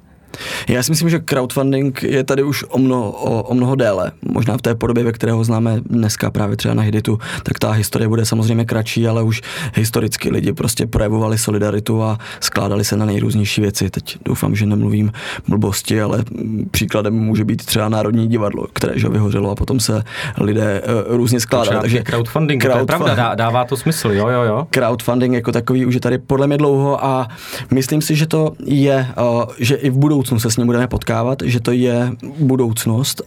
Já 0.68 0.84
si 0.84 0.92
myslím, 0.92 1.10
že 1.10 1.20
crowdfunding 1.20 2.04
je 2.04 2.24
tady 2.24 2.44
už 2.44 2.66
o 2.70 2.78
mnoho, 2.78 3.12
o, 3.12 3.44
o 3.44 3.54
mnoho 3.54 3.76
déle. 3.76 4.12
Možná 4.22 4.58
v 4.58 4.62
té 4.62 4.76
podobě, 4.76 5.04
ve 5.04 5.12
které 5.12 5.32
ho 5.32 5.44
známe 5.44 5.82
dneska 5.86 6.32
právě 6.32 6.58
třeba 6.58 6.74
na 6.74 6.84
Hiditu, 6.84 7.20
tak 7.44 7.60
ta 7.60 7.72
historie 7.72 8.08
bude 8.08 8.26
samozřejmě 8.26 8.66
kratší, 8.66 9.08
ale 9.08 9.24
už 9.24 9.42
historicky 9.74 10.30
lidi 10.30 10.54
prostě 10.54 10.88
projevovali 10.88 11.38
solidaritu 11.38 12.04
a 12.04 12.18
skládali 12.40 12.84
se 12.84 12.98
na 12.98 13.06
nejrůznější 13.06 13.62
věci. 13.62 13.90
Teď 13.90 14.18
doufám, 14.26 14.56
že 14.56 14.66
nemluvím 14.66 15.12
blbosti, 15.48 16.02
ale 16.02 16.24
příkladem 16.72 17.14
může 17.14 17.46
být 17.46 17.66
třeba 17.66 17.90
Národní 17.90 18.28
divadlo, 18.28 18.68
které 18.74 19.00
že 19.00 19.10
vyhořelo 19.10 19.52
a 19.52 19.56
potom 19.56 19.80
se 19.80 20.04
lidé 20.38 20.82
uh, 20.82 21.18
různě 21.18 21.40
skládali. 21.40 21.78
Takže 21.82 22.04
crowdfunding, 22.04 22.62
crowdfunding, 22.64 22.88
to 22.88 22.94
je 22.94 22.98
pravda, 22.98 23.16
dá, 23.16 23.36
dává 23.36 23.66
to 23.66 23.78
smysl, 23.78 24.12
jo, 24.12 24.28
jo, 24.28 24.42
jo. 24.42 24.68
Crowdfunding 24.70 25.34
jako 25.34 25.52
takový 25.52 25.86
už 25.86 25.94
je 25.94 26.00
tady 26.00 26.18
podle 26.18 26.48
mě 26.48 26.58
dlouho 26.58 27.06
a 27.06 27.28
myslím 27.72 28.02
si, 28.02 28.16
že 28.16 28.28
to 28.28 28.54
je, 28.66 29.08
uh, 29.22 29.44
že 29.60 29.76
i 29.76 29.90
v 29.90 29.98
budoucnu 29.98 30.21
budoucnu 30.22 30.40
se 30.40 30.52
s 30.52 30.58
ním 30.58 30.68
budeme 30.68 30.88
potkávat, 30.88 31.40
že 31.46 31.60
to 31.60 31.72
je 31.72 32.12
budoucnost, 32.40 33.22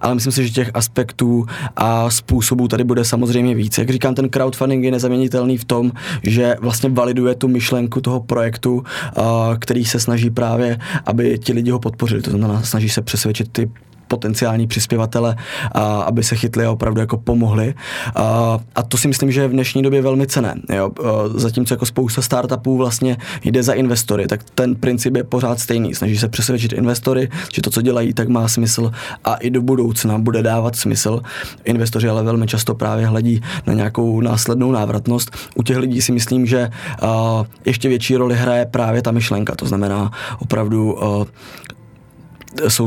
ale 0.00 0.14
myslím 0.14 0.32
si, 0.32 0.46
že 0.46 0.52
těch 0.52 0.70
aspektů 0.74 1.46
a 1.76 2.10
způsobů 2.10 2.68
tady 2.68 2.84
bude 2.84 3.04
samozřejmě 3.04 3.54
víc. 3.54 3.78
Jak 3.78 3.90
říkám, 3.90 4.14
ten 4.14 4.28
crowdfunding 4.28 4.84
je 4.84 4.90
nezaměnitelný 4.90 5.58
v 5.58 5.64
tom, 5.64 5.92
že 6.22 6.56
vlastně 6.60 6.88
validuje 6.90 7.34
tu 7.34 7.48
myšlenku 7.48 8.00
toho 8.00 8.20
projektu, 8.20 8.84
který 9.58 9.84
se 9.84 10.00
snaží 10.00 10.30
právě, 10.30 10.78
aby 11.06 11.38
ti 11.38 11.52
lidi 11.52 11.70
ho 11.70 11.78
podpořili. 11.78 12.22
To 12.22 12.30
znamená, 12.30 12.62
snaží 12.62 12.88
se 12.88 13.02
přesvědčit 13.02 13.48
ty 13.52 13.70
potenciální 14.08 14.66
přispěvatele, 14.66 15.36
a, 15.72 16.00
aby 16.02 16.22
se 16.22 16.36
chytli 16.36 16.64
a 16.64 16.70
opravdu 16.70 17.00
jako 17.00 17.16
pomohli. 17.16 17.74
A, 18.16 18.58
a 18.74 18.82
to 18.82 18.96
si 18.96 19.08
myslím, 19.08 19.32
že 19.32 19.40
je 19.40 19.48
v 19.48 19.52
dnešní 19.52 19.82
době 19.82 20.02
velmi 20.02 20.26
cené. 20.26 20.54
Jo? 20.74 20.90
Zatímco 21.34 21.74
jako 21.74 21.86
spousta 21.86 22.22
startupů 22.22 22.76
vlastně 22.76 23.16
jde 23.44 23.62
za 23.62 23.72
investory, 23.72 24.26
tak 24.26 24.42
ten 24.54 24.74
princip 24.74 25.16
je 25.16 25.24
pořád 25.24 25.60
stejný. 25.60 25.94
Snaží 25.94 26.18
se 26.18 26.28
přesvědčit 26.28 26.72
investory, 26.72 27.28
že 27.54 27.62
to, 27.62 27.70
co 27.70 27.82
dělají, 27.82 28.14
tak 28.14 28.28
má 28.28 28.48
smysl 28.48 28.90
a 29.24 29.34
i 29.34 29.50
do 29.50 29.62
budoucna 29.62 30.18
bude 30.18 30.42
dávat 30.42 30.76
smysl. 30.76 31.22
Investoři 31.64 32.08
ale 32.08 32.22
velmi 32.22 32.46
často 32.46 32.74
právě 32.74 33.06
hledí 33.06 33.40
na 33.66 33.72
nějakou 33.72 34.20
následnou 34.20 34.72
návratnost. 34.72 35.30
U 35.54 35.62
těch 35.62 35.76
lidí 35.76 36.02
si 36.02 36.12
myslím, 36.12 36.46
že 36.46 36.70
a, 37.02 37.44
ještě 37.64 37.88
větší 37.88 38.16
roli 38.16 38.36
hraje 38.36 38.66
právě 38.66 39.02
ta 39.02 39.10
myšlenka. 39.10 39.54
To 39.54 39.66
znamená 39.66 40.10
opravdu 40.38 40.98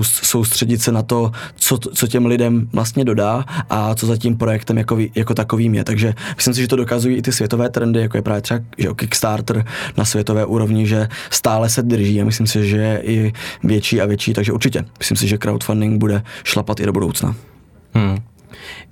soustředit 0.04 0.82
se 0.82 0.92
na 0.92 1.04
to, 1.04 1.32
co, 1.56 1.78
co 1.78 2.08
těm 2.08 2.26
lidem 2.26 2.70
vlastně 2.74 3.06
dodá 3.06 3.46
a 3.70 3.96
co 3.96 4.06
za 4.06 4.18
tím 4.18 4.38
projektem 4.38 4.78
jako, 4.78 4.98
jako 5.16 5.34
takovým 5.34 5.76
je. 5.76 5.84
Takže 5.84 6.14
myslím 6.36 6.54
si, 6.54 6.62
že 6.62 6.68
to 6.68 6.76
dokazují 6.76 7.18
i 7.18 7.22
ty 7.22 7.32
světové 7.32 7.70
trendy, 7.70 8.00
jako 8.00 8.18
je 8.18 8.22
právě 8.22 8.42
třeba 8.42 8.60
že 8.78 8.90
Kickstarter 8.96 9.66
na 9.98 10.06
světové 10.06 10.46
úrovni, 10.46 10.88
že 10.88 11.08
stále 11.30 11.70
se 11.70 11.84
drží 11.84 12.22
a 12.22 12.26
myslím 12.26 12.48
si, 12.48 12.68
že 12.68 12.78
je 12.78 13.02
i 13.04 13.34
větší 13.64 14.02
a 14.02 14.06
větší, 14.06 14.34
takže 14.34 14.52
určitě. 14.52 14.86
Myslím 15.00 15.18
si, 15.18 15.28
že 15.28 15.38
crowdfunding 15.38 16.00
bude 16.00 16.24
šlapat 16.44 16.80
i 16.80 16.86
do 16.86 16.92
budoucna. 16.92 17.36
Hmm. 17.94 18.18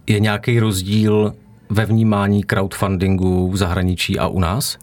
Je 0.07 0.19
nějaký 0.19 0.59
rozdíl 0.59 1.33
ve 1.69 1.85
vnímání 1.85 2.43
crowdfundingu 2.43 3.51
v 3.51 3.57
zahraničí 3.57 4.19
a 4.19 4.27
u 4.27 4.39
nás? 4.39 4.77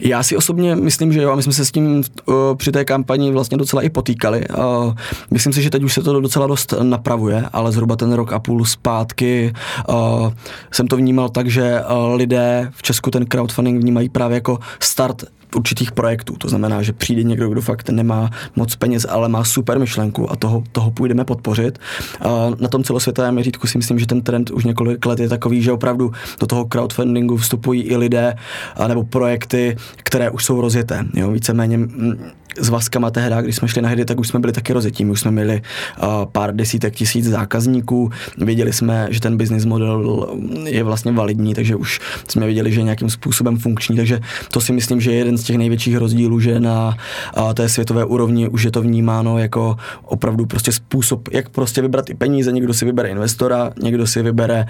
Já 0.00 0.22
si 0.22 0.36
osobně 0.36 0.76
myslím, 0.76 1.12
že 1.12 1.22
jo, 1.22 1.30
a 1.30 1.36
my 1.36 1.42
jsme 1.42 1.52
se 1.52 1.64
s 1.64 1.72
tím 1.72 2.02
uh, 2.24 2.34
při 2.56 2.72
té 2.72 2.84
kampani 2.84 3.30
vlastně 3.30 3.58
docela 3.58 3.82
i 3.82 3.90
potýkali. 3.90 4.48
Uh, 4.48 4.94
myslím 5.30 5.52
si, 5.52 5.62
že 5.62 5.70
teď 5.70 5.82
už 5.82 5.94
se 5.94 6.02
to 6.02 6.20
docela 6.20 6.46
dost 6.46 6.74
napravuje, 6.82 7.44
ale 7.52 7.72
zhruba 7.72 7.96
ten 7.96 8.12
rok 8.12 8.32
a 8.32 8.38
půl 8.38 8.64
zpátky 8.64 9.52
uh, 9.88 10.32
jsem 10.72 10.88
to 10.88 10.96
vnímal 10.96 11.28
tak, 11.28 11.50
že 11.50 11.80
uh, 11.80 12.14
lidé 12.14 12.70
v 12.74 12.82
Česku 12.82 13.10
ten 13.10 13.26
crowdfunding 13.26 13.82
vnímají 13.82 14.08
právě 14.08 14.34
jako 14.34 14.58
start 14.80 15.24
určitých 15.56 15.92
projektů. 15.92 16.36
To 16.38 16.48
znamená, 16.48 16.82
že 16.82 16.92
přijde 16.92 17.22
někdo, 17.22 17.48
kdo 17.48 17.60
fakt 17.60 17.90
nemá 17.90 18.30
moc 18.56 18.76
peněz, 18.76 19.06
ale 19.08 19.28
má 19.28 19.44
super 19.44 19.78
myšlenku 19.78 20.32
a 20.32 20.36
toho, 20.36 20.64
toho 20.72 20.90
půjdeme 20.90 21.24
podpořit. 21.24 21.78
Na 22.60 22.68
tom 22.68 22.84
celosvětovém 22.84 23.34
měřítku 23.34 23.66
si 23.66 23.78
myslím, 23.78 23.98
že 23.98 24.06
ten 24.06 24.22
trend 24.22 24.50
už 24.50 24.64
několik 24.64 25.06
let 25.06 25.20
je 25.20 25.28
takový, 25.28 25.62
že 25.62 25.72
opravdu 25.72 26.12
do 26.40 26.46
toho 26.46 26.64
crowdfundingu 26.64 27.36
vstupují 27.36 27.82
i 27.82 27.96
lidé 27.96 28.34
nebo 28.88 29.04
projekty, 29.04 29.76
které 29.96 30.30
už 30.30 30.44
jsou 30.44 30.60
rozjeté. 30.60 31.04
Jo, 31.14 31.30
víceméně 31.30 31.78
s 32.60 32.68
Vaskama 32.68 33.10
tehdy, 33.10 33.34
když 33.42 33.56
jsme 33.56 33.68
šli 33.68 33.82
na 33.82 33.88
hry, 33.88 34.04
tak 34.04 34.20
už 34.20 34.28
jsme 34.28 34.40
byli 34.40 34.52
taky 34.52 34.72
rozjetí. 34.72 35.04
My 35.04 35.10
už 35.10 35.20
jsme 35.20 35.30
měli 35.30 35.62
pár 36.32 36.56
desítek 36.56 36.94
tisíc 36.94 37.28
zákazníků, 37.28 38.10
věděli 38.38 38.72
jsme, 38.72 39.06
že 39.10 39.20
ten 39.20 39.36
business 39.36 39.64
model 39.64 40.28
je 40.64 40.84
vlastně 40.84 41.12
validní, 41.12 41.54
takže 41.54 41.76
už 41.76 42.00
jsme 42.28 42.46
věděli, 42.46 42.72
že 42.72 42.80
je 42.80 42.84
nějakým 42.84 43.10
způsobem 43.10 43.56
funkční, 43.56 43.96
takže 43.96 44.20
to 44.50 44.60
si 44.60 44.72
myslím, 44.72 45.00
že 45.00 45.10
je 45.12 45.18
jeden 45.18 45.37
z 45.38 45.44
těch 45.44 45.58
největších 45.58 45.96
rozdílů, 45.96 46.40
že 46.40 46.60
na 46.60 46.96
té 47.54 47.68
světové 47.68 48.04
úrovni 48.04 48.48
už 48.48 48.62
je 48.62 48.70
to 48.70 48.82
vnímáno 48.82 49.38
jako 49.38 49.76
opravdu 50.04 50.46
prostě 50.46 50.72
způsob, 50.72 51.28
jak 51.32 51.48
prostě 51.48 51.82
vybrat 51.82 52.10
i 52.10 52.14
peníze. 52.14 52.52
Někdo 52.52 52.74
si 52.74 52.84
vybere 52.84 53.08
investora, 53.08 53.72
někdo 53.82 54.06
si 54.06 54.22
vybere 54.22 54.66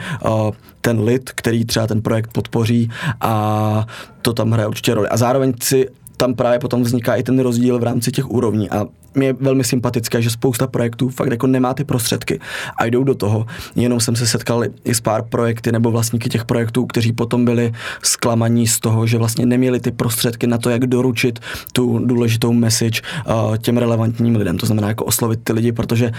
ten 0.80 1.00
lid, 1.00 1.30
který 1.34 1.64
třeba 1.64 1.86
ten 1.86 2.02
projekt 2.02 2.32
podpoří 2.32 2.90
a 3.20 3.86
to 4.22 4.32
tam 4.32 4.50
hraje 4.50 4.68
určitě 4.68 4.94
roli. 4.94 5.08
A 5.08 5.16
zároveň 5.16 5.52
si 5.62 5.88
tam 6.16 6.34
právě 6.34 6.58
potom 6.58 6.82
vzniká 6.82 7.14
i 7.14 7.22
ten 7.22 7.38
rozdíl 7.38 7.78
v 7.78 7.82
rámci 7.82 8.12
těch 8.12 8.30
úrovní 8.30 8.70
a 8.70 8.86
mě 9.18 9.26
je 9.26 9.32
velmi 9.32 9.64
sympatické, 9.64 10.22
že 10.22 10.30
spousta 10.30 10.66
projektů 10.66 11.08
fakt 11.08 11.30
jako 11.30 11.46
nemá 11.46 11.74
ty 11.74 11.84
prostředky 11.84 12.40
a 12.76 12.86
jdou 12.86 13.04
do 13.04 13.14
toho. 13.14 13.46
Jenom 13.76 14.00
jsem 14.00 14.16
se 14.16 14.26
setkal 14.26 14.64
i 14.84 14.94
s 14.94 15.00
pár 15.00 15.22
projekty 15.22 15.72
nebo 15.72 15.90
vlastníky 15.90 16.28
těch 16.28 16.44
projektů, 16.44 16.86
kteří 16.86 17.12
potom 17.12 17.44
byli 17.44 17.72
zklamaní 18.02 18.66
z 18.66 18.80
toho, 18.80 19.06
že 19.06 19.18
vlastně 19.18 19.46
neměli 19.46 19.80
ty 19.80 19.90
prostředky 19.90 20.46
na 20.46 20.58
to, 20.58 20.70
jak 20.70 20.86
doručit 20.86 21.38
tu 21.72 21.98
důležitou 21.98 22.52
message 22.52 23.00
uh, 23.26 23.56
těm 23.56 23.76
relevantním 23.76 24.36
lidem. 24.36 24.58
To 24.58 24.66
znamená 24.66 24.88
jako 24.88 25.04
oslovit 25.04 25.40
ty 25.44 25.52
lidi, 25.52 25.72
protože 25.72 26.10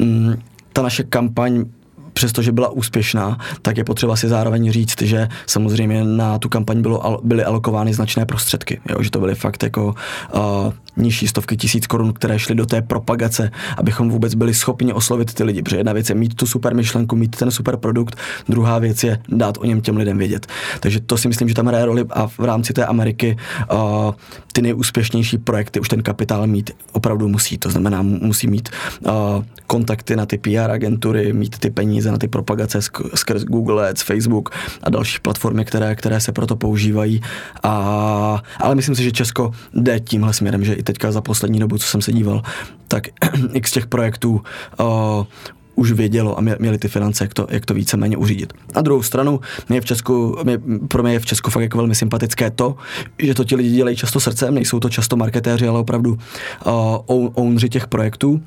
um, 0.00 0.36
ta 0.72 0.82
naše 0.82 1.02
kampaň 1.02 1.64
přestože 2.12 2.52
byla 2.52 2.68
úspěšná, 2.68 3.38
tak 3.62 3.76
je 3.76 3.84
potřeba 3.84 4.16
si 4.16 4.28
zároveň 4.28 4.70
říct, 4.70 5.02
že 5.02 5.28
samozřejmě 5.46 6.04
na 6.04 6.38
tu 6.38 6.48
kampaň 6.48 6.82
bylo, 6.82 7.20
byly 7.22 7.44
alokovány 7.44 7.94
značné 7.94 8.26
prostředky, 8.26 8.80
jo, 8.90 9.02
že 9.02 9.10
to 9.10 9.20
byly 9.20 9.34
fakt 9.34 9.62
jako 9.62 9.94
uh, 10.34 10.72
nižší 10.98 11.28
stovky 11.28 11.56
tisíc 11.56 11.86
korun, 11.86 12.12
které 12.12 12.38
šly 12.38 12.54
do 12.54 12.66
té 12.66 12.82
propagace, 12.82 13.50
abychom 13.76 14.10
vůbec 14.10 14.34
byli 14.34 14.54
schopni 14.54 14.92
oslovit 14.92 15.34
ty 15.34 15.44
lidi. 15.44 15.62
Protože 15.62 15.76
jedna 15.76 15.92
věc 15.92 16.08
je 16.08 16.14
mít 16.14 16.34
tu 16.34 16.46
super 16.46 16.74
myšlenku, 16.74 17.16
mít 17.16 17.36
ten 17.36 17.50
super 17.50 17.76
produkt, 17.76 18.16
druhá 18.48 18.78
věc 18.78 19.04
je 19.04 19.18
dát 19.28 19.58
o 19.58 19.64
něm 19.64 19.80
těm 19.80 19.96
lidem 19.96 20.18
vědět. 20.18 20.46
Takže 20.80 21.00
to 21.00 21.18
si 21.18 21.28
myslím, 21.28 21.48
že 21.48 21.54
tam 21.54 21.66
hraje 21.66 21.84
roli 21.84 22.04
a 22.10 22.26
v 22.26 22.38
rámci 22.38 22.72
té 22.72 22.86
Ameriky 22.86 23.36
uh, 23.72 23.78
ty 24.52 24.62
nejúspěšnější 24.62 25.38
projekty 25.38 25.80
už 25.80 25.88
ten 25.88 26.02
kapitál 26.02 26.46
mít 26.46 26.70
opravdu 26.92 27.28
musí. 27.28 27.58
To 27.58 27.70
znamená, 27.70 28.02
musí 28.02 28.46
mít 28.46 28.68
uh, 29.00 29.12
kontakty 29.66 30.16
na 30.16 30.26
ty 30.26 30.38
PR 30.38 30.70
agentury, 30.70 31.32
mít 31.32 31.58
ty 31.58 31.70
peníze 31.70 32.12
na 32.12 32.18
ty 32.18 32.28
propagace 32.28 32.78
skrz 33.14 33.44
Google 33.44 33.90
Ads, 33.90 34.02
Facebook 34.02 34.50
a 34.82 34.90
další 34.90 35.18
platformy, 35.18 35.64
které, 35.64 35.94
které 35.94 36.20
se 36.20 36.32
proto 36.32 36.56
používají. 36.56 37.20
A, 37.62 38.42
ale 38.60 38.74
myslím 38.74 38.94
si, 38.94 39.02
že 39.02 39.12
Česko 39.12 39.50
jde 39.74 40.00
tímhle 40.00 40.32
směrem, 40.32 40.64
že 40.64 40.74
i 40.74 40.82
teďka 40.88 41.12
za 41.12 41.20
poslední 41.20 41.60
dobu, 41.60 41.78
co 41.78 41.86
jsem 41.86 42.02
se 42.02 42.12
díval, 42.12 42.42
tak 42.88 43.08
x 43.52 43.72
těch 43.72 43.86
projektů 43.86 44.40
uh, 44.80 45.26
už 45.74 45.92
vědělo 45.92 46.38
a 46.38 46.40
měli 46.40 46.78
ty 46.78 46.88
finance, 46.88 47.24
jak 47.24 47.34
to, 47.34 47.46
jak 47.50 47.66
to 47.66 47.74
víceméně 47.74 48.16
uřídit. 48.16 48.52
Na 48.76 48.82
druhou 48.82 49.02
stranu, 49.02 49.40
mě 49.68 49.80
v 49.80 49.84
Česku, 49.84 50.38
mě, 50.44 50.58
pro 50.88 51.02
mě 51.02 51.12
je 51.12 51.18
v 51.18 51.26
Česku 51.26 51.50
fakt 51.50 51.62
jako 51.62 51.78
velmi 51.78 51.94
sympatické 51.94 52.50
to, 52.50 52.76
že 53.18 53.34
to 53.34 53.44
ti 53.44 53.56
lidi 53.56 53.70
dělají 53.70 53.96
často 53.96 54.20
srdcem, 54.20 54.54
nejsou 54.54 54.80
to 54.80 54.88
často 54.88 55.16
marketéři, 55.16 55.68
ale 55.68 55.78
opravdu 55.78 56.18
uh, 56.66 57.28
ownři 57.34 57.68
těch 57.68 57.86
projektů. 57.86 58.42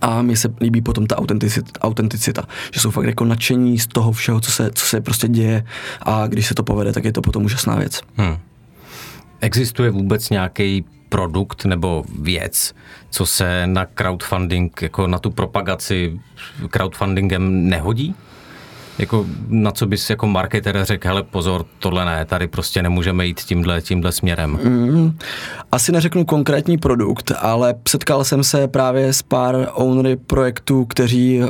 A 0.00 0.22
mně 0.22 0.36
se 0.36 0.54
líbí 0.60 0.82
potom 0.82 1.06
ta 1.06 1.18
autenticita, 1.18 1.80
autenticita, 1.80 2.42
že 2.74 2.80
jsou 2.80 2.90
fakt 2.90 3.06
jako 3.06 3.24
nadšení 3.24 3.78
z 3.78 3.86
toho 3.86 4.12
všeho, 4.12 4.40
co 4.40 4.50
se, 4.50 4.70
co 4.74 4.86
se 4.86 5.00
prostě 5.00 5.28
děje 5.28 5.64
a 6.02 6.26
když 6.26 6.46
se 6.46 6.54
to 6.54 6.62
povede, 6.62 6.92
tak 6.92 7.04
je 7.04 7.12
to 7.12 7.22
potom 7.22 7.44
úžasná 7.44 7.76
věc. 7.76 8.00
Hmm. 8.16 8.36
Existuje 9.40 9.90
vůbec 9.90 10.30
nějaký 10.30 10.84
produkt 11.10 11.64
nebo 11.64 12.04
věc, 12.20 12.74
co 13.10 13.26
se 13.26 13.66
na 13.66 13.86
crowdfunding, 13.86 14.82
jako 14.82 15.06
na 15.06 15.18
tu 15.18 15.30
propagaci 15.30 16.20
crowdfundingem 16.70 17.68
nehodí? 17.68 18.14
Jako 18.98 19.26
na 19.48 19.70
co 19.70 19.86
bys 19.86 20.10
jako 20.10 20.26
marketer 20.26 20.84
řekl, 20.84 21.08
hele 21.08 21.22
pozor, 21.22 21.66
tohle 21.78 22.04
ne, 22.04 22.24
tady 22.24 22.46
prostě 22.48 22.82
nemůžeme 22.82 23.26
jít 23.26 23.40
tímhle, 23.40 23.80
tímhle 23.80 24.12
směrem? 24.12 24.58
Mm, 24.64 25.18
asi 25.72 25.92
neřeknu 25.92 26.24
konkrétní 26.24 26.78
produkt, 26.78 27.32
ale 27.38 27.74
setkal 27.88 28.24
jsem 28.24 28.44
se 28.44 28.68
právě 28.68 29.12
s 29.12 29.22
pár 29.22 29.68
ownery 29.74 30.16
projektů, 30.16 30.84
kteří 30.84 31.40
uh, 31.40 31.46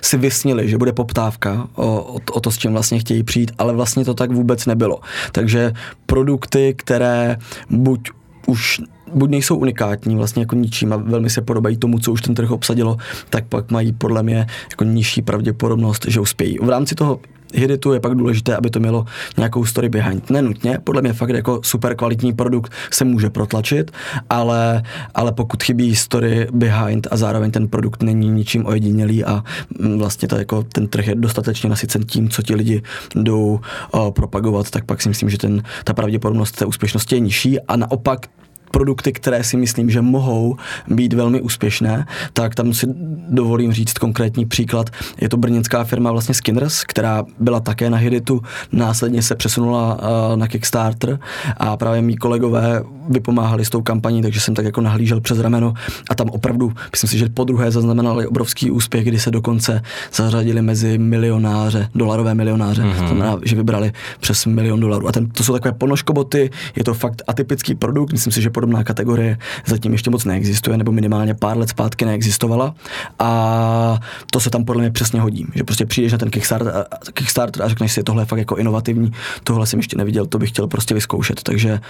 si 0.00 0.16
vysnili, 0.16 0.68
že 0.68 0.78
bude 0.78 0.92
poptávka 0.92 1.68
o, 1.74 2.02
o 2.32 2.40
to, 2.40 2.50
s 2.50 2.58
čím 2.58 2.72
vlastně 2.72 2.98
chtějí 2.98 3.22
přijít, 3.22 3.52
ale 3.58 3.72
vlastně 3.72 4.04
to 4.04 4.14
tak 4.14 4.30
vůbec 4.30 4.66
nebylo. 4.66 5.00
Takže 5.32 5.72
produkty, 6.06 6.74
které 6.78 7.36
buď 7.70 8.10
už 8.46 8.80
buď 9.14 9.30
nejsou 9.30 9.56
unikátní 9.56 10.16
vlastně 10.16 10.42
jako 10.42 10.56
ničím 10.56 10.92
a 10.92 10.96
velmi 10.96 11.30
se 11.30 11.42
podobají 11.42 11.76
tomu, 11.76 11.98
co 11.98 12.12
už 12.12 12.22
ten 12.22 12.34
trh 12.34 12.50
obsadilo, 12.50 12.96
tak 13.30 13.46
pak 13.46 13.70
mají 13.70 13.92
podle 13.92 14.22
mě 14.22 14.46
jako 14.70 14.84
nižší 14.84 15.22
pravděpodobnost, 15.22 16.06
že 16.08 16.20
uspějí. 16.20 16.58
V 16.62 16.68
rámci 16.68 16.94
toho 16.94 17.20
Hiditu 17.54 17.92
je 17.92 18.00
pak 18.00 18.14
důležité, 18.14 18.56
aby 18.56 18.70
to 18.70 18.80
mělo 18.80 19.04
nějakou 19.36 19.64
story 19.64 19.88
behind. 19.88 20.30
Nenutně, 20.30 20.78
podle 20.84 21.02
mě 21.02 21.12
fakt 21.12 21.30
jako 21.30 21.60
super 21.62 21.96
kvalitní 21.96 22.32
produkt 22.32 22.72
se 22.90 23.04
může 23.04 23.30
protlačit, 23.30 23.90
ale, 24.30 24.82
ale 25.14 25.32
pokud 25.32 25.62
chybí 25.62 25.96
story 25.96 26.46
behind 26.52 27.06
a 27.10 27.16
zároveň 27.16 27.50
ten 27.50 27.68
produkt 27.68 28.02
není 28.02 28.28
ničím 28.28 28.66
ojedinělý 28.66 29.24
a 29.24 29.44
mm, 29.78 29.98
vlastně 29.98 30.28
to 30.28 30.36
jako 30.36 30.62
ten 30.62 30.86
trh 30.88 31.06
je 31.06 31.14
dostatečně 31.14 31.70
nasycen 31.70 32.02
tím, 32.02 32.28
co 32.28 32.42
ti 32.42 32.54
lidi 32.54 32.82
jdou 33.14 33.60
uh, 33.94 34.10
propagovat, 34.10 34.70
tak 34.70 34.84
pak 34.84 35.02
si 35.02 35.08
myslím, 35.08 35.30
že 35.30 35.38
ten, 35.38 35.62
ta 35.84 35.94
pravděpodobnost 35.94 36.52
té 36.52 36.66
úspěšnosti 36.66 37.14
je 37.14 37.20
nižší 37.20 37.60
a 37.60 37.76
naopak 37.76 38.26
produkty, 38.72 39.12
které 39.12 39.44
si 39.44 39.56
myslím, 39.56 39.90
že 39.90 40.02
mohou 40.02 40.56
být 40.88 41.12
velmi 41.12 41.40
úspěšné, 41.40 42.06
tak 42.32 42.54
tam 42.54 42.72
si 42.72 42.86
dovolím 43.28 43.72
říct 43.72 43.98
konkrétní 43.98 44.46
příklad. 44.46 44.90
Je 45.20 45.28
to 45.28 45.36
brněnská 45.36 45.84
firma 45.84 46.12
vlastně 46.12 46.34
Skinners, 46.34 46.84
která 46.84 47.24
byla 47.38 47.60
také 47.60 47.90
na 47.90 47.98
Hiditu, 47.98 48.42
následně 48.72 49.22
se 49.22 49.34
přesunula 49.34 49.94
uh, 49.94 50.36
na 50.36 50.48
Kickstarter 50.48 51.18
a 51.56 51.76
právě 51.76 52.02
mý 52.02 52.16
kolegové 52.16 52.82
vypomáhali 53.08 53.64
s 53.64 53.70
tou 53.70 53.82
kampaní, 53.82 54.22
takže 54.22 54.40
jsem 54.40 54.54
tak 54.54 54.64
jako 54.64 54.80
nahlížel 54.80 55.20
přes 55.20 55.38
rameno 55.38 55.74
a 56.10 56.14
tam 56.14 56.28
opravdu, 56.30 56.72
myslím 56.92 57.10
si, 57.10 57.18
že 57.18 57.28
po 57.28 57.44
druhé 57.44 57.70
zaznamenali 57.70 58.26
obrovský 58.26 58.70
úspěch, 58.70 59.04
kdy 59.04 59.18
se 59.18 59.30
dokonce 59.30 59.82
zařadili 60.14 60.62
mezi 60.62 60.98
milionáře, 60.98 61.88
dolarové 61.94 62.34
milionáře, 62.34 62.82
mm-hmm. 62.82 63.06
znamená, 63.06 63.38
že 63.44 63.56
vybrali 63.56 63.92
přes 64.20 64.46
milion 64.46 64.80
dolarů. 64.80 65.08
A 65.08 65.12
ten, 65.12 65.30
to 65.30 65.44
jsou 65.44 65.52
takové 65.52 65.72
ponožkoboty, 65.72 66.50
je 66.76 66.84
to 66.84 66.94
fakt 66.94 67.22
atypický 67.26 67.74
produkt, 67.74 68.12
myslím 68.12 68.32
si, 68.32 68.42
že 68.42 68.50
podobná 68.62 68.84
kategorie 68.84 69.38
zatím 69.66 69.92
ještě 69.92 70.10
moc 70.10 70.24
neexistuje, 70.24 70.76
nebo 70.78 70.92
minimálně 70.92 71.34
pár 71.34 71.58
let 71.58 71.68
zpátky 71.68 72.04
neexistovala. 72.04 72.74
A 73.18 73.98
to 74.30 74.40
se 74.40 74.50
tam 74.50 74.64
podle 74.64 74.82
mě 74.82 74.90
přesně 74.90 75.20
hodí, 75.20 75.46
že 75.54 75.64
prostě 75.64 75.86
přijdeš 75.86 76.12
na 76.12 76.18
ten 76.18 76.30
Kickstarter, 76.30 76.86
Kickstarter 77.14 77.62
a 77.62 77.68
řekneš 77.68 77.92
si, 77.92 78.02
tohle 78.02 78.22
je 78.22 78.26
fakt 78.26 78.38
jako 78.38 78.56
inovativní, 78.56 79.12
tohle 79.44 79.66
jsem 79.66 79.78
ještě 79.78 79.96
neviděl, 79.96 80.26
to 80.26 80.38
bych 80.38 80.48
chtěl 80.48 80.66
prostě 80.66 80.94
vyzkoušet. 80.94 81.42
Takže 81.42 81.80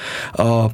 uh, 0.41 0.73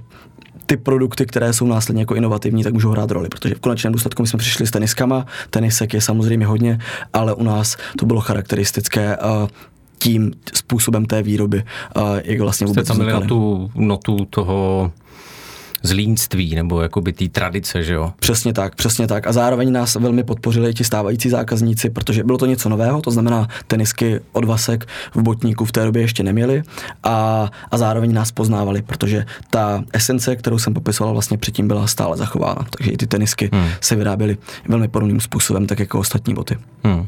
ty 0.67 0.77
produkty, 0.77 1.27
které 1.27 1.53
jsou 1.53 1.67
následně 1.67 2.03
jako 2.03 2.15
inovativní, 2.15 2.63
tak 2.63 2.73
můžou 2.73 2.91
hrát 2.91 3.11
roli, 3.11 3.29
protože 3.29 3.55
v 3.55 3.61
konečném 3.61 3.93
důsledku 3.93 4.23
my 4.23 4.29
jsme 4.29 4.39
přišli 4.39 4.67
s 4.67 4.71
teniskama, 4.71 5.27
tenisek 5.51 5.95
je 5.95 6.01
samozřejmě 6.01 6.47
hodně, 6.47 6.79
ale 7.13 7.35
u 7.35 7.43
nás 7.43 7.77
to 7.99 8.07
bylo 8.07 8.21
charakteristické 8.21 9.17
uh, 9.17 9.49
tím 9.99 10.33
způsobem 10.55 11.07
té 11.07 11.23
výroby, 11.23 11.65
uh, 11.97 12.03
jak 12.25 12.41
vlastně 12.41 12.67
vůbec 12.67 12.87
Jste 12.87 12.95
tam 12.95 13.03
měli 13.03 13.21
na 13.21 13.27
tu 13.27 13.71
notu 13.75 14.25
toho 14.31 14.93
zlínství 15.83 16.55
nebo 16.55 16.81
jakoby 16.81 17.13
té 17.13 17.29
tradice, 17.29 17.83
že 17.83 17.95
jo? 17.95 18.13
Přesně 18.21 18.53
tak, 18.53 18.75
přesně 18.75 19.07
tak. 19.07 19.27
A 19.27 19.33
zároveň 19.33 19.73
nás 19.73 19.95
velmi 19.95 20.25
podpořili 20.25 20.75
ti 20.75 20.85
stávající 20.85 21.29
zákazníci, 21.29 21.91
protože 21.91 22.25
bylo 22.25 22.39
to 22.39 22.47
něco 22.47 22.69
nového, 22.69 23.03
to 23.03 23.11
znamená 23.11 23.49
tenisky 23.67 24.21
od 24.33 24.45
Vasek 24.45 24.87
v 25.15 25.23
botníku 25.23 25.65
v 25.65 25.73
té 25.73 25.85
době 25.85 26.03
ještě 26.03 26.23
neměli 26.23 26.63
a, 27.05 27.51
a 27.71 27.79
zároveň 27.79 28.15
nás 28.15 28.33
poznávali, 28.33 28.83
protože 28.83 29.25
ta 29.51 29.85
esence, 29.93 30.37
kterou 30.37 30.59
jsem 30.59 30.75
popisoval 30.75 31.13
vlastně 31.13 31.39
předtím, 31.39 31.69
byla 31.69 31.87
stále 31.87 32.17
zachována. 32.17 32.67
Takže 32.77 32.91
i 32.91 32.97
ty 32.97 33.07
tenisky 33.07 33.51
hmm. 33.53 33.69
se 33.81 33.97
vyráběly 33.97 34.37
velmi 34.69 34.89
podobným 34.89 35.21
způsobem, 35.21 35.67
tak 35.67 35.79
jako 35.79 35.99
ostatní 35.99 36.35
boty. 36.35 36.59
Hmm. 36.85 37.07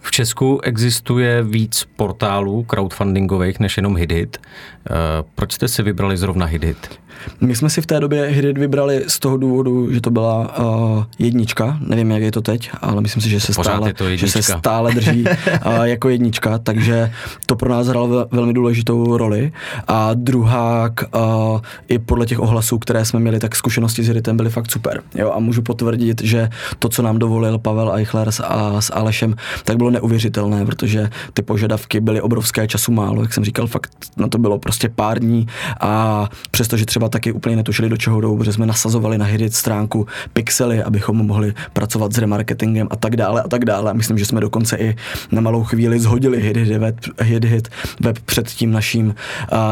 V 0.00 0.10
Česku 0.10 0.60
existuje 0.60 1.42
víc 1.42 1.88
portálů 1.96 2.62
crowdfundingových 2.62 3.60
než 3.60 3.76
jenom 3.76 3.96
HitHit. 3.96 4.36
Eh, 4.36 4.90
proč 5.34 5.52
jste 5.52 5.68
si 5.68 5.82
vybrali 5.82 6.16
zrovna 6.16 6.46
HitHit? 6.46 7.00
My 7.40 7.56
jsme 7.56 7.70
si 7.70 7.80
v 7.80 7.86
té 7.86 8.00
době 8.00 8.26
Hidit 8.26 8.58
vybrali 8.58 9.04
z 9.06 9.18
toho 9.18 9.36
důvodu, 9.36 9.92
že 9.92 10.00
to 10.00 10.10
byla 10.10 10.58
uh, 10.58 11.04
jednička, 11.18 11.78
nevím, 11.80 12.10
jak 12.10 12.22
je 12.22 12.32
to 12.32 12.42
teď, 12.42 12.70
ale 12.80 13.00
myslím 13.00 13.22
si, 13.22 13.30
že 13.30 13.40
se, 13.40 13.52
stále, 13.52 13.92
že 14.14 14.28
se 14.28 14.42
stále 14.42 14.94
drží 14.94 15.24
uh, 15.24 15.72
jako 15.82 16.08
jednička, 16.08 16.58
takže 16.58 17.12
to 17.46 17.56
pro 17.56 17.70
nás 17.70 17.86
hralo 17.86 18.26
velmi 18.30 18.52
důležitou 18.52 19.16
roli. 19.16 19.52
A 19.88 20.14
druhá, 20.14 20.90
uh, 21.14 21.60
i 21.88 21.98
podle 21.98 22.26
těch 22.26 22.40
ohlasů, 22.40 22.78
které 22.78 23.04
jsme 23.04 23.20
měli, 23.20 23.38
tak 23.38 23.56
zkušenosti 23.56 24.02
s 24.02 24.08
Hiditem 24.08 24.36
byly 24.36 24.50
fakt 24.50 24.70
super. 24.70 25.02
Jo? 25.14 25.32
A 25.32 25.38
můžu 25.38 25.62
potvrdit, 25.62 26.22
že 26.22 26.48
to, 26.78 26.88
co 26.88 27.02
nám 27.02 27.18
dovolil 27.18 27.58
Pavel 27.58 27.94
Eichler 27.94 28.32
s, 28.32 28.40
a, 28.40 28.80
s 28.80 28.94
Alešem, 28.94 29.34
tak 29.64 29.76
bylo 29.76 29.90
neuvěřitelné, 29.90 30.66
protože 30.66 31.10
ty 31.34 31.42
požadavky 31.42 32.00
byly 32.00 32.20
obrovské, 32.20 32.66
času 32.66 32.92
málo, 32.92 33.22
jak 33.22 33.34
jsem 33.34 33.44
říkal, 33.44 33.66
fakt 33.66 33.96
na 34.16 34.28
to 34.28 34.38
bylo 34.38 34.58
prostě 34.58 34.88
pár 34.88 35.18
dní 35.18 35.46
a 35.80 36.28
přestože 36.50 36.86
třeba 36.86 37.08
taky 37.16 37.32
úplně 37.32 37.56
netušili, 37.56 37.88
do 37.88 37.96
čeho 37.96 38.20
jdou, 38.20 38.36
protože 38.36 38.52
jsme 38.52 38.66
nasazovali 38.66 39.18
na 39.18 39.24
Hidit 39.24 39.54
stránku 39.54 40.06
pixely, 40.32 40.82
abychom 40.82 41.16
mohli 41.16 41.54
pracovat 41.72 42.12
s 42.12 42.18
remarketingem 42.18 42.88
a 42.90 42.96
tak 42.96 43.16
dále 43.16 43.42
a 43.42 43.48
tak 43.48 43.64
dále. 43.64 43.94
Myslím, 43.94 44.18
že 44.18 44.26
jsme 44.26 44.40
dokonce 44.40 44.76
i 44.76 44.96
na 45.32 45.40
malou 45.40 45.64
chvíli 45.64 46.00
zhodili 46.00 46.42
Hidit 46.42 46.68
web, 46.78 46.96
Hidit 47.22 47.68
web 48.00 48.18
před 48.18 48.48
tím 48.48 48.72
naším 48.72 49.06
uh, 49.06 49.14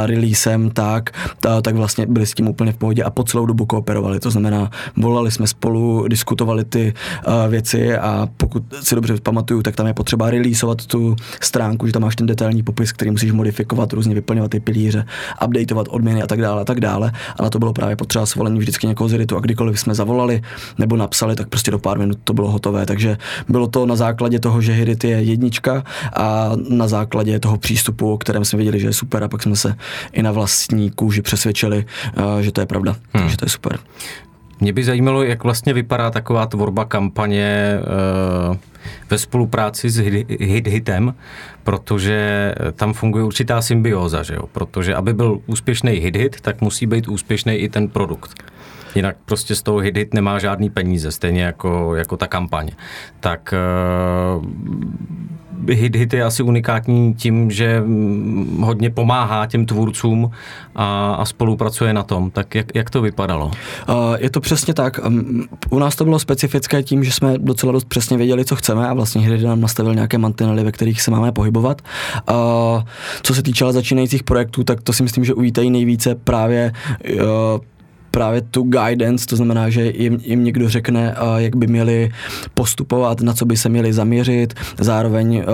releasem, 0.07 0.71
tak, 0.71 1.11
ta, 1.41 1.61
tak 1.61 1.75
vlastně 1.75 2.07
byli 2.07 2.27
s 2.27 2.35
tím 2.35 2.49
úplně 2.49 2.73
v 2.73 2.77
pohodě 2.77 3.03
a 3.03 3.11
po 3.11 3.25
celou 3.25 3.47
dobu 3.47 3.67
kooperovali. 3.67 4.21
To 4.21 4.31
znamená, 4.31 4.71
volali 4.97 5.31
jsme 5.31 5.47
spolu, 5.47 6.09
diskutovali 6.09 6.65
ty 6.65 6.95
uh, 7.27 7.51
věci 7.51 7.97
a 7.97 8.29
pokud 8.37 8.63
si 8.81 8.95
dobře 8.95 9.15
pamatuju, 9.23 9.63
tak 9.63 9.77
tam 9.77 9.87
je 9.87 9.95
potřeba 9.95 10.31
releaseovat 10.31 10.87
tu 10.87 11.17
stránku, 11.41 11.87
že 11.87 11.93
tam 11.93 12.03
máš 12.03 12.17
ten 12.17 12.27
detailní 12.27 12.63
popis, 12.63 12.93
který 12.93 13.11
musíš 13.11 13.33
modifikovat, 13.33 13.93
různě 13.93 14.15
vyplňovat 14.15 14.51
ty 14.51 14.61
pilíře, 14.61 15.05
updateovat 15.45 15.87
odměny 15.91 16.23
a 16.23 16.27
tak 16.27 16.41
dále 16.41 16.63
a 16.63 16.65
tak 16.65 16.81
dále 16.81 17.13
a 17.37 17.43
na 17.43 17.51
to 17.51 17.59
bylo 17.59 17.73
právě 17.73 17.97
potřeba 17.97 18.27
svolení 18.27 18.59
vždycky 18.59 18.87
někoho 18.87 19.09
z 19.09 19.13
Ritu 19.13 19.37
a 19.37 19.41
kdykoliv 19.41 19.81
jsme 19.81 19.95
zavolali 19.95 20.43
nebo 20.79 20.97
napsali, 20.97 21.37
tak 21.37 21.49
prostě 21.49 21.71
do 21.71 21.79
pár 21.79 21.99
minut 21.99 22.19
to 22.25 22.33
bylo 22.33 22.51
hotové, 22.51 22.87
takže 22.87 23.17
bylo 23.49 23.67
to 23.67 23.87
na 23.87 23.97
základě 23.97 24.39
toho, 24.39 24.61
že 24.61 24.73
Hirit 24.73 25.05
je 25.05 25.23
jednička 25.23 25.85
a 26.17 26.53
na 26.69 26.89
základě 26.89 27.41
toho 27.41 27.57
přístupu, 27.59 28.13
o 28.13 28.19
kterém 28.19 28.45
jsme 28.45 28.57
věděli, 28.57 28.81
že 28.81 28.87
je 28.87 28.93
super 28.93 29.25
a 29.25 29.29
pak 29.29 29.43
jsme 29.43 29.57
se 29.57 29.75
i 30.13 30.23
na 30.23 30.33
vlastní 30.33 30.91
kůži 30.91 31.23
přesvědčili, 31.23 31.85
eh, 32.17 32.43
že 32.43 32.53
to 32.53 32.61
je 32.61 32.67
pravda, 32.67 32.93
hmm. 32.93 33.23
takže 33.23 33.37
to 33.37 33.45
je 33.45 33.51
super. 33.51 33.79
Mě 34.61 34.73
by 34.73 34.85
zajímalo, 34.85 35.23
jak 35.23 35.45
vlastně 35.45 35.73
vypadá 35.73 36.11
taková 36.11 36.47
tvorba 36.47 36.85
kampaně 36.85 37.79
uh, 38.51 38.57
ve 39.11 39.19
spolupráci 39.19 39.91
s 39.91 39.97
Hit 40.41 40.67
Hitem, 40.67 41.15
protože 41.63 42.55
tam 42.73 42.93
funguje 42.93 43.25
určitá 43.25 43.63
symbioza, 43.63 44.23
že 44.23 44.35
jo? 44.35 44.49
protože 44.53 44.95
aby 44.95 45.15
byl 45.15 45.41
úspěšný 45.47 45.91
Hit 45.91 46.17
Hit, 46.17 46.41
tak 46.41 46.61
musí 46.61 46.87
být 46.87 47.09
úspěšný 47.09 47.55
i 47.55 47.69
ten 47.69 47.89
produkt. 47.89 48.45
Jinak 48.95 49.17
prostě 49.25 49.55
z 49.55 49.63
toho 49.63 49.79
hit, 49.79 49.97
hit 49.97 50.15
nemá 50.15 50.39
žádný 50.39 50.71
peníze, 50.71 51.13
stejně 51.13 51.43
jako, 51.43 51.95
jako 51.97 52.17
ta 52.17 52.27
kampaň. 52.27 52.69
Tak 53.21 53.55
uh, 54.39 54.45
hit, 55.69 55.97
hit 55.97 56.13
je 56.15 56.25
asi 56.25 56.43
unikátní 56.43 57.15
tím, 57.15 57.51
že 57.51 57.81
mm, 57.81 58.63
hodně 58.63 58.91
pomáhá 58.91 59.47
těm 59.47 59.67
tvůrcům 59.67 60.31
a, 60.75 61.15
a 61.15 61.25
spolupracuje 61.25 61.93
na 61.93 62.03
tom. 62.03 62.31
Tak 62.31 62.55
jak, 62.55 62.67
jak 62.75 62.91
to 62.91 63.03
vypadalo? 63.03 63.51
Je 64.19 64.31
to 64.31 64.41
přesně 64.41 64.75
tak. 64.75 65.01
U 65.71 65.79
nás 65.79 65.97
to 65.97 66.05
bylo 66.05 66.19
specifické 66.19 66.83
tím, 66.83 67.05
že 67.05 67.13
jsme 67.13 67.39
docela 67.39 67.73
dost 67.73 67.85
přesně 67.85 68.17
věděli, 68.17 68.45
co 68.45 68.57
chceme 68.57 68.89
a 68.89 68.95
vlastně 68.95 69.23
hry 69.23 69.43
nám 69.43 69.61
nastavil 69.61 69.95
nějaké 69.95 70.19
mantinely, 70.19 70.65
ve 70.65 70.73
kterých 70.73 71.03
se 71.03 71.11
máme 71.11 71.33
pohybovat. 71.33 71.83
Co 73.23 73.35
se 73.35 73.43
týče 73.43 73.65
začínajících 73.71 74.23
projektů, 74.23 74.65
tak 74.65 74.83
to 74.83 74.93
si 74.93 75.03
myslím, 75.03 75.25
že 75.25 75.35
uvítají 75.35 75.71
nejvíce 75.71 76.15
právě 76.15 76.73
právě 78.15 78.41
tu 78.41 78.63
guidance, 78.63 79.27
to 79.27 79.37
znamená, 79.37 79.71
že 79.71 79.93
jim, 79.95 80.21
jim 80.23 80.45
někdo 80.45 80.69
řekne, 80.69 81.15
jak 81.37 81.57
by 81.57 81.67
měli 81.67 82.11
postupovat, 82.55 83.21
na 83.21 83.33
co 83.33 83.45
by 83.47 83.57
se 83.57 83.69
měli 83.69 83.93
zaměřit, 83.93 84.55
zároveň 84.81 85.45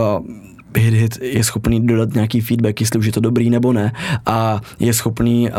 hit, 0.76 1.18
je 1.22 1.44
schopný 1.44 1.86
dodat 1.86 2.14
nějaký 2.14 2.40
feedback, 2.40 2.80
jestli 2.80 2.98
už 2.98 3.06
je 3.06 3.12
to 3.12 3.20
dobrý 3.20 3.50
nebo 3.50 3.72
ne. 3.72 3.92
A 4.26 4.60
je 4.78 4.94
schopný 4.94 5.50
uh, 5.50 5.56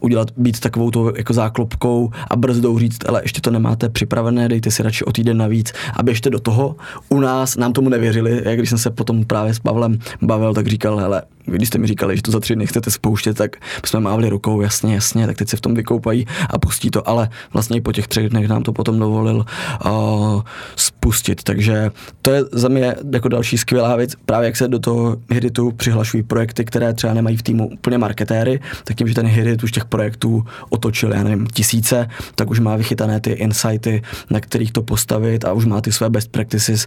udělat, 0.00 0.30
být 0.36 0.60
takovou 0.60 0.90
tou 0.90 1.16
jako 1.16 1.32
záklopkou 1.32 2.10
a 2.30 2.36
brzdou 2.36 2.78
říct, 2.78 3.08
ale 3.08 3.20
ještě 3.24 3.40
to 3.40 3.50
nemáte 3.50 3.88
připravené, 3.88 4.48
dejte 4.48 4.70
si 4.70 4.82
radši 4.82 5.04
o 5.04 5.12
týden 5.12 5.36
navíc 5.36 5.72
a 5.96 6.02
běžte 6.02 6.30
do 6.30 6.38
toho. 6.38 6.76
U 7.08 7.20
nás 7.20 7.56
nám 7.56 7.72
tomu 7.72 7.88
nevěřili, 7.88 8.42
jak 8.44 8.58
když 8.58 8.68
jsem 8.68 8.78
se 8.78 8.90
potom 8.90 9.24
právě 9.24 9.54
s 9.54 9.58
Pavlem 9.58 9.98
bavil, 10.22 10.54
tak 10.54 10.66
říkal, 10.66 10.96
hele, 10.96 11.22
když 11.44 11.68
jste 11.68 11.78
mi 11.78 11.86
říkali, 11.86 12.16
že 12.16 12.22
to 12.22 12.30
za 12.30 12.40
tři 12.40 12.54
dny 12.54 12.66
chcete 12.66 12.90
spouštět, 12.90 13.36
tak 13.36 13.56
jsme 13.86 14.00
mávli 14.00 14.28
rukou, 14.28 14.60
jasně, 14.60 14.94
jasně, 14.94 15.26
tak 15.26 15.36
teď 15.36 15.48
se 15.48 15.56
v 15.56 15.60
tom 15.60 15.74
vykoupají 15.74 16.26
a 16.50 16.58
pustí 16.58 16.90
to, 16.90 17.08
ale 17.08 17.28
vlastně 17.52 17.76
i 17.76 17.80
po 17.80 17.92
těch 17.92 18.08
třech 18.08 18.28
dnech 18.28 18.48
nám 18.48 18.62
to 18.62 18.72
potom 18.72 18.98
dovolil 18.98 19.44
uh, 19.86 20.42
spustit, 20.76 21.42
takže 21.42 21.90
to 22.22 22.30
je 22.30 22.44
za 22.52 22.68
mě 22.68 22.94
jako 23.12 23.28
další 23.28 23.58
skvělá 23.58 23.96
věc, 23.96 24.12
právě 24.26 24.47
jak 24.48 24.56
se 24.56 24.68
do 24.68 24.78
toho 24.78 25.16
Hiritu 25.30 25.72
přihlašují 25.72 26.22
projekty, 26.22 26.64
které 26.64 26.92
třeba 26.92 27.14
nemají 27.14 27.36
v 27.36 27.42
týmu 27.42 27.68
úplně 27.68 27.98
marketéry, 27.98 28.60
tak 28.84 28.96
tím, 28.96 29.08
že 29.08 29.14
ten 29.14 29.26
Hirit 29.26 29.62
už 29.62 29.72
těch 29.72 29.84
projektů 29.84 30.44
otočil, 30.70 31.12
já 31.12 31.22
nevím, 31.22 31.46
tisíce, 31.46 32.08
tak 32.34 32.50
už 32.50 32.60
má 32.60 32.76
vychytané 32.76 33.20
ty 33.20 33.30
insighty, 33.30 34.02
na 34.30 34.40
kterých 34.40 34.72
to 34.72 34.82
postavit 34.82 35.44
a 35.44 35.52
už 35.52 35.64
má 35.64 35.80
ty 35.80 35.92
své 35.92 36.10
best 36.10 36.32
practices, 36.32 36.86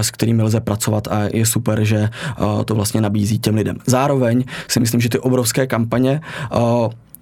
s 0.00 0.10
kterými 0.10 0.42
lze 0.42 0.60
pracovat 0.60 1.08
a 1.08 1.28
je 1.32 1.46
super, 1.46 1.84
že 1.84 2.08
to 2.64 2.74
vlastně 2.74 3.00
nabízí 3.00 3.38
těm 3.38 3.54
lidem. 3.54 3.76
Zároveň 3.86 4.44
si 4.68 4.80
myslím, 4.80 5.00
že 5.00 5.08
ty 5.08 5.18
obrovské 5.18 5.66
kampaně 5.66 6.20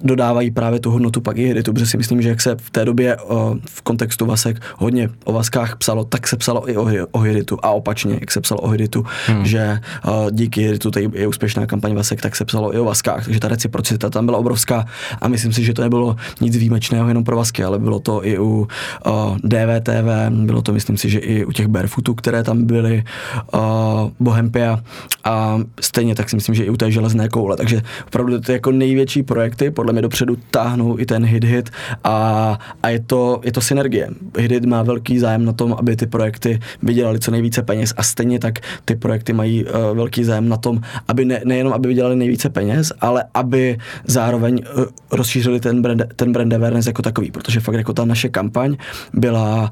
dodávají 0.02 0.50
právě 0.50 0.80
tu 0.80 0.90
hodnotu 0.90 1.20
pak 1.20 1.38
i 1.38 1.48
hry. 1.48 1.62
Dobře 1.62 1.86
si 1.86 1.96
myslím, 1.96 2.22
že 2.22 2.28
jak 2.28 2.40
se 2.40 2.56
v 2.56 2.70
té 2.70 2.84
době 2.84 3.16
o, 3.16 3.54
v 3.68 3.82
kontextu 3.82 4.26
Vasek 4.26 4.60
hodně 4.76 5.08
o 5.24 5.32
Vaskách 5.32 5.76
psalo, 5.76 6.04
tak 6.04 6.28
se 6.28 6.36
psalo 6.36 6.70
i 6.70 6.76
o, 6.76 6.88
o 7.10 7.18
Hiritu 7.18 7.58
a 7.62 7.70
opačně, 7.70 8.16
jak 8.20 8.30
se 8.30 8.40
psalo 8.40 8.60
o 8.60 8.68
Hiritu, 8.68 9.04
hmm. 9.26 9.44
že 9.44 9.78
o, 10.04 10.30
díky 10.30 10.62
Hiritu 10.62 10.90
tady 10.90 11.08
je 11.12 11.26
úspěšná 11.26 11.66
kampaň 11.66 11.94
Vasek, 11.94 12.20
tak 12.20 12.36
se 12.36 12.44
psalo 12.44 12.74
i 12.74 12.78
o 12.78 12.84
Vaskách, 12.84 13.24
takže 13.24 13.40
ta 13.40 13.48
reciprocita 13.48 14.10
tam 14.10 14.26
byla 14.26 14.38
obrovská 14.38 14.84
a 15.20 15.28
myslím 15.28 15.52
si, 15.52 15.64
že 15.64 15.74
to 15.74 15.82
nebylo 15.82 16.16
nic 16.40 16.56
výjimečného 16.56 17.08
jenom 17.08 17.24
pro 17.24 17.36
Vasky, 17.36 17.64
ale 17.64 17.78
bylo 17.78 18.00
to 18.00 18.26
i 18.26 18.38
u 18.38 18.68
o, 19.04 19.36
DVTV, 19.44 20.30
bylo 20.30 20.62
to 20.62 20.72
myslím 20.72 20.96
si, 20.96 21.10
že 21.10 21.18
i 21.18 21.44
u 21.44 21.52
těch 21.52 21.66
Barefootů, 21.66 22.14
které 22.14 22.42
tam 22.42 22.64
byly, 22.64 23.04
o, 23.52 24.10
Bohempia 24.20 24.80
a 25.24 25.58
stejně 25.80 26.14
tak 26.14 26.30
si 26.30 26.36
myslím, 26.36 26.54
že 26.54 26.64
i 26.64 26.70
u 26.70 26.76
té 26.76 26.90
železné 26.90 27.28
koule, 27.28 27.56
takže 27.56 27.82
opravdu 28.06 28.40
to 28.40 28.52
je 28.52 28.56
jako 28.56 28.72
největší 28.72 29.22
projekty, 29.22 29.70
podle 29.70 29.89
mě 29.92 30.02
dopředu 30.02 30.36
táhnou 30.50 30.98
i 30.98 31.06
ten 31.06 31.24
hit 31.24 31.44
hit 31.44 31.70
a, 32.04 32.58
a 32.82 32.88
je, 32.88 33.00
to, 33.00 33.40
je 33.44 33.52
to 33.52 33.60
synergie. 33.60 34.08
Hit 34.38 34.50
hit 34.50 34.64
má 34.64 34.82
velký 34.82 35.18
zájem 35.18 35.44
na 35.44 35.52
tom, 35.52 35.76
aby 35.78 35.96
ty 35.96 36.06
projekty 36.06 36.60
vydělali 36.82 37.18
co 37.18 37.30
nejvíce 37.30 37.62
peněz 37.62 37.94
a 37.96 38.02
stejně 38.02 38.38
tak 38.38 38.58
ty 38.84 38.96
projekty 38.96 39.32
mají 39.32 39.64
uh, 39.64 39.70
velký 39.96 40.24
zájem 40.24 40.48
na 40.48 40.56
tom, 40.56 40.80
aby 41.08 41.24
ne, 41.24 41.40
nejenom 41.44 41.72
aby 41.72 41.88
vydělali 41.88 42.16
nejvíce 42.16 42.50
peněz, 42.50 42.92
ale 43.00 43.24
aby 43.34 43.78
zároveň 44.04 44.62
uh, 44.76 44.84
rozšířili 45.10 45.60
ten 45.60 45.82
brand, 45.82 46.02
ten 46.16 46.32
brand 46.32 46.52
awareness 46.52 46.86
jako 46.86 47.02
takový, 47.02 47.30
protože 47.30 47.60
fakt 47.60 47.74
jako 47.74 47.92
ta 47.92 48.04
naše 48.04 48.28
kampaň 48.28 48.76
byla, 49.14 49.70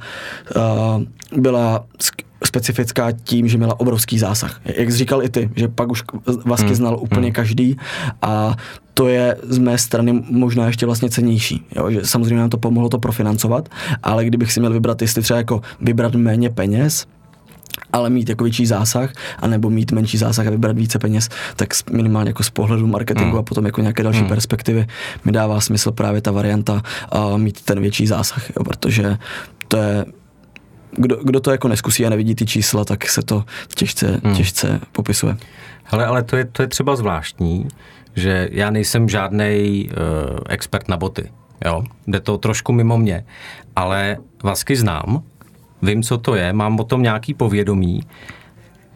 uh, 0.57 1.03
byla 1.41 1.85
specifická 2.45 3.13
tím, 3.13 3.49
že 3.49 3.59
měla 3.59 3.81
obrovský 3.81 4.19
zásah. 4.19 4.61
Jak 4.65 4.91
jsi 4.91 4.97
říkal 4.97 5.23
i 5.23 5.29
ty, 5.29 5.51
že 5.57 5.69
pak 5.69 5.91
už 5.91 6.03
Vasky 6.45 6.67
hmm. 6.67 6.75
znal 6.75 6.99
úplně 7.01 7.27
hmm. 7.27 7.33
každý 7.33 7.77
a 8.23 8.57
to 8.99 9.09
je 9.09 9.37
z 9.43 9.59
mé 9.59 9.79
strany 9.79 10.25
možná 10.31 10.67
ještě 10.67 10.87
vlastně 10.87 11.11
cenější. 11.11 11.67
Jo? 11.77 11.91
Že 11.91 12.01
samozřejmě 12.05 12.37
nám 12.37 12.51
to 12.51 12.59
pomohlo 12.59 12.89
to 12.89 12.99
profinancovat, 12.99 13.69
ale 14.03 14.25
kdybych 14.25 14.53
si 14.53 14.61
měl 14.61 14.73
vybrat, 14.73 15.03
jestli 15.03 15.23
třeba 15.23 15.37
jako 15.37 15.61
vybrat 15.81 16.15
méně 16.15 16.51
peněz, 16.51 17.07
ale 17.93 18.11
mít 18.11 18.29
jako 18.29 18.45
větší 18.45 18.67
zásah, 18.67 19.13
anebo 19.39 19.71
mít 19.71 19.93
menší 19.93 20.19
zásah 20.19 20.47
a 20.47 20.51
vybrat 20.51 20.77
více 20.77 20.99
peněz, 20.99 21.29
tak 21.57 21.69
minimálně 21.91 22.31
jako 22.31 22.43
z 22.43 22.51
pohledu 22.51 22.87
marketingu 22.87 23.31
hmm. 23.31 23.39
a 23.39 23.43
potom 23.43 23.67
jako 23.67 23.81
nějaké 23.81 24.03
další 24.03 24.19
hmm. 24.19 24.29
perspektivy 24.29 24.87
mi 25.25 25.33
dává 25.33 25.61
smysl 25.61 25.93
právě 25.93 26.21
ta 26.21 26.31
varianta 26.31 26.83
a 27.09 27.37
mít 27.37 27.63
ten 27.63 27.81
větší 27.81 28.07
zásah, 28.07 28.51
jo? 28.51 28.65
protože 28.65 29.19
to 29.69 29.77
je 29.77 30.05
kdo, 30.93 31.17
kdo 31.25 31.41
to 31.41 31.51
jako 31.51 31.69
neskusí 31.69 32.07
a 32.07 32.11
nevidí 32.11 32.35
ty 32.35 32.47
čísla, 32.47 32.85
tak 32.85 33.09
se 33.09 33.23
to 33.23 33.45
těžce, 33.75 34.21
hmm. 34.25 34.37
těžce 34.37 34.81
popisuje. 34.93 35.37
Hele, 35.85 36.07
ale 36.07 36.23
to 36.23 36.37
je, 36.37 36.45
to 36.45 36.63
je 36.63 36.69
třeba 36.69 36.97
zvláštní, 36.97 37.69
že 38.19 38.49
já 38.53 38.71
nejsem 38.71 39.09
žádný 39.09 39.89
uh, 39.91 40.39
expert 40.49 40.89
na 40.89 40.97
boty. 40.97 41.31
Jo? 41.65 41.85
Jde 42.07 42.21
to 42.21 42.39
trošku 42.39 42.73
mimo 42.73 42.99
mě, 42.99 43.25
ale 43.77 44.17
Vasky 44.43 44.77
znám, 44.77 45.23
vím, 45.83 46.03
co 46.03 46.19
to 46.19 46.35
je, 46.35 46.53
mám 46.53 46.81
o 46.81 46.85
tom 46.85 47.03
nějaký 47.03 47.35
povědomí, 47.35 48.01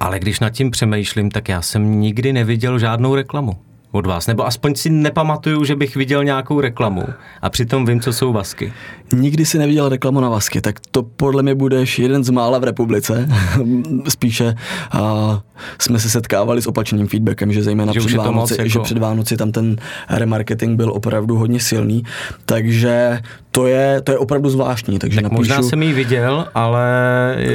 ale 0.01 0.19
když 0.19 0.41
nad 0.41 0.51
tím 0.51 0.71
přemýšlím, 0.71 1.31
tak 1.31 1.49
já 1.49 1.63
jsem 1.63 2.01
nikdy 2.01 2.33
neviděl 2.33 2.79
žádnou 2.79 3.15
reklamu 3.15 3.57
od 3.93 4.07
vás, 4.07 4.27
nebo 4.27 4.47
aspoň 4.47 4.75
si 4.75 4.91
nepamatuju, 4.91 5.65
že 5.65 5.77
bych 5.77 5.97
viděl 5.97 6.25
nějakou 6.25 6.61
reklamu 6.61 7.05
a 7.43 7.51
přitom 7.51 7.87
vím, 7.87 8.01
co 8.01 8.13
jsou 8.13 8.33
vasky. 8.33 8.73
Nikdy 9.13 9.47
si 9.47 9.59
neviděl 9.59 9.89
reklamu 9.89 10.21
na 10.21 10.29
vasky, 10.29 10.61
tak 10.61 10.81
to 10.91 11.03
podle 11.03 11.43
mě 11.43 11.55
budeš 11.55 11.99
jeden 11.99 12.25
z 12.25 12.31
mála 12.31 12.59
v 12.59 12.65
republice. 12.65 13.29
Spíše 14.09 14.55
a 14.93 15.41
jsme 15.79 15.99
se 15.99 16.11
setkávali 16.11 16.63
s 16.63 16.67
opačným 16.67 17.07
feedbackem, 17.07 17.53
že 17.53 17.63
zejména 17.63 17.93
že 17.93 18.01
před, 18.01 18.17
Vánoci, 18.17 18.55
jako... 18.59 18.69
že 18.69 18.79
před 18.79 18.99
Vánoci 18.99 19.37
tam 19.37 19.53
ten 19.53 19.77
remarketing 20.11 20.77
byl 20.77 20.93
opravdu 20.93 21.37
hodně 21.37 21.61
silný, 21.61 22.03
takže 22.45 23.19
to 23.51 23.67
je, 23.67 24.01
to 24.01 24.13
je 24.13 24.19
opravdu 24.19 24.51
zvláštní. 24.51 24.99
Takže 24.99 25.17
tak 25.17 25.23
napíšu, 25.23 25.39
možná 25.39 25.63
jsem 25.63 25.83
ji 25.83 25.93
viděl, 25.93 26.47
ale 26.55 26.85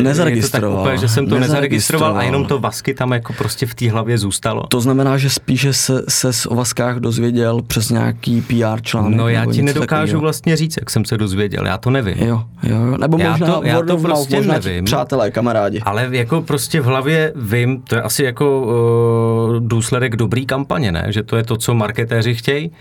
nezaregistroval. 0.02 0.72
Je 0.72 0.76
to 0.76 0.78
tak 0.78 0.86
úplně, 0.86 0.98
že 0.98 1.14
jsem 1.14 1.28
to 1.28 1.40
nezaregistroval 1.40 2.18
a 2.18 2.24
jenom 2.24 2.46
to 2.46 2.60
vasky 2.60 2.94
tam 2.94 3.12
jako 3.12 3.34
prostě 3.34 3.66
v 3.66 3.76
té 3.76 3.92
hlavě 3.92 4.18
zůstalo. 4.18 4.68
To 4.68 4.82
znamená, 4.82 5.18
že 5.18 5.30
spíše 5.30 5.74
se, 5.74 6.04
se 6.10 6.27
o 6.50 6.56
vaskách 6.56 6.98
dozvěděl 6.98 7.62
přes 7.62 7.90
nějaký 7.90 8.42
PR 8.42 8.82
článek. 8.82 9.18
No 9.18 9.30
já 9.30 9.46
ti 9.46 9.62
nedokážu 9.62 10.02
takovýho. 10.02 10.22
vlastně 10.22 10.56
říct, 10.56 10.78
jak 10.80 10.90
jsem 10.90 11.06
se 11.06 11.18
dozvěděl, 11.18 11.66
já 11.66 11.78
to 11.78 11.90
nevím. 11.90 12.16
Jo, 12.18 12.44
jo, 12.64 12.98
nebo 12.98 13.18
já 13.18 13.32
možná 13.32 13.48
to, 13.48 13.62
já 13.64 13.82
to 13.82 13.98
prostě 13.98 14.36
možná 14.36 14.54
nevím. 14.54 14.86
Přátelé, 14.86 15.32
kamarádi. 15.32 15.80
Ale 15.80 16.08
jako 16.12 16.42
prostě 16.42 16.82
v 16.82 16.86
hlavě 16.86 17.34
vím, 17.36 17.82
to 17.82 17.96
je 17.96 18.02
asi 18.02 18.24
jako 18.24 18.62
uh, 18.62 19.68
důsledek 19.68 20.16
dobrý 20.16 20.46
kampaně, 20.46 20.92
ne? 20.92 21.06
Že 21.10 21.24
to 21.24 21.38
je 21.38 21.44
to, 21.44 21.58
co 21.58 21.74
marketéři 21.74 22.36
chtějí. 22.36 22.72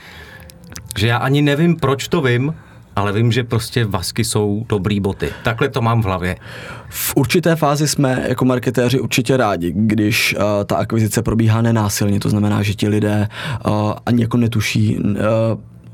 Že 0.98 1.06
já 1.06 1.16
ani 1.16 1.42
nevím, 1.42 1.76
proč 1.76 2.08
to 2.08 2.20
vím, 2.20 2.54
ale 2.96 3.12
vím, 3.12 3.32
že 3.32 3.44
prostě 3.44 3.84
vasky 3.84 4.24
jsou 4.24 4.66
dobrý 4.68 5.00
boty. 5.00 5.30
Takhle 5.44 5.68
to 5.68 5.82
mám 5.82 6.02
v 6.02 6.04
hlavě. 6.04 6.36
V 6.88 7.16
určité 7.16 7.56
fázi 7.56 7.88
jsme 7.88 8.24
jako 8.28 8.44
marketéři 8.44 9.00
určitě 9.00 9.36
rádi, 9.36 9.72
když 9.76 10.34
uh, 10.34 10.42
ta 10.64 10.76
akvizice 10.76 11.22
probíhá 11.22 11.62
nenásilně, 11.62 12.20
to 12.20 12.28
znamená, 12.28 12.62
že 12.62 12.74
ti 12.74 12.88
lidé 12.88 13.28
uh, 13.66 13.92
ani 14.06 14.22
jako 14.22 14.36
netuší, 14.36 14.96
uh, 14.98 15.04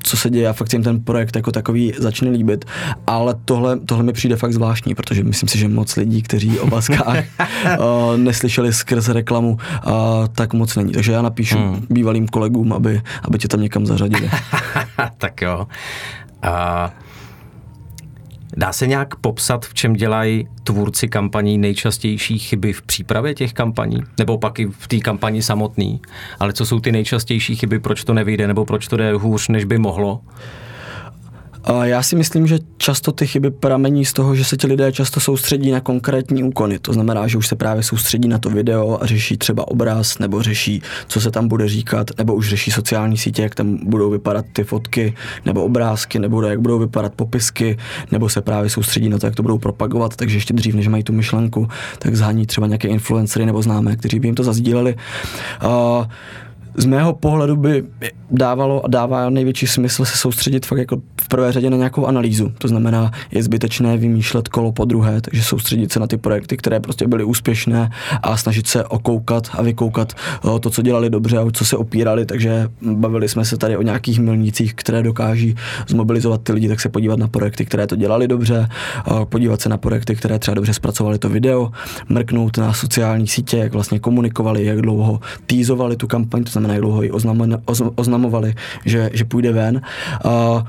co 0.03 0.17
se 0.17 0.31
děje 0.31 0.49
a 0.49 0.53
fakt 0.53 0.73
jim 0.73 0.83
ten 0.83 1.01
projekt 1.01 1.37
jako 1.37 1.53
takový 1.53 1.93
začne 1.99 2.31
líbit, 2.31 2.65
ale 3.07 3.35
tohle, 3.45 3.79
tohle 3.81 4.05
mi 4.05 4.13
přijde 4.13 4.37
fakt 4.37 4.53
zvláštní, 4.53 4.95
protože 4.95 5.25
myslím 5.25 5.49
si, 5.49 5.59
že 5.59 5.69
moc 5.69 5.97
lidí, 5.97 6.23
kteří 6.23 6.59
o 6.59 6.67
baskách 6.67 7.25
uh, 7.79 8.17
neslyšeli 8.17 8.73
skrz 8.73 9.09
reklamu, 9.09 9.51
uh, 9.87 9.93
tak 10.33 10.55
moc 10.55 10.77
není. 10.77 10.93
Takže 10.93 11.13
já 11.13 11.23
napíšu 11.23 11.59
hmm. 11.59 11.87
bývalým 11.91 12.29
kolegům, 12.29 12.73
aby, 12.73 13.03
aby 13.23 13.39
tě 13.39 13.49
tam 13.49 13.61
někam 13.61 13.87
zařadili. 13.87 14.31
tak 15.19 15.43
jo. 15.43 15.67
A 16.43 16.91
dá 18.57 18.73
se 18.73 18.87
nějak 18.87 19.17
popsat, 19.17 19.67
v 19.67 19.75
čem 19.75 19.93
dělají 19.93 20.49
tvůrci 20.65 21.09
kampaní 21.09 21.59
nejčastější 21.59 22.39
chyby 22.39 22.73
v 22.73 22.83
přípravě 22.83 23.35
těch 23.35 23.53
kampaní? 23.53 24.03
Nebo 24.19 24.39
pak 24.39 24.59
i 24.59 24.67
v 24.67 24.89
té 24.89 24.99
kampani 24.99 25.43
samotný? 25.43 26.01
Ale 26.41 26.53
co 26.53 26.67
jsou 26.67 26.81
ty 26.81 26.93
nejčastější 26.93 27.57
chyby, 27.57 27.79
proč 27.79 28.05
to 28.05 28.15
nevyjde, 28.15 28.47
nebo 28.47 28.65
proč 28.65 28.89
to 28.89 28.97
jde 28.97 29.13
hůř, 29.13 29.49
než 29.49 29.65
by 29.65 29.79
mohlo? 29.79 30.21
Já 31.83 32.03
si 32.03 32.17
myslím, 32.17 32.47
že 32.47 32.59
často 32.77 33.13
ty 33.13 33.27
chyby 33.27 33.51
pramení 33.51 34.05
z 34.05 34.13
toho, 34.13 34.35
že 34.35 34.45
se 34.45 34.57
ti 34.57 34.67
lidé 34.67 34.93
často 34.93 35.21
soustředí 35.21 35.71
na 35.71 35.81
konkrétní 35.81 36.45
úkony. 36.45 36.79
To 36.79 36.93
znamená, 36.93 37.27
že 37.27 37.39
už 37.39 37.47
se 37.47 37.57
právě 37.57 37.83
soustředí 37.83 38.29
na 38.29 38.39
to 38.39 38.51
video 38.51 38.99
a 39.03 39.07
řeší 39.07 39.37
třeba 39.37 39.69
obraz, 39.69 40.19
nebo 40.19 40.43
řeší, 40.43 40.83
co 41.07 41.21
se 41.21 41.31
tam 41.31 41.49
bude 41.49 41.69
říkat, 41.69 42.07
nebo 42.19 42.35
už 42.35 42.49
řeší 42.49 42.71
sociální 42.71 43.17
sítě, 43.19 43.43
jak 43.43 43.55
tam 43.55 43.79
budou 43.83 44.11
vypadat 44.11 44.47
ty 44.53 44.65
fotky, 44.65 45.15
nebo 45.47 45.65
obrázky, 45.65 46.19
nebo 46.19 46.43
jak 46.43 46.61
budou 46.61 46.79
vypadat 46.79 47.15
popisky, 47.15 47.79
nebo 48.11 48.29
se 48.29 48.41
právě 48.41 48.71
soustředí 48.71 49.09
na 49.09 49.19
to, 49.19 49.27
jak 49.27 49.35
to 49.35 49.43
budou 49.43 49.59
propagovat. 49.59 50.17
Takže 50.17 50.37
ještě 50.37 50.55
dřív, 50.55 50.75
než 50.75 50.89
mají 50.89 51.03
tu 51.03 51.13
myšlenku, 51.13 51.69
tak 51.99 52.17
zhání 52.17 52.47
třeba 52.47 52.67
nějaké 52.67 52.89
influencery 52.89 53.47
nebo 53.47 53.63
známé, 53.63 53.97
kteří 53.97 54.21
by 54.21 54.29
jim 54.29 54.35
to 54.35 54.45
zazdíleli. 54.45 54.97
Uh, 55.65 56.07
z 56.77 56.85
mého 56.85 57.13
pohledu 57.13 57.57
by 57.57 57.85
dávalo 58.31 58.85
a 58.85 58.89
dává 58.89 59.31
největší 59.31 59.67
smysl 59.67 60.05
se 60.05 60.19
soustředit 60.19 60.67
fakt 60.67 60.79
jako 60.79 60.97
v 61.21 61.29
prvé 61.29 61.53
řadě 61.53 61.71
na 61.71 61.77
nějakou 61.77 62.07
analýzu. 62.07 62.53
To 62.59 62.69
znamená, 62.69 63.11
je 63.31 63.43
zbytečné 63.43 63.97
vymýšlet 63.97 64.49
kolo 64.49 64.73
po 64.73 64.85
druhé, 64.85 65.21
takže 65.21 65.43
soustředit 65.43 65.93
se 65.93 66.01
na 66.01 66.07
ty 66.07 66.17
projekty, 66.17 66.57
které 66.57 66.81
prostě 66.81 67.07
byly 67.07 67.25
úspěšné 67.25 67.91
a 68.23 68.37
snažit 68.37 68.67
se 68.67 68.85
okoukat 68.85 69.49
a 69.53 69.63
vykoukat 69.63 70.13
eh, 70.13 70.61
to, 70.61 70.71
co 70.71 70.83
dělali 70.83 71.11
dobře 71.11 71.39
a 71.39 71.45
co 71.53 71.65
se 71.65 71.77
opírali. 71.77 72.27
Takže 72.27 72.69
bavili 72.83 73.29
jsme 73.29 73.45
se 73.45 73.57
tady 73.57 73.77
o 73.77 73.83
nějakých 73.83 74.21
milnících, 74.21 74.75
které 74.75 75.03
dokáží 75.03 75.55
zmobilizovat 75.89 76.43
ty 76.43 76.53
lidi, 76.53 76.69
tak 76.69 76.81
se 76.81 76.89
podívat 76.89 77.19
na 77.19 77.29
projekty, 77.29 77.65
které 77.65 77.87
to 77.87 77.97
dělali 77.97 78.29
dobře, 78.29 78.69
eh, 78.69 79.25
podívat 79.25 79.61
se 79.61 79.69
na 79.69 79.77
projekty, 79.77 80.15
které 80.15 80.39
třeba 80.39 80.55
dobře 80.55 80.75
zpracovali 80.75 81.19
to 81.19 81.29
video, 81.29 81.71
mrknout 82.09 82.59
na 82.59 82.73
sociální 82.73 83.29
sítě, 83.29 83.57
jak 83.57 83.73
vlastně 83.73 83.99
komunikovali, 83.99 84.65
jak 84.65 84.81
dlouho 84.81 85.21
týzovali 85.47 85.97
tu 85.97 86.07
kampaň, 86.07 86.45
to 86.45 86.51
znamená, 86.63 86.81
dlouho 86.81 87.03
ji 87.03 87.11
oznamovali, 87.97 88.55
že, 88.85 89.11
že 89.13 89.25
půjde 89.25 89.53
ven. 89.53 89.81
Uh, 90.25 90.63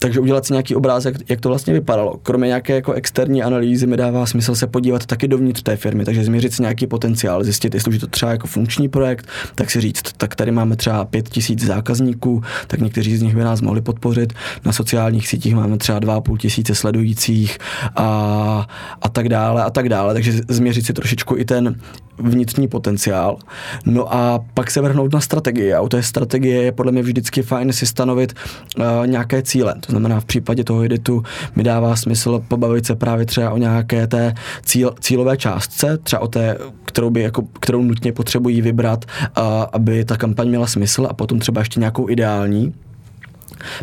takže 0.00 0.20
udělat 0.20 0.46
si 0.46 0.52
nějaký 0.52 0.74
obrázek, 0.74 1.16
jak 1.30 1.40
to 1.40 1.48
vlastně 1.48 1.72
vypadalo. 1.72 2.16
Kromě 2.22 2.46
nějaké 2.46 2.74
jako 2.74 2.92
externí 2.92 3.42
analýzy 3.42 3.86
mi 3.86 3.96
dává 3.96 4.26
smysl 4.26 4.54
se 4.54 4.66
podívat 4.66 5.06
taky 5.06 5.28
dovnitř 5.28 5.62
té 5.62 5.76
firmy, 5.76 6.04
takže 6.04 6.24
změřit 6.24 6.52
si 6.52 6.62
nějaký 6.62 6.86
potenciál, 6.86 7.44
zjistit, 7.44 7.74
jestli 7.74 7.88
už 7.88 7.94
je 7.94 8.00
to 8.00 8.06
třeba 8.06 8.32
jako 8.32 8.46
funkční 8.46 8.88
projekt, 8.88 9.28
tak 9.54 9.70
si 9.70 9.80
říct, 9.80 10.02
tak 10.16 10.34
tady 10.34 10.50
máme 10.50 10.76
třeba 10.76 11.04
pět 11.04 11.28
tisíc 11.28 11.66
zákazníků, 11.66 12.42
tak 12.66 12.80
někteří 12.80 13.16
z 13.16 13.22
nich 13.22 13.36
by 13.36 13.44
nás 13.44 13.60
mohli 13.60 13.80
podpořit. 13.80 14.32
Na 14.64 14.72
sociálních 14.72 15.28
sítích 15.28 15.54
máme 15.54 15.78
třeba 15.78 15.98
dva 15.98 16.20
půl 16.20 16.38
tisíce 16.38 16.74
sledujících 16.74 17.58
a, 17.96 18.66
a 19.02 19.08
tak 19.08 19.28
dále 19.28 19.64
a 19.64 19.70
tak 19.70 19.88
dále. 19.88 20.14
Takže 20.14 20.32
změřit 20.48 20.86
si 20.86 20.92
trošičku 20.92 21.36
i 21.36 21.44
ten 21.44 21.74
vnitřní 22.18 22.68
potenciál. 22.68 23.38
No 23.86 24.14
a 24.14 24.44
pak 24.54 24.70
se 24.70 24.80
vrhnout 24.80 25.12
na 25.12 25.20
strategii. 25.20 25.74
A 25.74 25.80
u 25.80 25.88
té 25.88 26.02
strategie 26.02 26.62
je 26.62 26.72
podle 26.72 26.92
mě 26.92 27.02
vždycky 27.02 27.42
fajn 27.42 27.72
si 27.72 27.86
stanovit 27.86 28.34
uh, 28.78 29.06
nějaké 29.06 29.42
cíle. 29.42 29.74
To 29.80 29.92
znamená, 29.92 30.20
v 30.20 30.24
případě 30.24 30.64
toho 30.64 30.84
editu 30.84 31.22
mi 31.56 31.62
dává 31.62 31.96
smysl 31.96 32.44
pobavit 32.48 32.86
se 32.86 32.94
právě 32.94 33.26
třeba 33.26 33.50
o 33.50 33.56
nějaké 33.56 34.06
té 34.06 34.34
cíl, 34.62 34.94
cílové 35.00 35.36
částce, 35.36 35.98
třeba 35.98 36.22
o 36.22 36.28
té, 36.28 36.58
kterou, 36.84 37.10
by 37.10 37.22
jako, 37.22 37.42
kterou 37.60 37.82
nutně 37.82 38.12
potřebují 38.12 38.62
vybrat, 38.62 39.04
uh, 39.38 39.44
aby 39.72 40.04
ta 40.04 40.16
kampaň 40.16 40.48
měla 40.48 40.66
smysl 40.66 41.06
a 41.10 41.14
potom 41.14 41.38
třeba 41.38 41.60
ještě 41.60 41.80
nějakou 41.80 42.10
ideální, 42.10 42.74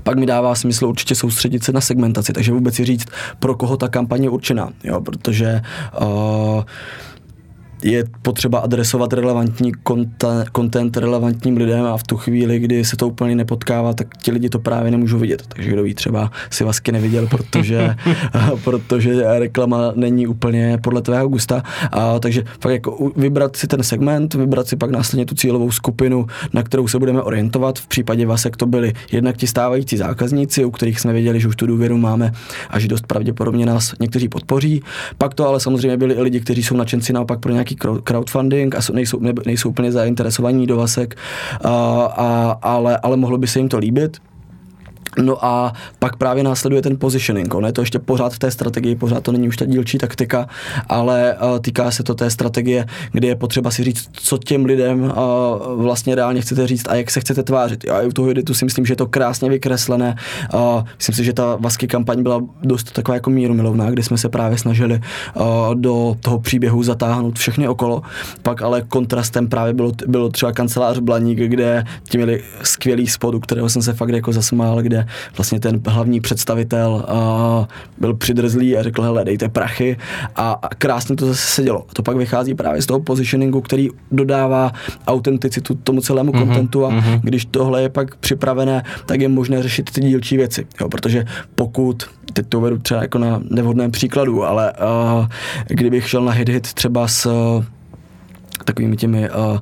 pak 0.03 0.17
mi 0.17 0.25
dává 0.25 0.55
smysl 0.55 0.85
určitě 0.85 1.15
soustředit 1.15 1.63
se 1.63 1.71
na 1.71 1.81
segmentaci, 1.81 2.33
takže 2.33 2.51
vůbec 2.51 2.75
si 2.75 2.85
říct, 2.85 3.05
pro 3.39 3.55
koho 3.55 3.77
ta 3.77 3.87
kampaň 3.87 4.23
je 4.23 4.29
určená, 4.29 4.69
jo, 4.83 5.01
protože 5.01 5.61
uh, 6.01 6.63
je 7.85 8.03
potřeba 8.21 8.59
adresovat 8.59 9.13
relevantní 9.13 9.71
content 10.55 10.97
relevantním 10.97 11.57
lidem 11.57 11.85
a 11.85 11.97
v 11.97 12.03
tu 12.03 12.17
chvíli, 12.17 12.59
kdy 12.59 12.85
se 12.85 12.97
to 12.97 13.07
úplně 13.07 13.35
nepotkává, 13.35 13.93
tak 13.93 14.17
ti 14.17 14.31
lidi 14.31 14.49
to 14.49 14.59
právě 14.59 14.91
nemůžou 14.91 15.17
vidět. 15.17 15.43
Takže 15.47 15.69
kdo 15.69 15.83
ví, 15.83 15.93
třeba 15.93 16.31
si 16.49 16.63
Vasky 16.63 16.91
neviděl, 16.91 17.27
protože, 17.27 17.95
protože 18.63 19.23
reklama 19.39 19.91
není 19.95 20.27
úplně 20.27 20.77
podle 20.83 21.01
tvého 21.01 21.27
gusta. 21.27 21.63
A, 21.91 22.19
takže 22.19 22.43
fakt 22.59 22.71
jako 22.71 23.11
vybrat 23.15 23.55
si 23.55 23.67
ten 23.67 23.83
segment, 23.83 24.33
vybrat 24.33 24.67
si 24.67 24.75
pak 24.75 24.91
následně 24.91 25.25
tu 25.25 25.35
cílovou 25.35 25.71
skupinu, 25.71 26.25
na 26.53 26.63
kterou 26.63 26.87
se 26.87 26.99
budeme 26.99 27.21
orientovat. 27.21 27.79
V 27.79 27.87
případě 27.87 28.25
Vasek 28.25 28.57
to 28.57 28.65
byli 28.65 28.93
jednak 29.11 29.37
ti 29.37 29.47
stávající 29.47 29.97
zákazníci, 29.97 30.65
u 30.65 30.71
kterých 30.71 30.99
jsme 30.99 31.13
věděli, 31.13 31.39
že 31.39 31.47
už 31.47 31.55
tu 31.55 31.67
důvěru 31.67 31.97
máme 31.97 32.31
a 32.69 32.79
že 32.79 32.87
dost 32.87 33.07
pravděpodobně 33.07 33.65
nás 33.65 33.93
někteří 33.99 34.29
podpoří. 34.29 34.81
Pak 35.17 35.33
to 35.33 35.47
ale 35.47 35.59
samozřejmě 35.59 35.97
byli 35.97 36.13
i 36.13 36.21
lidi, 36.21 36.39
kteří 36.39 36.63
jsou 36.63 36.75
nadšenci 36.75 37.13
naopak 37.13 37.39
pro 37.39 37.51
nějaký 37.51 37.74
crowdfunding 38.03 38.75
a 38.75 38.79
nejsou, 38.93 39.19
nejsou 39.45 39.69
úplně 39.69 39.91
zainteresovaní 39.91 40.67
do 40.67 40.77
vasek, 40.77 41.15
a, 41.63 41.69
a, 42.05 42.59
ale, 42.61 42.97
ale 42.97 43.17
mohlo 43.17 43.37
by 43.37 43.47
se 43.47 43.59
jim 43.59 43.69
to 43.69 43.77
líbit. 43.77 44.17
No 45.21 45.45
a 45.45 45.73
pak 45.99 46.15
právě 46.15 46.43
následuje 46.43 46.81
ten 46.81 46.97
positioning. 46.97 47.53
Ono 47.53 47.67
je 47.67 47.73
to 47.73 47.81
ještě 47.81 47.99
pořád 47.99 48.33
v 48.33 48.39
té 48.39 48.51
strategii, 48.51 48.95
pořád 48.95 49.23
to 49.23 49.31
není 49.31 49.47
už 49.47 49.57
ta 49.57 49.65
dílčí 49.65 49.97
taktika, 49.97 50.47
ale 50.89 51.35
uh, 51.41 51.59
týká 51.59 51.91
se 51.91 52.03
to 52.03 52.15
té 52.15 52.29
strategie, 52.29 52.85
kdy 53.11 53.27
je 53.27 53.35
potřeba 53.35 53.71
si 53.71 53.83
říct, 53.83 54.09
co 54.11 54.37
těm 54.37 54.65
lidem 54.65 55.03
uh, 55.03 55.11
vlastně 55.83 56.15
reálně 56.15 56.41
chcete 56.41 56.67
říct 56.67 56.87
a 56.87 56.95
jak 56.95 57.11
se 57.11 57.19
chcete 57.19 57.43
tvářit. 57.43 57.83
Já 57.83 58.01
u 58.01 58.11
toho 58.11 58.29
editu 58.29 58.53
si 58.53 58.65
myslím, 58.65 58.85
že 58.85 58.91
je 58.91 58.97
to 58.97 59.07
krásně 59.07 59.49
vykreslené. 59.49 60.15
Uh, 60.53 60.83
myslím 60.97 61.15
si, 61.15 61.23
že 61.23 61.33
ta 61.33 61.57
Vasky 61.59 61.87
kampaň 61.87 62.23
byla 62.23 62.41
dost 62.63 62.91
taková 62.91 63.13
jako 63.13 63.29
míru 63.29 63.53
milovná, 63.53 63.89
kde 63.89 64.03
jsme 64.03 64.17
se 64.17 64.29
právě 64.29 64.57
snažili 64.57 65.01
uh, 65.35 65.75
do 65.75 66.15
toho 66.19 66.39
příběhu 66.39 66.83
zatáhnout 66.83 67.39
všechny 67.39 67.67
okolo. 67.67 68.01
Pak 68.41 68.61
ale 68.61 68.81
kontrastem 68.81 69.47
právě 69.47 69.73
bylo, 69.73 69.91
bylo 70.07 70.29
třeba 70.29 70.51
kancelář 70.51 70.99
Blaník, 70.99 71.39
kde 71.39 71.83
ti 72.03 72.17
měli 72.17 72.43
skvělý 72.63 73.07
spot, 73.07 73.35
u 73.35 73.39
kterého 73.39 73.69
jsem 73.69 73.81
se 73.81 73.93
fakt 73.93 74.09
jako 74.09 74.33
zasmál, 74.33 74.81
kde 74.81 75.04
vlastně 75.37 75.59
ten 75.59 75.81
hlavní 75.87 76.21
představitel 76.21 77.05
uh, 77.59 77.65
byl 77.97 78.13
přidrzlý 78.13 78.77
a 78.77 78.83
řekl, 78.83 79.01
hele, 79.01 79.25
dejte 79.25 79.49
prachy 79.49 79.97
a, 80.35 80.51
a 80.51 80.67
krásně 80.69 81.15
to 81.15 81.25
zase 81.25 81.47
sedělo. 81.47 81.85
To 81.93 82.03
pak 82.03 82.17
vychází 82.17 82.55
právě 82.55 82.81
z 82.81 82.85
toho 82.85 82.99
positioningu, 82.99 83.61
který 83.61 83.89
dodává 84.11 84.71
autenticitu 85.07 85.75
tomu 85.75 86.01
celému 86.01 86.31
mm-hmm, 86.31 86.39
kontentu 86.39 86.85
a 86.85 86.91
mm-hmm. 86.91 87.19
když 87.23 87.45
tohle 87.45 87.81
je 87.81 87.89
pak 87.89 88.15
připravené, 88.15 88.83
tak 89.05 89.21
je 89.21 89.29
možné 89.29 89.63
řešit 89.63 89.91
ty 89.91 90.01
dílčí 90.01 90.37
věci, 90.37 90.67
jo, 90.81 90.89
protože 90.89 91.25
pokud 91.55 92.03
teď 92.33 92.47
to 92.49 92.57
uvedu 92.59 92.77
třeba 92.77 93.01
jako 93.01 93.17
na 93.17 93.41
nevhodném 93.49 93.91
příkladu, 93.91 94.43
ale 94.43 94.73
uh, 94.73 95.25
kdybych 95.67 96.09
šel 96.09 96.25
na 96.25 96.31
hit 96.31 96.49
hit 96.49 96.73
třeba 96.73 97.07
s 97.07 97.25
uh, 97.25 97.63
takovými 98.65 98.97
těmi 98.97 99.29
uh, 99.29 99.57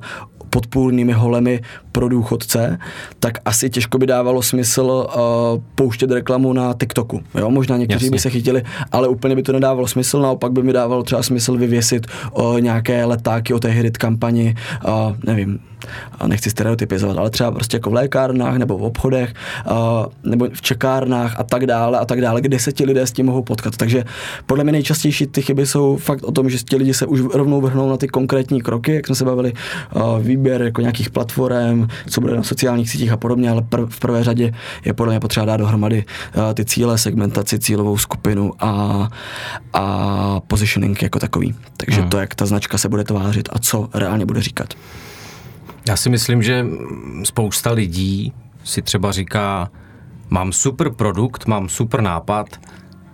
podpůrnými 0.54 1.12
holemi 1.12 1.60
pro 1.92 2.08
důchodce, 2.08 2.78
tak 3.20 3.38
asi 3.44 3.70
těžko 3.70 3.98
by 3.98 4.06
dávalo 4.06 4.42
smysl 4.42 5.06
uh, 5.06 5.62
pouštět 5.74 6.10
reklamu 6.10 6.52
na 6.52 6.74
TikToku. 6.74 7.20
Jo? 7.34 7.50
Možná 7.50 7.76
někteří 7.76 8.06
Jasně. 8.06 8.14
by 8.14 8.18
se 8.18 8.30
chytili, 8.30 8.62
ale 8.92 9.08
úplně 9.08 9.36
by 9.36 9.42
to 9.42 9.52
nedávalo 9.52 9.86
smysl, 9.86 10.22
naopak 10.22 10.52
by 10.52 10.62
mi 10.62 10.72
dávalo 10.72 11.02
třeba 11.02 11.22
smysl 11.22 11.56
vyvěsit 11.56 12.06
uh, 12.32 12.60
nějaké 12.60 13.04
letáky 13.04 13.54
o 13.54 13.58
té 13.58 13.68
hit 13.68 13.98
kampani, 13.98 14.54
uh, 14.86 15.16
nevím, 15.26 15.58
nechci 16.26 16.50
stereotypizovat, 16.50 17.18
ale 17.18 17.30
třeba 17.30 17.50
prostě 17.50 17.76
jako 17.76 17.90
v 17.90 17.94
lékárnách 17.94 18.56
nebo 18.56 18.78
v 18.78 18.82
obchodech 18.82 19.34
nebo 20.22 20.48
v 20.52 20.62
čekárnách 20.62 21.40
a 21.40 21.44
tak 21.44 21.66
dále 21.66 21.98
a 21.98 22.04
tak 22.04 22.20
dále, 22.20 22.40
kde 22.40 22.58
se 22.58 22.72
ti 22.72 22.84
lidé 22.84 23.06
s 23.06 23.12
tím 23.12 23.26
mohou 23.26 23.42
potkat. 23.42 23.76
Takže 23.76 24.04
podle 24.46 24.64
mě 24.64 24.72
nejčastější 24.72 25.26
ty 25.26 25.42
chyby 25.42 25.66
jsou 25.66 25.96
fakt 25.96 26.24
o 26.24 26.32
tom, 26.32 26.50
že 26.50 26.58
ti 26.58 26.76
lidi 26.76 26.94
se 26.94 27.06
už 27.06 27.20
rovnou 27.34 27.60
vrhnou 27.60 27.90
na 27.90 27.96
ty 27.96 28.08
konkrétní 28.08 28.60
kroky, 28.62 28.94
jak 28.94 29.06
jsme 29.06 29.14
se 29.14 29.24
bavili, 29.24 29.52
výběr 30.20 30.62
jako 30.62 30.80
nějakých 30.80 31.10
platform, 31.10 31.88
co 32.08 32.20
bude 32.20 32.36
na 32.36 32.42
sociálních 32.42 32.90
sítích 32.90 33.12
a 33.12 33.16
podobně, 33.16 33.50
ale 33.50 33.60
pr- 33.60 33.86
v 33.90 34.00
prvé 34.00 34.24
řadě 34.24 34.52
je 34.84 34.92
podle 34.92 35.12
mě 35.12 35.20
potřeba 35.20 35.46
dát 35.46 35.56
dohromady 35.56 36.04
ty 36.54 36.64
cíle, 36.64 36.98
segmentaci, 36.98 37.58
cílovou 37.58 37.98
skupinu 37.98 38.52
a, 38.58 39.08
a 39.72 40.40
positioning 40.40 41.02
jako 41.02 41.18
takový. 41.18 41.54
Takže 41.76 42.00
hmm. 42.00 42.10
to, 42.10 42.18
jak 42.18 42.34
ta 42.34 42.46
značka 42.46 42.78
se 42.78 42.88
bude 42.88 43.04
tvářit 43.04 43.48
a 43.52 43.58
co 43.58 43.88
reálně 43.94 44.26
bude 44.26 44.42
říkat. 44.42 44.74
Já 45.88 45.96
si 45.96 46.10
myslím, 46.10 46.42
že 46.42 46.66
spousta 47.24 47.72
lidí 47.72 48.32
si 48.64 48.82
třeba 48.82 49.12
říká, 49.12 49.70
mám 50.30 50.52
super 50.52 50.90
produkt, 50.90 51.46
mám 51.46 51.68
super 51.68 52.00
nápad, 52.00 52.60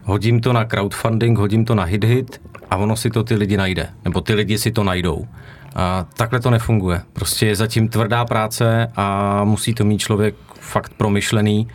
hodím 0.05 0.41
to 0.41 0.53
na 0.53 0.65
crowdfunding, 0.65 1.39
hodím 1.39 1.65
to 1.65 1.75
na 1.75 1.87
hit-hit 1.87 2.41
a 2.71 2.77
ono 2.77 2.97
si 2.97 3.11
to 3.11 3.25
ty 3.25 3.35
lidi 3.35 3.57
najde, 3.57 3.89
nebo 4.05 4.21
ty 4.21 4.35
lidi 4.35 4.59
si 4.59 4.73
to 4.73 4.85
najdou. 4.85 5.27
A 5.75 6.07
takhle 6.17 6.41
to 6.41 6.51
nefunguje. 6.51 7.03
Prostě 7.13 7.47
je 7.47 7.57
zatím 7.57 7.89
tvrdá 7.89 8.25
práce 8.25 8.89
a 8.97 9.45
musí 9.45 9.75
to 9.75 9.85
mít 9.85 9.99
člověk 9.99 10.35
fakt 10.61 10.93
promyšlený 10.97 11.69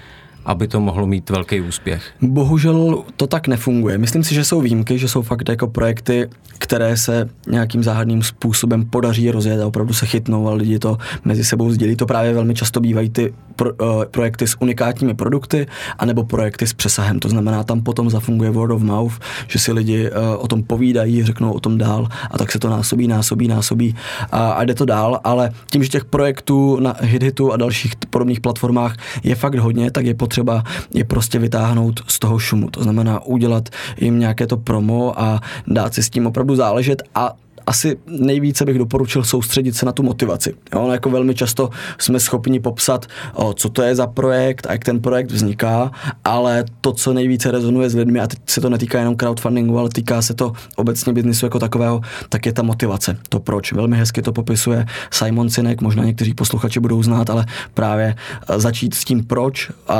aby 0.45 0.67
to 0.67 0.79
mohlo 0.79 1.07
mít 1.07 1.29
velký 1.29 1.61
úspěch? 1.61 2.03
Bohužel 2.21 3.03
to 3.17 3.27
tak 3.27 3.47
nefunguje. 3.47 3.97
Myslím 3.97 4.23
si, 4.23 4.35
že 4.35 4.43
jsou 4.43 4.61
výjimky, 4.61 4.97
že 4.97 5.07
jsou 5.07 5.21
fakt 5.21 5.49
jako 5.49 5.67
projekty, 5.67 6.29
které 6.57 6.97
se 6.97 7.29
nějakým 7.47 7.83
záhadným 7.83 8.23
způsobem 8.23 8.85
podaří 8.85 9.31
rozjet 9.31 9.61
a 9.61 9.67
opravdu 9.67 9.93
se 9.93 10.05
chytnou 10.05 10.47
a 10.47 10.53
lidi 10.53 10.79
to 10.79 10.97
mezi 11.25 11.43
sebou 11.43 11.71
sdělí. 11.71 11.95
To 11.95 12.05
právě 12.05 12.33
velmi 12.33 12.53
často 12.53 12.79
bývají 12.79 13.09
ty 13.09 13.33
pro, 13.55 13.73
uh, 13.73 14.05
projekty 14.05 14.47
s 14.47 14.61
unikátními 14.61 15.13
produkty 15.13 15.67
anebo 15.99 16.23
projekty 16.23 16.67
s 16.67 16.73
přesahem. 16.73 17.19
To 17.19 17.29
znamená, 17.29 17.63
tam 17.63 17.81
potom 17.81 18.09
zafunguje 18.09 18.49
word 18.49 18.71
of 18.71 18.81
mouth, 18.81 19.13
že 19.47 19.59
si 19.59 19.71
lidi 19.71 20.09
uh, 20.09 20.17
o 20.37 20.47
tom 20.47 20.63
povídají, 20.63 21.23
řeknou 21.23 21.51
o 21.51 21.59
tom 21.59 21.77
dál 21.77 22.07
a 22.31 22.37
tak 22.37 22.51
se 22.51 22.59
to 22.59 22.69
násobí, 22.69 23.07
násobí, 23.07 23.47
násobí 23.47 23.95
a, 24.31 24.51
a 24.51 24.63
jde 24.63 24.73
to 24.73 24.85
dál, 24.85 25.19
ale 25.23 25.51
tím, 25.71 25.83
že 25.83 25.89
těch 25.89 26.05
projektů 26.05 26.79
na 26.79 26.95
HitHitu 27.01 27.53
a 27.53 27.57
dalších 27.57 27.93
podobných 28.09 28.39
platformách 28.39 28.95
je 29.23 29.35
fakt 29.35 29.55
hodně, 29.55 29.91
tak 29.91 30.05
je 30.05 30.13
potřeba 30.13 30.34
potřeba 30.35 30.63
je 30.93 31.03
prostě 31.03 31.39
vytáhnout 31.39 31.99
z 32.07 32.19
toho 32.19 32.39
šumu. 32.39 32.69
To 32.69 32.83
znamená 32.83 33.23
udělat 33.23 33.69
jim 33.97 34.19
nějaké 34.19 34.47
to 34.47 34.57
promo 34.57 35.21
a 35.21 35.41
dát 35.67 35.93
si 35.93 36.03
s 36.03 36.09
tím 36.09 36.27
opravdu 36.27 36.55
záležet 36.55 37.03
a 37.15 37.33
asi 37.67 37.97
nejvíce 38.07 38.65
bych 38.65 38.77
doporučil 38.77 39.23
soustředit 39.23 39.75
se 39.75 39.85
na 39.85 39.91
tu 39.91 40.03
motivaci. 40.03 40.53
Jo, 40.73 40.89
jako 40.91 41.09
velmi 41.09 41.35
často 41.35 41.69
jsme 41.97 42.19
schopni 42.19 42.59
popsat, 42.59 43.05
o, 43.33 43.53
co 43.53 43.69
to 43.69 43.81
je 43.81 43.95
za 43.95 44.07
projekt 44.07 44.67
a 44.67 44.71
jak 44.71 44.83
ten 44.83 45.01
projekt 45.01 45.31
vzniká, 45.31 45.91
ale 46.23 46.65
to, 46.81 46.93
co 46.93 47.13
nejvíce 47.13 47.51
rezonuje 47.51 47.89
s 47.89 47.95
lidmi, 47.95 48.19
a 48.19 48.27
teď 48.27 48.39
se 48.45 48.61
to 48.61 48.69
netýká 48.69 48.99
jenom 48.99 49.15
crowdfundingu, 49.15 49.79
ale 49.79 49.89
týká 49.89 50.21
se 50.21 50.33
to 50.33 50.53
obecně 50.75 51.13
biznisu 51.13 51.45
jako 51.45 51.59
takového, 51.59 52.01
tak 52.29 52.45
je 52.45 52.53
ta 52.53 52.63
motivace. 52.63 53.17
To 53.29 53.39
proč. 53.39 53.73
Velmi 53.73 53.97
hezky 53.97 54.21
to 54.21 54.31
popisuje 54.31 54.85
Simon 55.11 55.49
Sinek, 55.49 55.81
možná 55.81 56.03
někteří 56.03 56.33
posluchači 56.33 56.79
budou 56.79 57.03
znát, 57.03 57.29
ale 57.29 57.45
právě 57.73 58.15
e, 58.49 58.59
začít 58.59 58.93
s 58.93 59.03
tím 59.03 59.23
proč 59.23 59.71
a, 59.87 59.99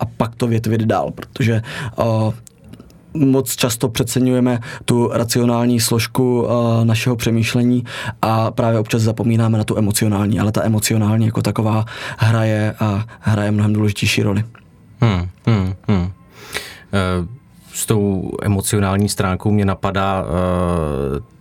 a 0.00 0.04
pak 0.04 0.34
to 0.34 0.46
větvit 0.46 0.80
dál, 0.80 1.10
protože 1.10 1.62
o, 1.96 2.34
moc 3.14 3.56
často 3.56 3.88
přeceňujeme 3.88 4.58
tu 4.84 5.10
racionální 5.12 5.80
složku 5.80 6.42
uh, 6.42 6.84
našeho 6.84 7.16
přemýšlení 7.16 7.84
a 8.22 8.50
právě 8.50 8.78
občas 8.78 9.02
zapomínáme 9.02 9.58
na 9.58 9.64
tu 9.64 9.78
emocionální, 9.78 10.40
ale 10.40 10.52
ta 10.52 10.64
emocionální 10.64 11.26
jako 11.26 11.42
taková 11.42 11.84
hraje 12.18 12.74
a 12.80 13.04
hraje 13.20 13.50
mnohem 13.50 13.72
důležitější 13.72 14.22
roli. 14.22 14.44
Hmm, 15.00 15.28
hmm, 15.46 15.74
hmm. 15.88 16.02
Uh, 16.02 16.10
s 17.72 17.86
tou 17.86 18.30
emocionální 18.42 19.08
stránkou 19.08 19.50
mě 19.50 19.64
napadá, 19.64 20.22
uh, 20.22 20.28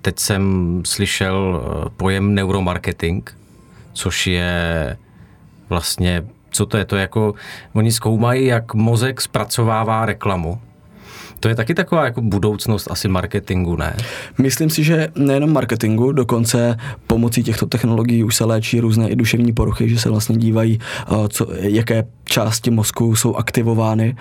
teď 0.01 0.19
jsem 0.19 0.81
slyšel 0.85 1.63
pojem 1.97 2.35
neuromarketing, 2.35 3.37
což 3.93 4.27
je 4.27 4.97
vlastně, 5.69 6.23
co 6.51 6.65
to 6.65 6.77
je, 6.77 6.85
to 6.85 6.95
je 6.95 7.01
jako, 7.01 7.33
oni 7.73 7.91
zkoumají, 7.91 8.45
jak 8.45 8.73
mozek 8.73 9.21
zpracovává 9.21 10.05
reklamu 10.05 10.59
to 11.43 11.49
je 11.49 11.55
taky 11.55 11.73
taková 11.73 12.05
jako 12.05 12.21
budoucnost 12.21 12.87
asi 12.91 13.07
marketingu, 13.07 13.75
ne? 13.75 13.97
Myslím 14.37 14.69
si, 14.69 14.83
že 14.83 15.07
nejenom 15.15 15.53
marketingu, 15.53 16.11
dokonce 16.11 16.77
pomocí 17.07 17.43
těchto 17.43 17.65
technologií 17.65 18.23
už 18.23 18.35
se 18.35 18.45
léčí 18.45 18.79
různé 18.79 19.09
i 19.09 19.15
duševní 19.15 19.53
poruchy, 19.53 19.89
že 19.89 19.99
se 19.99 20.09
vlastně 20.09 20.37
dívají, 20.37 20.79
co, 21.29 21.47
jaké 21.59 22.03
části 22.33 22.71
mozku 22.71 23.15
jsou 23.15 23.35
aktivovány 23.35 24.15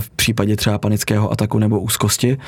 v 0.00 0.10
případě 0.10 0.56
třeba 0.56 0.78
panického 0.78 1.32
ataku 1.32 1.58
nebo 1.58 1.80
úzkosti, 1.80 2.38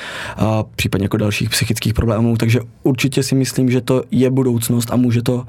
případně 0.76 1.04
jako 1.04 1.16
dalších 1.16 1.50
psychických 1.50 1.94
problémů, 1.94 2.36
takže 2.36 2.60
určitě 2.82 3.22
si 3.22 3.34
myslím, 3.34 3.70
že 3.70 3.80
to 3.80 4.02
je 4.10 4.30
budoucnost 4.30 4.88
a 4.92 4.96
může 4.96 5.22
to 5.22 5.46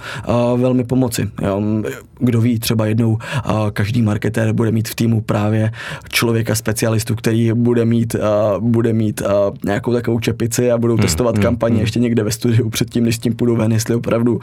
velmi 0.57 0.83
pomoci. 0.83 1.29
Kdo 2.19 2.41
ví, 2.41 2.59
třeba 2.59 2.85
jednou 2.85 3.17
každý 3.73 4.01
marketér 4.01 4.53
bude 4.53 4.71
mít 4.71 4.89
v 4.89 4.95
týmu 4.95 5.21
právě 5.21 5.71
člověka 6.09 6.55
specialistu, 6.55 7.15
který 7.15 7.53
bude 7.53 7.85
mít 7.85 8.15
bude 8.59 8.93
mít 8.93 9.21
uh, 9.21 9.55
nějakou 9.65 9.93
takovou 9.93 10.19
čepici 10.19 10.71
a 10.71 10.77
budou 10.77 10.93
hmm, 10.93 11.01
testovat 11.01 11.35
hmm, 11.35 11.43
kampaně 11.43 11.75
hmm. 11.75 11.81
ještě 11.81 11.99
někde 11.99 12.23
ve 12.23 12.31
studiu 12.31 12.69
předtím, 12.69 13.03
než 13.03 13.15
s 13.15 13.19
tím 13.19 13.35
půjdou 13.35 13.55
ven, 13.55 13.71
jestli 13.71 13.95
opravdu 13.95 14.39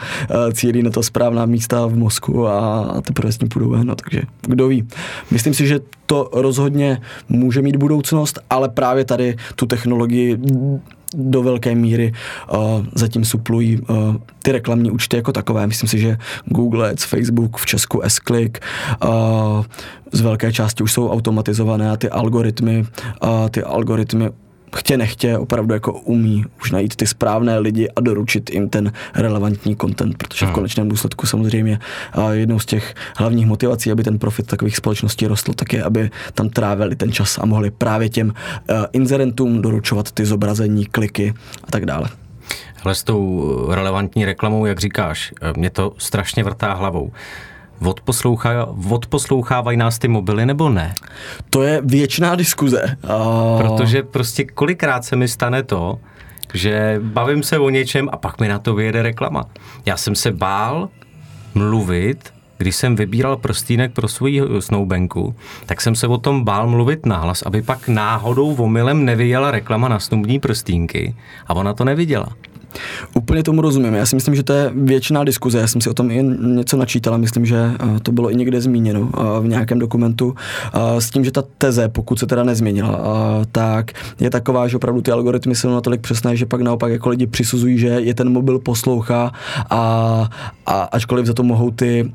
cílí 0.52 0.82
na 0.82 0.90
to 0.90 1.02
správná 1.02 1.46
místa 1.46 1.86
v 1.86 1.96
mozku 1.96 2.46
a, 2.46 2.80
a 2.84 3.00
teprve 3.00 3.32
s 3.32 3.38
tím 3.38 3.48
půjdou 3.48 3.70
ven. 3.70 3.86
No, 3.86 3.94
takže 3.94 4.22
kdo 4.46 4.68
ví. 4.68 4.84
Myslím 5.30 5.54
si, 5.54 5.66
že 5.66 5.80
to 6.06 6.30
rozhodně 6.32 7.00
může 7.28 7.62
mít 7.62 7.76
budoucnost, 7.76 8.38
ale 8.50 8.68
právě 8.68 9.04
tady 9.04 9.36
tu 9.56 9.66
technologii 9.66 10.38
do 11.14 11.42
velké 11.42 11.74
míry 11.74 12.12
uh, 12.52 12.58
zatím 12.94 13.24
suplují 13.24 13.80
uh, 13.80 14.16
ty 14.42 14.52
reklamní 14.52 14.90
účty 14.90 15.16
jako 15.16 15.32
takové. 15.32 15.66
Myslím 15.66 15.88
si, 15.88 15.98
že 15.98 16.16
Google 16.44 16.90
Ads, 16.90 17.04
Facebook, 17.04 17.56
v 17.56 17.66
Česku 17.66 18.00
S-Click 18.02 18.58
uh, 19.04 19.64
z 20.12 20.20
velké 20.20 20.52
části 20.52 20.82
už 20.82 20.92
jsou 20.92 21.10
automatizované 21.10 21.90
a 21.90 21.96
ty 21.96 22.08
algoritmy, 22.08 22.86
uh, 23.22 23.48
ty 23.50 23.62
algoritmy 23.62 24.30
chtě 24.76 24.96
nechtě 24.96 25.38
opravdu 25.38 25.74
jako 25.74 25.92
umí 25.92 26.44
už 26.60 26.70
najít 26.70 26.96
ty 26.96 27.06
správné 27.06 27.58
lidi 27.58 27.88
a 27.96 28.00
doručit 28.00 28.50
jim 28.50 28.68
ten 28.68 28.92
relevantní 29.14 29.76
content, 29.76 30.16
protože 30.18 30.46
v 30.46 30.48
hmm. 30.48 30.54
konečném 30.54 30.88
důsledku 30.88 31.26
samozřejmě 31.26 31.78
jednou 32.30 32.58
z 32.58 32.66
těch 32.66 32.94
hlavních 33.16 33.46
motivací, 33.46 33.92
aby 33.92 34.02
ten 34.02 34.18
profit 34.18 34.46
takových 34.46 34.76
společností 34.76 35.26
rostl, 35.26 35.52
tak 35.52 35.72
je, 35.72 35.82
aby 35.82 36.10
tam 36.34 36.48
trávili 36.48 36.96
ten 36.96 37.12
čas 37.12 37.38
a 37.38 37.46
mohli 37.46 37.70
právě 37.70 38.08
těm 38.08 38.34
inzerentům 38.92 39.62
doručovat 39.62 40.12
ty 40.12 40.26
zobrazení, 40.26 40.86
kliky 40.86 41.34
a 41.64 41.70
tak 41.70 41.86
dále. 41.86 42.08
Ale 42.84 42.94
s 42.94 43.02
tou 43.02 43.50
relevantní 43.70 44.24
reklamou, 44.24 44.66
jak 44.66 44.80
říkáš, 44.80 45.32
mě 45.56 45.70
to 45.70 45.92
strašně 45.98 46.44
vrtá 46.44 46.72
hlavou. 46.72 47.12
Odposlouchá, 47.84 48.66
odposlouchávají 48.90 49.76
nás 49.76 49.98
ty 49.98 50.08
mobily 50.08 50.46
nebo 50.46 50.68
ne? 50.68 50.94
To 51.50 51.62
je 51.62 51.80
věčná 51.84 52.34
diskuze. 52.34 52.96
Uh... 53.04 53.62
Protože 53.62 54.02
prostě 54.02 54.44
kolikrát 54.44 55.04
se 55.04 55.16
mi 55.16 55.28
stane 55.28 55.62
to, 55.62 55.98
že 56.54 57.00
bavím 57.02 57.42
se 57.42 57.58
o 57.58 57.70
něčem 57.70 58.08
a 58.12 58.16
pak 58.16 58.40
mi 58.40 58.48
na 58.48 58.58
to 58.58 58.74
vyjede 58.74 59.02
reklama. 59.02 59.44
Já 59.86 59.96
jsem 59.96 60.14
se 60.14 60.32
bál 60.32 60.88
mluvit, 61.54 62.32
když 62.58 62.76
jsem 62.76 62.96
vybíral 62.96 63.36
prstínek 63.36 63.92
pro 63.92 64.08
svou 64.08 64.60
snoubenku, 64.60 65.34
tak 65.66 65.80
jsem 65.80 65.94
se 65.94 66.06
o 66.06 66.18
tom 66.18 66.44
bál 66.44 66.68
mluvit 66.68 67.06
nahlas, 67.06 67.42
aby 67.42 67.62
pak 67.62 67.88
náhodou 67.88 68.54
omylem 68.54 69.04
nevyjela 69.04 69.50
reklama 69.50 69.88
na 69.88 69.98
snubní 69.98 70.40
prstínky 70.40 71.14
a 71.46 71.54
ona 71.54 71.74
to 71.74 71.84
neviděla. 71.84 72.28
Úplně 73.14 73.42
tomu 73.42 73.60
rozumím. 73.60 73.94
Já 73.94 74.06
si 74.06 74.16
myslím, 74.16 74.34
že 74.34 74.42
to 74.42 74.52
je 74.52 74.70
většiná 74.74 75.24
diskuze. 75.24 75.58
Já 75.58 75.66
jsem 75.66 75.80
si 75.80 75.90
o 75.90 75.94
tom 75.94 76.10
i 76.10 76.22
něco 76.40 76.76
načítal 76.76 77.14
a 77.14 77.16
myslím, 77.16 77.46
že 77.46 77.56
eh, 77.56 78.00
to 78.02 78.12
bylo 78.12 78.30
i 78.30 78.34
někde 78.34 78.60
zmíněno 78.60 79.10
eh, 79.14 79.40
v 79.40 79.48
nějakém 79.48 79.78
dokumentu. 79.78 80.34
Eh, 80.74 81.00
s 81.00 81.10
tím, 81.10 81.24
že 81.24 81.30
ta 81.30 81.42
teze, 81.58 81.88
pokud 81.88 82.18
se 82.18 82.26
teda 82.26 82.44
nezměnila, 82.44 83.00
tak 83.52 83.90
je 84.20 84.30
taková, 84.30 84.68
že 84.68 84.76
opravdu 84.76 85.02
ty 85.02 85.10
algoritmy 85.10 85.54
jsou 85.54 85.70
natolik 85.70 86.00
přesné, 86.00 86.36
že 86.36 86.46
pak 86.46 86.60
naopak 86.60 86.92
jako 86.92 87.08
lidi 87.08 87.26
přisuzují, 87.26 87.78
že 87.78 87.86
je 87.88 88.14
ten 88.14 88.32
mobil 88.32 88.58
poslouchá 88.58 89.32
a, 89.70 90.28
a 90.66 90.82
ačkoliv 90.82 91.26
za 91.26 91.34
to 91.34 91.42
mohou 91.42 91.70
ty 91.70 92.12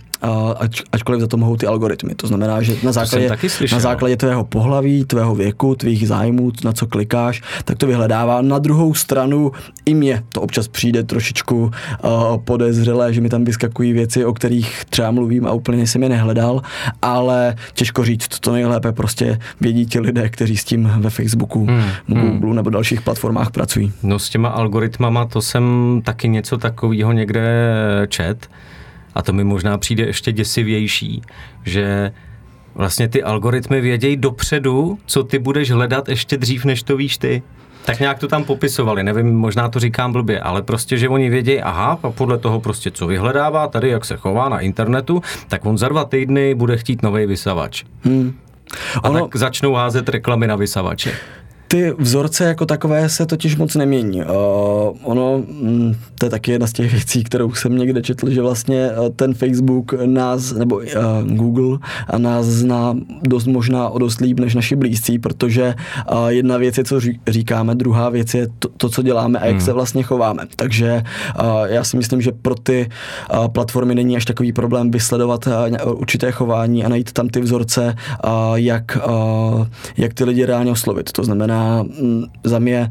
ač, 0.57 0.81
ačkoliv 0.91 1.21
za 1.21 1.27
to 1.27 1.37
mohou 1.37 1.55
ty 1.55 1.67
algoritmy. 1.67 2.15
To 2.15 2.27
znamená, 2.27 2.61
že 2.61 2.75
na 2.83 2.91
základě, 2.91 3.29
na 3.71 3.79
základě 3.79 4.17
tvého 4.17 4.43
pohlaví, 4.43 5.05
tvého 5.05 5.35
věku, 5.35 5.75
tvých 5.75 6.07
zájmů, 6.07 6.51
na 6.63 6.73
co 6.73 6.87
klikáš, 6.87 7.41
tak 7.65 7.77
to 7.77 7.87
vyhledává. 7.87 8.41
Na 8.41 8.59
druhou 8.59 8.93
stranu 8.93 9.51
i 9.85 9.93
mě 9.93 10.23
to 10.29 10.41
občas 10.41 10.67
přijde 10.67 11.03
trošičku 11.03 11.57
uh, 11.57 12.37
podezřelé, 12.37 13.13
že 13.13 13.21
mi 13.21 13.29
tam 13.29 13.45
vyskakují 13.45 13.93
věci, 13.93 14.25
o 14.25 14.33
kterých 14.33 14.85
třeba 14.89 15.11
mluvím 15.11 15.47
a 15.47 15.51
úplně 15.51 15.87
jsem 15.87 16.03
je 16.03 16.09
nehledal, 16.09 16.61
ale 17.01 17.55
těžko 17.73 18.05
říct, 18.05 18.39
to 18.39 18.53
nejlépe 18.53 18.91
prostě 18.91 19.39
vědí 19.61 19.85
ti 19.85 19.99
lidé, 19.99 20.29
kteří 20.29 20.57
s 20.57 20.63
tím 20.63 20.91
ve 20.97 21.09
Facebooku, 21.09 21.65
hmm, 21.65 21.83
Google 22.07 22.47
hmm. 22.47 22.55
nebo 22.55 22.69
dalších 22.69 23.01
platformách 23.01 23.51
pracují. 23.51 23.91
No 24.03 24.19
s 24.19 24.29
těma 24.29 24.49
algoritmama 24.49 25.25
to 25.25 25.41
jsem 25.41 26.01
taky 26.05 26.29
něco 26.29 26.57
takového 26.57 27.11
někde 27.11 27.47
čet 28.09 28.49
a 29.17 29.21
to 29.21 29.33
mi 29.33 29.43
možná 29.43 29.77
přijde 29.77 30.03
ještě 30.03 30.31
děsivější, 30.31 31.21
že 31.65 32.11
vlastně 32.75 33.07
ty 33.07 33.23
algoritmy 33.23 33.81
vědějí 33.81 34.17
dopředu, 34.17 34.99
co 35.05 35.23
ty 35.23 35.39
budeš 35.39 35.71
hledat 35.71 36.09
ještě 36.09 36.37
dřív, 36.37 36.65
než 36.65 36.83
to 36.83 36.97
víš 36.97 37.17
ty. 37.17 37.41
Tak 37.85 37.99
nějak 37.99 38.19
to 38.19 38.27
tam 38.27 38.43
popisovali, 38.43 39.03
nevím, 39.03 39.35
možná 39.35 39.69
to 39.69 39.79
říkám 39.79 40.13
blbě, 40.13 40.39
ale 40.39 40.61
prostě, 40.61 40.97
že 40.97 41.09
oni 41.09 41.29
vědějí, 41.29 41.61
aha, 41.61 41.99
a 42.03 42.09
podle 42.09 42.37
toho 42.37 42.59
prostě, 42.59 42.91
co 42.91 43.07
vyhledává 43.07 43.67
tady, 43.67 43.89
jak 43.89 44.05
se 44.05 44.17
chová 44.17 44.49
na 44.49 44.59
internetu, 44.59 45.21
tak 45.47 45.65
on 45.65 45.77
za 45.77 45.89
dva 45.89 46.05
týdny 46.05 46.55
bude 46.55 46.77
chtít 46.77 47.01
nový 47.01 47.25
vysavač. 47.25 47.83
Hmm. 48.03 48.33
A 49.03 49.09
ono... 49.09 49.21
tak 49.21 49.35
začnou 49.35 49.73
házet 49.73 50.09
reklamy 50.09 50.47
na 50.47 50.55
vysavače. 50.55 51.11
Ty 51.67 51.93
vzorce 51.97 52.43
jako 52.43 52.65
takové 52.65 53.09
se 53.09 53.25
totiž 53.25 53.55
moc 53.55 53.75
nemění. 53.75 54.21
Uh, 54.21 54.27
ono, 55.03 55.37
mm, 55.37 55.95
to 56.19 56.25
je 56.25 56.29
taky 56.29 56.51
jedna 56.51 56.67
z 56.67 56.73
těch 56.73 56.91
věcí, 56.91 57.23
kterou 57.23 57.53
jsem 57.53 57.77
někde 57.77 58.01
četl, 58.01 58.29
že 58.29 58.41
vlastně 58.41 58.89
uh, 58.91 59.09
ten 59.15 59.33
Facebook 59.33 59.93
nás, 60.05 60.51
nebo 60.51 60.75
uh, 60.75 60.83
Google 61.25 61.77
a 62.07 62.17
nás 62.17 62.45
zná 62.45 62.95
dost 63.21 63.47
možná 63.47 63.89
o 63.89 63.99
dost 63.99 64.21
líp 64.21 64.39
než 64.39 64.55
naši 64.55 64.75
blízcí, 64.75 65.19
protože 65.19 65.75
uh, 66.11 66.27
jedna 66.27 66.57
věc 66.57 66.77
je, 66.77 66.83
co 66.83 66.99
říkáme, 67.27 67.75
druhá 67.75 68.09
věc 68.09 68.33
je 68.33 68.47
to, 68.59 68.69
to 68.77 68.89
co 68.89 69.01
děláme 69.01 69.39
a 69.39 69.45
jak 69.45 69.55
hmm. 69.55 69.65
se 69.65 69.73
vlastně 69.73 70.03
chováme. 70.03 70.43
Takže 70.55 71.03
uh, 71.39 71.45
já 71.65 71.83
si 71.83 71.97
myslím, 71.97 72.21
že 72.21 72.31
pro 72.31 72.55
ty 72.55 72.89
uh, 73.33 73.47
platformy 73.47 73.95
není 73.95 74.15
až 74.15 74.25
takový 74.25 74.53
problém 74.53 74.91
vysledovat 74.91 75.47
uh, 75.47 75.99
určité 75.99 76.31
chování 76.31 76.85
a 76.85 76.89
najít 76.89 77.11
tam 77.11 77.29
ty 77.29 77.41
vzorce, 77.41 77.95
uh, 78.25 78.55
jak, 78.55 78.97
uh, 79.07 79.67
jak 79.97 80.13
ty 80.13 80.23
lidi 80.23 80.45
reálně 80.45 80.71
oslovit. 80.71 81.11
To 81.11 81.23
znamená, 81.23 81.56
Mm, 81.83 82.23
za 82.43 82.59
mě 82.59 82.89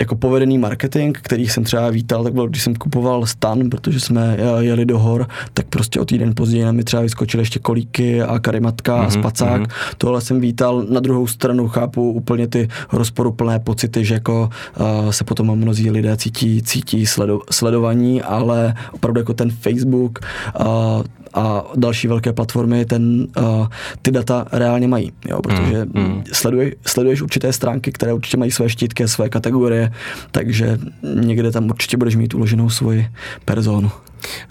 jako 0.00 0.16
povedený 0.16 0.58
marketing, 0.58 1.18
který 1.22 1.48
jsem 1.48 1.64
třeba 1.64 1.90
vítal, 1.90 2.24
tak 2.24 2.32
byl, 2.32 2.48
když 2.48 2.62
jsem 2.62 2.74
kupoval 2.74 3.26
stan, 3.26 3.70
protože 3.70 4.00
jsme 4.00 4.36
jeli 4.58 4.84
do 4.84 4.98
hor, 4.98 5.28
tak 5.54 5.66
prostě 5.66 6.00
o 6.00 6.04
týden 6.04 6.34
později 6.34 6.64
na 6.64 6.72
mi 6.72 6.84
třeba 6.84 7.02
vyskočily 7.02 7.40
ještě 7.40 7.58
kolíky 7.58 8.22
a 8.22 8.38
karimatka 8.38 8.92
mm-hmm, 8.92 9.00
a 9.00 9.02
mhm, 9.02 9.10
spacák. 9.10 9.62
Mm-hmm. 9.62 9.94
Tohle 9.98 10.20
jsem 10.20 10.40
vítal. 10.40 10.84
Na 10.90 11.00
druhou 11.00 11.26
stranu 11.26 11.68
chápu 11.68 12.12
úplně 12.12 12.48
ty 12.48 12.68
rozporuplné 12.92 13.58
pocity, 13.58 14.04
že 14.04 14.14
jako 14.14 14.50
uh, 14.80 15.10
se 15.10 15.24
potom 15.24 15.58
mnozí 15.58 15.90
lidé 15.90 16.16
cítí, 16.16 16.62
cítí 16.62 17.06
sledo, 17.06 17.40
sledovaní, 17.50 18.22
ale 18.22 18.74
opravdu 18.92 19.20
jako 19.20 19.34
ten 19.34 19.50
Facebook 19.50 20.18
uh, 20.60 21.02
a 21.34 21.64
další 21.76 22.08
velké 22.08 22.32
platformy 22.32 22.84
ten, 22.84 23.26
uh, 23.38 23.66
ty 24.02 24.10
data 24.10 24.46
reálně 24.52 24.88
mají, 24.88 25.12
jo, 25.28 25.42
protože 25.42 25.82
Mm, 25.84 26.02
mm. 26.02 26.24
sleduješ, 26.32 26.74
sleduješ 26.86 27.22
určité 27.22 27.52
stránky, 27.52 27.92
které 27.92 28.12
určitě 28.12 28.36
mají 28.36 28.50
své 28.50 28.68
štítky, 28.68 29.08
své 29.08 29.28
kategorie, 29.28 29.92
takže 30.30 30.78
někde 31.02 31.50
tam 31.50 31.70
určitě 31.70 31.96
budeš 31.96 32.16
mít 32.16 32.34
uloženou 32.34 32.70
svoji 32.70 33.06
personu. 33.44 33.90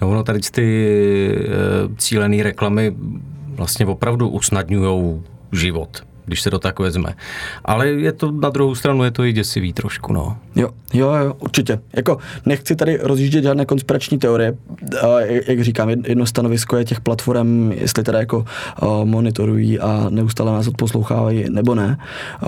No 0.01 0.09
ono 0.09 0.23
tady 0.23 0.39
ty 0.51 0.65
e, 1.35 1.95
cílené 1.97 2.43
reklamy 2.43 2.95
vlastně 3.47 3.85
opravdu 3.85 4.29
usnadňují 4.29 5.21
život, 5.51 6.03
když 6.25 6.41
se 6.41 6.49
to 6.49 6.59
tak 6.59 6.79
vezme. 6.79 7.13
Ale 7.65 7.87
je 7.87 8.11
to 8.11 8.31
na 8.31 8.49
druhou 8.49 8.75
stranu, 8.75 9.03
je 9.03 9.11
to 9.11 9.23
i 9.23 9.33
děsivý 9.33 9.73
trošku, 9.73 10.13
no. 10.13 10.37
Jo, 10.55 10.69
jo, 10.93 11.13
jo, 11.13 11.33
určitě. 11.39 11.79
Jako 11.93 12.17
nechci 12.45 12.75
tady 12.75 12.99
rozjíždět 13.01 13.43
žádné 13.43 13.65
konspirační 13.65 14.17
teorie. 14.17 14.57
A 15.01 15.19
jak 15.47 15.61
říkám, 15.61 15.89
jedno 15.89 16.25
stanovisko 16.25 16.77
je 16.77 16.85
těch 16.85 17.01
platform, 17.01 17.71
jestli 17.71 18.03
teda 18.03 18.19
jako 18.19 18.45
uh, 18.81 19.05
monitorují 19.05 19.79
a 19.79 20.05
neustále 20.09 20.51
nás 20.51 20.67
odposlouchávají 20.67 21.45
nebo 21.49 21.75
ne. 21.75 21.97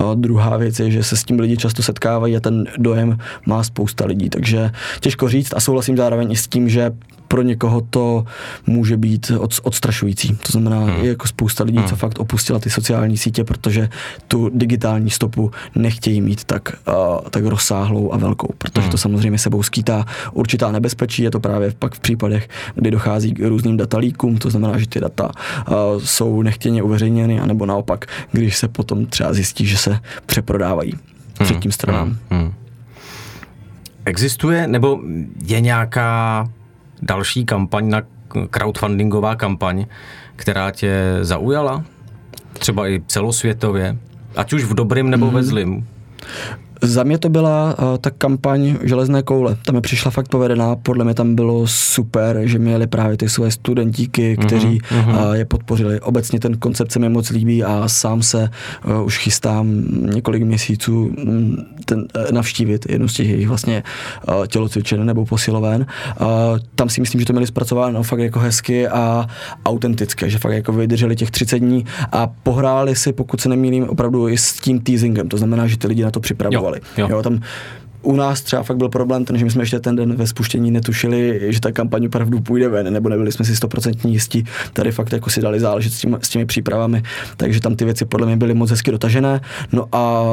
Uh, 0.00 0.14
druhá 0.14 0.56
věc 0.56 0.80
je, 0.80 0.90
že 0.90 1.02
se 1.02 1.16
s 1.16 1.24
tím 1.24 1.40
lidi 1.40 1.56
často 1.56 1.82
setkávají 1.82 2.36
a 2.36 2.40
ten 2.40 2.66
dojem 2.78 3.18
má 3.46 3.62
spousta 3.62 4.06
lidí. 4.06 4.30
Takže 4.30 4.70
těžko 5.00 5.28
říct 5.28 5.54
a 5.56 5.60
souhlasím 5.60 5.96
zároveň 5.96 6.32
i 6.32 6.36
s 6.36 6.48
tím, 6.48 6.68
že 6.68 6.92
pro 7.34 7.42
někoho 7.42 7.80
to 7.80 8.24
může 8.66 8.96
být 8.96 9.32
od, 9.38 9.60
odstrašující. 9.62 10.36
To 10.36 10.52
znamená, 10.52 10.78
hmm. 10.78 11.04
je 11.04 11.08
jako 11.08 11.28
spousta 11.28 11.64
lidí, 11.64 11.78
co 11.86 11.96
fakt 11.96 12.18
opustila 12.18 12.58
ty 12.58 12.70
sociální 12.70 13.16
sítě, 13.16 13.44
protože 13.44 13.88
tu 14.28 14.50
digitální 14.54 15.10
stopu 15.10 15.50
nechtějí 15.74 16.20
mít 16.20 16.44
tak, 16.44 16.72
uh, 16.88 16.94
tak 17.30 17.44
rozsáhlou 17.44 18.12
a 18.12 18.16
velkou, 18.16 18.48
protože 18.58 18.88
to 18.88 18.98
samozřejmě 18.98 19.38
sebou 19.38 19.62
skýtá 19.62 20.04
určitá 20.32 20.72
nebezpečí. 20.72 21.22
Je 21.22 21.30
to 21.30 21.40
právě 21.40 21.72
pak 21.78 21.94
v 21.94 22.00
případech, 22.00 22.48
kdy 22.74 22.90
dochází 22.90 23.34
k 23.34 23.48
různým 23.48 23.76
datalíkům, 23.76 24.38
to 24.38 24.50
znamená, 24.50 24.78
že 24.78 24.88
ty 24.88 25.00
data 25.00 25.30
uh, 25.68 25.74
jsou 25.98 26.42
nechtěně 26.42 26.82
uveřejněny, 26.82 27.40
anebo 27.40 27.66
naopak, 27.66 28.06
když 28.32 28.56
se 28.56 28.68
potom 28.68 29.06
třeba 29.06 29.32
zjistí, 29.32 29.66
že 29.66 29.76
se 29.76 29.98
přeprodávají 30.26 30.92
třetím 31.44 31.72
stranám. 31.72 32.16
Hmm. 32.30 32.52
Existuje 34.04 34.66
nebo 34.66 35.00
je 35.46 35.60
nějaká 35.60 36.48
další 37.02 37.44
kampaň 37.44 37.88
na 37.88 38.02
crowdfundingová 38.50 39.36
kampaň, 39.36 39.86
která 40.36 40.70
tě 40.70 41.18
zaujala? 41.20 41.84
Třeba 42.52 42.88
i 42.88 43.02
celosvětově? 43.06 43.96
Ať 44.36 44.52
už 44.52 44.64
v 44.64 44.74
dobrým 44.74 45.10
nebo 45.10 45.26
mm-hmm. 45.26 45.34
ve 45.34 45.42
zlým? 45.42 45.88
Za 46.82 47.02
mě 47.02 47.18
to 47.18 47.28
byla 47.28 47.78
uh, 47.78 47.98
ta 47.98 48.10
kampaň 48.10 48.76
Železné 48.82 49.22
koule. 49.22 49.56
Tam 49.64 49.74
mi 49.74 49.80
přišla 49.80 50.10
fakt 50.10 50.28
povedená. 50.28 50.76
Podle 50.76 51.04
mě 51.04 51.14
tam 51.14 51.34
bylo 51.34 51.66
super, 51.66 52.40
že 52.44 52.58
měli 52.58 52.86
právě 52.86 53.16
ty 53.16 53.28
své 53.28 53.50
studentíky, 53.50 54.36
kteří 54.36 54.78
uh-huh. 54.80 55.28
uh, 55.28 55.32
je 55.32 55.44
podpořili. 55.44 56.00
Obecně 56.00 56.40
ten 56.40 56.56
koncept 56.56 56.92
se 56.92 56.98
mi 56.98 57.08
moc 57.08 57.30
líbí 57.30 57.64
a 57.64 57.88
sám 57.88 58.22
se 58.22 58.50
uh, 58.86 59.04
už 59.04 59.18
chystám 59.18 59.84
několik 60.14 60.42
měsíců 60.42 61.10
mm, 61.24 61.56
ten, 61.84 61.98
uh, 61.98 62.32
navštívit 62.32 62.86
jednu 62.90 63.08
z 63.08 63.14
těch 63.14 63.28
jejich 63.28 63.48
vlastně 63.48 63.82
uh, 64.28 64.46
tělocvičen 64.46 65.06
nebo 65.06 65.26
posiloven. 65.26 65.86
Uh, 66.20 66.26
tam 66.74 66.88
si 66.88 67.00
myslím, 67.00 67.20
že 67.20 67.26
to 67.26 67.32
měli 67.32 67.46
zpracováno 67.46 68.02
fakt 68.02 68.18
jako 68.18 68.38
hezky 68.38 68.88
a 68.88 69.26
autentické, 69.66 70.30
že 70.30 70.38
fakt 70.38 70.52
jako 70.52 70.72
vydrželi 70.72 71.16
těch 71.16 71.30
30 71.30 71.58
dní 71.58 71.84
a 72.12 72.26
pohráli 72.26 72.96
si, 72.96 73.12
pokud 73.12 73.40
se 73.40 73.48
nemýlím, 73.48 73.88
opravdu 73.88 74.28
i 74.28 74.38
s 74.38 74.52
tím 74.52 74.80
teasingem. 74.80 75.28
To 75.28 75.36
znamená, 75.36 75.66
že 75.66 75.78
ty 75.78 75.86
lidi 75.86 76.02
na 76.02 76.10
to 76.10 76.20
připravovali 76.20 76.63
fungovaly. 76.64 76.80
Jo. 76.96 77.08
Jo, 77.08 77.22
tam 77.22 77.40
u 78.04 78.16
nás 78.16 78.42
třeba 78.42 78.62
fakt 78.62 78.76
byl 78.76 78.88
problém 78.88 79.24
ten, 79.24 79.38
že 79.38 79.44
my 79.44 79.50
jsme 79.50 79.62
ještě 79.62 79.80
ten 79.80 79.96
den 79.96 80.14
ve 80.14 80.26
spuštění 80.26 80.70
netušili, 80.70 81.40
že 81.48 81.60
ta 81.60 81.72
kampaň 81.72 82.06
opravdu 82.06 82.40
půjde 82.40 82.68
ven, 82.68 82.92
nebo 82.92 83.08
nebyli 83.08 83.32
jsme 83.32 83.44
si 83.44 83.56
stoprocentní 83.56 84.12
jistí. 84.12 84.44
Tady 84.72 84.92
fakt 84.92 85.12
jako 85.12 85.30
si 85.30 85.40
dali 85.40 85.60
záležet 85.60 85.92
s, 85.92 85.98
tím, 85.98 86.18
s 86.22 86.28
těmi 86.28 86.46
přípravami, 86.46 87.02
takže 87.36 87.60
tam 87.60 87.76
ty 87.76 87.84
věci 87.84 88.04
podle 88.04 88.26
mě 88.26 88.36
byly 88.36 88.54
moc 88.54 88.70
hezky 88.70 88.90
dotažené. 88.90 89.40
No 89.72 89.86
a 89.92 90.24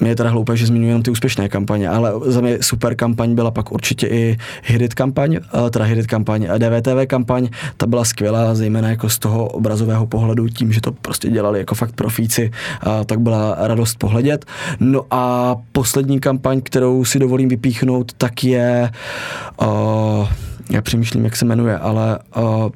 mě 0.00 0.10
je 0.10 0.16
teda 0.16 0.30
hloupé, 0.30 0.56
že 0.56 0.66
zmiňuji 0.66 0.88
jenom 0.88 1.02
ty 1.02 1.10
úspěšné 1.10 1.48
kampaně, 1.48 1.88
ale 1.88 2.12
za 2.26 2.40
mě 2.40 2.58
super 2.60 2.94
kampaň 2.94 3.34
byla 3.34 3.50
pak 3.50 3.72
určitě 3.72 4.06
i 4.06 4.36
Hidit 4.64 4.94
kampaň, 4.94 5.38
teda 5.70 5.84
Hidit 5.84 6.06
kampaň, 6.06 6.48
DVTV 6.58 7.06
kampaň, 7.06 7.48
ta 7.76 7.86
byla 7.86 8.04
skvělá, 8.04 8.54
zejména 8.54 8.88
jako 8.88 9.08
z 9.08 9.18
toho 9.18 9.48
obrazového 9.48 10.06
pohledu, 10.06 10.48
tím, 10.48 10.72
že 10.72 10.80
to 10.80 10.92
prostě 10.92 11.30
dělali 11.30 11.58
jako 11.58 11.74
fakt 11.74 11.92
profíci, 11.92 12.50
a 12.80 13.04
tak 13.04 13.20
byla 13.20 13.56
radost 13.58 13.98
pohledět. 13.98 14.44
No 14.80 15.02
a 15.10 15.56
poslední 15.72 16.20
kampaň, 16.20 16.60
kterou 16.68 17.04
si 17.04 17.18
dovolím 17.18 17.48
vypíchnout, 17.48 18.12
tak 18.12 18.44
je, 18.44 18.90
uh, 19.62 20.28
já 20.70 20.82
přemýšlím, 20.82 21.24
jak 21.24 21.36
se 21.36 21.44
jmenuje, 21.44 21.78
ale 21.78 22.18
uh, 22.36 22.68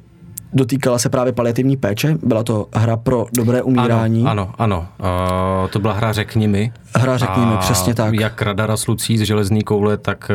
dotýkala 0.53 0.99
se 0.99 1.09
právě 1.09 1.33
paliativní 1.33 1.77
péče. 1.77 2.17
Byla 2.23 2.43
to 2.43 2.67
hra 2.73 2.97
pro 2.97 3.25
dobré 3.37 3.61
umírání. 3.61 4.25
Ano, 4.25 4.53
ano. 4.57 4.87
ano. 4.99 5.63
Uh, 5.63 5.69
to 5.69 5.79
byla 5.79 5.93
hra 5.93 6.13
Řekni 6.13 6.47
mi. 6.47 6.73
Hra 6.95 7.17
Řekni 7.17 7.45
mi, 7.45 7.57
přesně 7.59 7.93
tak. 7.93 8.13
Jak 8.13 8.41
Rada 8.41 8.77
Slucí 8.77 9.17
z 9.17 9.21
Železný 9.21 9.63
koule, 9.63 9.97
tak 9.97 10.31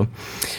uh, 0.00 0.06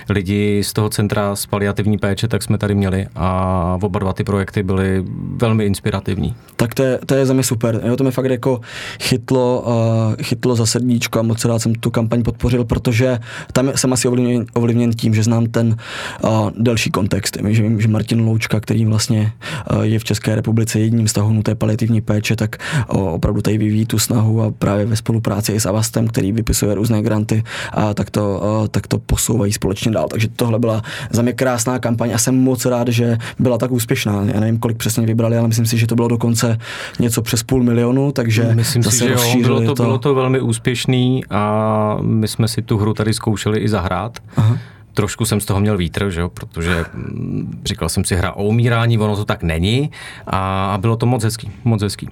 lidi 0.10 0.62
z 0.64 0.74
toho 0.74 0.90
centra 0.90 1.36
z 1.36 1.46
paliativní 1.46 1.98
péče, 1.98 2.28
tak 2.28 2.44
jsme 2.44 2.58
tady 2.58 2.76
měli 2.76 3.08
a 3.16 3.78
oba 3.82 4.00
dva 4.00 4.14
ty 4.14 4.24
projekty 4.24 4.64
byly 4.64 5.04
velmi 5.36 5.66
inspirativní. 5.66 6.36
Tak 6.56 6.74
to 6.74 6.84
je, 6.84 7.00
to 7.06 7.16
je 7.16 7.26
za 7.26 7.34
mě 7.34 7.44
super. 7.44 7.82
Jo, 7.86 7.96
to 7.96 8.04
mě 8.04 8.12
fakt 8.12 8.26
jako 8.26 8.62
chytlo, 9.02 9.62
uh, 9.62 10.24
chytlo 10.24 10.56
za 10.56 10.66
srdíčko 10.66 11.20
a 11.20 11.22
moc 11.22 11.46
rád 11.46 11.60
jsem 11.60 11.76
tu 11.76 11.92
kampaň 11.92 12.24
podpořil, 12.24 12.66
protože 12.66 13.20
tam 13.54 13.72
jsem 13.76 13.94
asi 13.94 14.08
ovlivněn, 14.08 14.46
ovlivněn 14.54 14.92
tím, 14.92 15.14
že 15.14 15.24
znám 15.24 15.46
ten 15.46 15.76
uh, 16.24 16.50
delší 16.58 16.92
kontext. 16.92 17.38
Že 17.48 17.64
vím, 17.64 17.82
že 17.82 17.88
Martin 17.88 18.22
Loučka, 18.22 18.60
který 18.60 18.86
vlastně 18.86 19.34
uh, 19.72 19.82
je 19.82 20.00
v 20.00 20.04
České 20.04 20.36
republice 20.36 20.80
jedním 20.80 21.08
z 21.08 21.14
tahonů 21.14 21.44
té 21.44 21.56
paliativní 21.56 22.02
péče, 22.02 22.36
tak 22.36 22.56
uh, 22.94 23.14
opravdu 23.14 23.42
tady 23.42 23.58
vyvíjí 23.58 23.86
tu 23.86 24.00
snahu 24.00 24.42
a 24.42 24.52
právě 24.52 24.86
ve 24.86 24.96
spolupráci 25.04 25.52
i 25.52 25.60
s 25.60 25.66
Avastem, 25.66 26.08
který 26.08 26.32
vypisuje 26.32 26.76
různé 26.76 27.02
granty, 27.02 27.44
a 27.74 27.94
tak 27.94 28.10
to, 28.10 28.42
tak 28.72 28.88
to 28.88 29.00
posouvají 29.00 29.54
společně 29.54 29.92
dál. 29.92 30.08
Takže 30.08 30.28
tohle 30.36 30.60
byla 30.60 30.82
za 31.12 31.22
mě 31.22 31.34
krásná 31.34 31.80
kampaň 31.80 32.12
a 32.14 32.18
jsem 32.18 32.36
moc 32.36 32.66
rád, 32.66 32.88
že 32.88 33.18
byla 33.40 33.58
tak 33.58 33.72
úspěšná. 33.72 34.24
Já 34.34 34.40
nevím, 34.40 34.60
kolik 34.60 34.78
přesně 34.78 35.06
vybrali, 35.06 35.38
ale 35.38 35.48
myslím 35.48 35.66
si, 35.66 35.78
že 35.78 35.88
to 35.88 35.96
bylo 35.96 36.08
dokonce 36.08 36.58
něco 37.00 37.22
přes 37.22 37.44
půl 37.44 37.64
milionu, 37.64 38.12
takže 38.12 38.56
myslím 38.56 38.84
si, 38.84 38.98
že 38.98 39.12
jo, 39.12 39.42
bylo 39.42 39.62
to, 39.62 39.76
to... 39.76 39.84
bylo 39.84 39.98
to 39.98 40.16
velmi 40.16 40.42
úspěšný 40.42 41.26
a 41.30 41.98
my 42.02 42.28
jsme 42.28 42.48
si 42.48 42.62
tu 42.62 42.78
hru 42.78 42.94
tady 42.94 43.14
zkoušeli 43.14 43.60
i 43.60 43.70
zahrát. 43.70 44.20
Aha 44.38 44.58
trošku 44.94 45.26
jsem 45.26 45.42
z 45.42 45.46
toho 45.46 45.60
měl 45.60 45.78
vítr, 45.78 46.10
že 46.10 46.22
jo, 46.22 46.30
protože 46.30 46.86
mm, 46.94 47.62
říkal 47.66 47.90
jsem 47.90 48.04
si 48.04 48.16
hra 48.16 48.32
o 48.32 48.44
umírání, 48.44 48.98
ono 48.98 49.16
to 49.16 49.26
tak 49.26 49.44
není 49.44 49.92
a, 50.28 50.72
a 50.74 50.78
bylo 50.78 50.96
to 50.96 51.06
moc 51.06 51.24
hezký, 51.24 51.52
moc 51.64 51.82
hezký. 51.82 52.10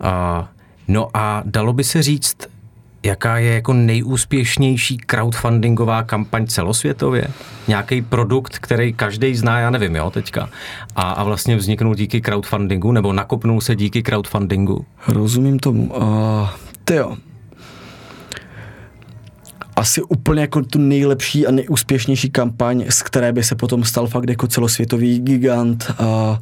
A, 0.00 0.48
no 0.88 1.08
a 1.14 1.42
dalo 1.46 1.72
by 1.72 1.84
se 1.84 2.02
říct, 2.02 2.36
jaká 3.02 3.38
je 3.38 3.54
jako 3.54 3.72
nejúspěšnější 3.72 4.96
crowdfundingová 4.96 6.02
kampaň 6.02 6.46
celosvětově? 6.46 7.28
Nějaký 7.68 8.02
produkt, 8.02 8.58
který 8.58 8.92
každý 8.92 9.36
zná, 9.36 9.58
já 9.58 9.70
nevím, 9.70 9.96
jo, 9.96 10.10
teďka. 10.10 10.48
A, 10.96 11.10
a 11.10 11.24
vlastně 11.24 11.56
vzniknul 11.56 11.94
díky 11.94 12.20
crowdfundingu, 12.20 12.92
nebo 12.92 13.12
nakopnul 13.12 13.60
se 13.60 13.76
díky 13.76 14.02
crowdfundingu? 14.02 14.86
Rozumím 15.08 15.58
tomu. 15.58 15.94
Uh, 15.94 16.48
tyjo, 16.84 17.16
asi 19.76 20.02
úplně 20.02 20.40
jako 20.40 20.62
tu 20.62 20.78
nejlepší 20.78 21.46
a 21.46 21.50
nejúspěšnější 21.50 22.30
kampaň, 22.30 22.84
z 22.88 23.02
které 23.02 23.32
by 23.32 23.42
se 23.42 23.54
potom 23.54 23.84
stal 23.84 24.06
fakt 24.06 24.28
jako 24.28 24.46
celosvětový 24.46 25.20
gigant, 25.20 25.90
a 25.98 26.40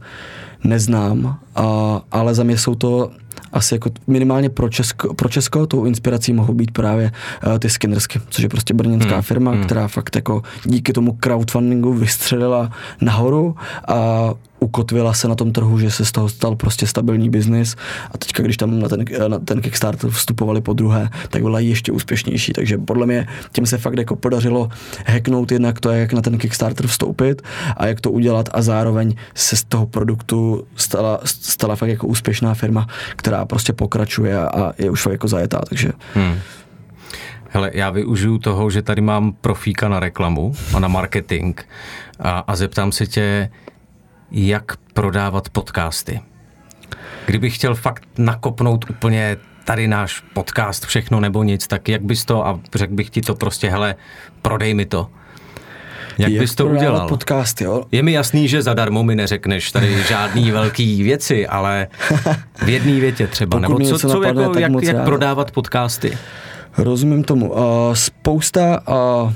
neznám, 0.64 1.38
a, 1.54 2.00
ale 2.12 2.34
za 2.34 2.42
mě 2.42 2.58
jsou 2.58 2.74
to 2.74 3.10
asi 3.54 3.74
jako 3.74 3.90
minimálně 4.06 4.50
pro 4.50 4.68
Česko, 4.68 5.14
pro 5.14 5.28
Česko 5.28 5.66
tou 5.66 5.84
inspirací 5.84 6.32
mohou 6.32 6.54
být 6.54 6.70
právě 6.70 7.12
uh, 7.46 7.58
ty 7.58 7.70
Skinnersky, 7.70 8.20
což 8.28 8.42
je 8.42 8.48
prostě 8.48 8.74
brněnská 8.74 9.12
hmm. 9.12 9.22
firma, 9.22 9.50
hmm. 9.50 9.64
která 9.64 9.88
fakt 9.88 10.16
jako 10.16 10.42
díky 10.64 10.92
tomu 10.92 11.12
crowdfundingu 11.12 11.92
vystřelila 11.92 12.70
nahoru 13.00 13.56
a 13.88 14.30
ukotvila 14.64 15.14
se 15.14 15.28
na 15.28 15.34
tom 15.34 15.52
trhu, 15.52 15.78
že 15.78 15.90
se 15.90 16.04
z 16.04 16.12
toho 16.12 16.28
stal 16.28 16.56
prostě 16.56 16.86
stabilní 16.86 17.30
biznis. 17.30 17.76
A 18.10 18.18
teďka, 18.18 18.42
když 18.42 18.56
tam 18.56 18.80
na 18.80 18.88
ten, 18.88 19.04
na 19.28 19.38
ten 19.38 19.60
Kickstarter 19.60 20.10
vstupovali 20.10 20.60
po 20.60 20.72
druhé, 20.72 21.08
tak 21.30 21.42
byla 21.42 21.60
ještě 21.60 21.92
úspěšnější, 21.92 22.52
takže 22.52 22.78
podle 22.78 23.06
mě 23.06 23.26
tím 23.52 23.66
se 23.66 23.78
fakt 23.78 23.98
jako 23.98 24.16
podařilo 24.16 24.68
hacknout 25.06 25.52
jednak 25.52 25.80
to, 25.80 25.90
jak 25.90 26.12
na 26.12 26.22
ten 26.22 26.38
Kickstarter 26.38 26.86
vstoupit 26.86 27.42
a 27.76 27.86
jak 27.86 28.00
to 28.00 28.10
udělat. 28.10 28.48
A 28.52 28.62
zároveň 28.62 29.14
se 29.34 29.56
z 29.56 29.64
toho 29.64 29.86
produktu 29.86 30.66
stala, 30.76 31.20
stala 31.24 31.76
fakt 31.76 31.88
jako 31.88 32.06
úspěšná 32.06 32.54
firma, 32.54 32.86
která 33.16 33.44
prostě 33.44 33.72
pokračuje 33.72 34.38
a 34.38 34.72
je 34.78 34.90
už 34.90 35.02
fakt 35.02 35.12
jako 35.12 35.28
zajetá, 35.28 35.60
takže 35.68 35.92
hmm. 36.14 36.38
Hele, 37.48 37.70
já 37.74 37.90
využiju 37.90 38.38
toho, 38.38 38.70
že 38.70 38.82
tady 38.82 39.00
mám 39.00 39.32
profíka 39.32 39.88
na 39.88 40.00
reklamu 40.00 40.54
a 40.74 40.78
na 40.78 40.88
marketing. 40.88 41.60
A, 42.20 42.38
a 42.38 42.56
zeptám 42.56 42.92
se 42.92 43.06
tě, 43.06 43.50
jak 44.36 44.76
prodávat 44.94 45.48
podcasty. 45.48 46.20
Kdybych 47.26 47.54
chtěl 47.54 47.74
fakt 47.74 48.04
nakopnout 48.18 48.90
úplně 48.90 49.36
tady 49.64 49.88
náš 49.88 50.22
podcast, 50.34 50.86
všechno 50.86 51.20
nebo 51.20 51.42
nic, 51.42 51.66
tak 51.66 51.88
jak 51.88 52.02
bys 52.02 52.24
to, 52.24 52.46
a 52.46 52.60
řekl 52.74 52.94
bych 52.94 53.10
ti 53.10 53.20
to 53.20 53.34
prostě, 53.34 53.70
hele, 53.70 53.94
prodej 54.42 54.74
mi 54.74 54.86
to. 54.86 55.08
Jak 56.18 56.32
bys 56.32 56.54
to 56.54 56.66
udělal? 56.66 57.08
podcast, 57.08 57.60
jo? 57.60 57.84
Je 57.92 58.02
mi 58.02 58.12
jasný, 58.12 58.48
že 58.48 58.62
zadarmo 58.62 59.02
mi 59.02 59.16
neřekneš 59.16 59.72
tady 59.72 60.02
žádný 60.02 60.50
velký 60.50 61.02
věci, 61.02 61.46
ale 61.46 61.86
v 62.64 62.68
jedné 62.68 63.00
větě 63.00 63.26
třeba. 63.26 63.60
Pokud 63.60 63.78
Nebo 63.78 63.90
co, 63.90 63.98
co 63.98 64.20
napadne, 64.20 64.42
jako, 64.42 64.58
jak, 64.58 64.72
jak 64.82 64.96
rád. 64.96 65.04
prodávat 65.04 65.50
podcasty? 65.50 66.18
Rozumím 66.78 67.24
tomu. 67.24 67.52
Uh, 67.52 67.58
spousta 67.94 68.82
uh, 68.88 69.32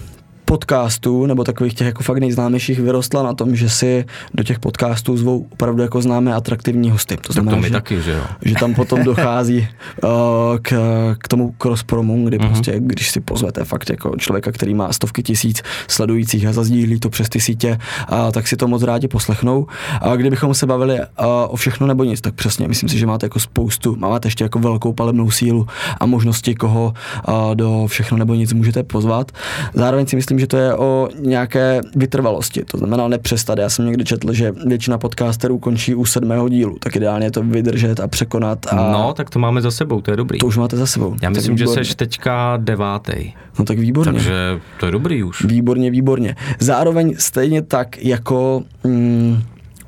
podcastů, 0.49 1.27
nebo 1.27 1.45
takových 1.45 1.75
těch 1.75 1.87
jako 1.87 2.03
fakt 2.03 2.19
nejznámějších, 2.19 2.81
vyrostla 2.81 3.23
na 3.23 3.35
tom, 3.35 3.57
že 3.57 3.69
si 3.69 4.05
do 4.35 4.43
těch 4.45 4.59
podcastů 4.59 5.17
zvou 5.17 5.47
opravdu 5.53 5.83
jako 5.83 6.03
známé 6.03 6.35
atraktivní 6.35 6.91
hosty. 6.91 7.17
To 7.17 7.23
Tak 7.23 7.33
znamená, 7.33 7.57
to 7.57 7.61
my 7.61 7.69
že, 7.69 7.73
taky, 7.73 8.03
že 8.03 8.13
jo. 8.13 8.23
že 8.45 8.55
tam 8.55 8.75
potom 8.75 9.05
dochází 9.05 9.69
uh, 10.05 10.11
k, 10.63 10.73
k 11.19 11.29
tomu 11.29 11.55
cross-promu, 11.59 12.25
kdy 12.25 12.39
mm-hmm. 12.39 12.47
prostě, 12.47 12.75
když 12.79 13.11
si 13.11 13.21
pozvete 13.21 13.65
fakt 13.65 13.91
jako 13.91 14.17
člověka, 14.17 14.53
který 14.53 14.75
má 14.75 14.93
stovky 14.93 15.23
tisíc 15.23 15.63
sledujících 15.89 16.47
a 16.47 16.53
zazdílí 16.53 17.01
to 17.01 17.11
přes 17.11 17.29
ty 17.29 17.41
sítě, 17.41 17.79
uh, 18.13 18.31
tak 18.33 18.49
si 18.49 18.57
to 18.57 18.69
moc 18.69 18.83
rádi 18.83 19.09
poslechnou. 19.09 19.67
A 20.01 20.17
kdybychom 20.17 20.55
se 20.55 20.67
bavili 20.67 20.95
uh, 20.95 21.05
o 21.49 21.57
všechno 21.57 21.87
nebo 21.87 22.05
nic, 22.05 22.21
tak 22.21 22.35
přesně, 22.35 22.69
myslím 22.69 22.89
si, 22.89 22.99
že 22.99 23.07
máte 23.07 23.27
jako 23.27 23.41
spoustu, 23.41 23.97
máte 23.97 24.27
ještě 24.27 24.45
jako 24.45 24.59
velkou 24.59 24.93
palebnou 24.93 25.31
sílu 25.31 25.67
a 26.01 26.07
možnosti, 26.07 26.55
koho 26.55 26.95
uh, 27.29 27.55
do 27.55 27.87
všechno 27.87 28.17
nebo 28.17 28.35
nic 28.35 28.53
můžete 28.53 28.83
pozvat. 28.83 29.33
Zároveň 29.75 30.07
si 30.07 30.17
myslím, 30.17 30.38
že 30.39 30.47
to 30.47 30.57
je 30.57 30.75
o 30.75 31.09
nějaké 31.21 31.81
vytrvalosti, 31.97 32.65
to 32.65 32.79
znamená 32.79 33.09
nepřestat. 33.09 33.59
Já 33.59 33.69
jsem 33.69 33.87
někdy 33.87 34.05
četl, 34.05 34.33
že 34.33 34.53
většina 34.67 34.99
podcasterů 34.99 35.59
končí 35.59 35.95
u 35.95 36.05
sedmého 36.05 36.49
dílu, 36.49 36.77
tak 36.81 36.97
ideálně 36.97 37.27
je 37.27 37.31
to 37.31 37.43
vydržet 37.43 38.01
a 38.01 38.09
překonat. 38.09 38.67
A 38.71 38.93
No, 38.93 39.13
tak 39.17 39.31
to 39.31 39.39
máme 39.39 39.61
za 39.61 39.71
sebou, 39.71 40.01
to 40.01 40.11
je 40.11 40.17
dobrý. 40.17 40.39
to 40.39 40.47
už 40.47 40.57
máte 40.57 40.77
za 40.77 40.87
sebou. 40.87 41.13
Já 41.13 41.19
Tak 41.21 41.31
myslím, 41.37 41.59
že 41.59 41.67
seš 41.67 41.95
teďka 41.95 42.57
devátý. 42.57 43.33
No 43.59 43.65
tak 43.65 43.79
výborně. 43.79 44.13
Takže 44.13 44.61
to 44.81 44.87
je 44.87 44.93
dobrý 44.93 45.23
už. 45.23 45.45
Výborně, 45.45 45.91
výborně. 45.91 46.37
Zároveň 46.59 47.15
stejně 47.19 47.63
tak 47.63 47.99
jako 48.05 48.63
mm, 48.85 49.43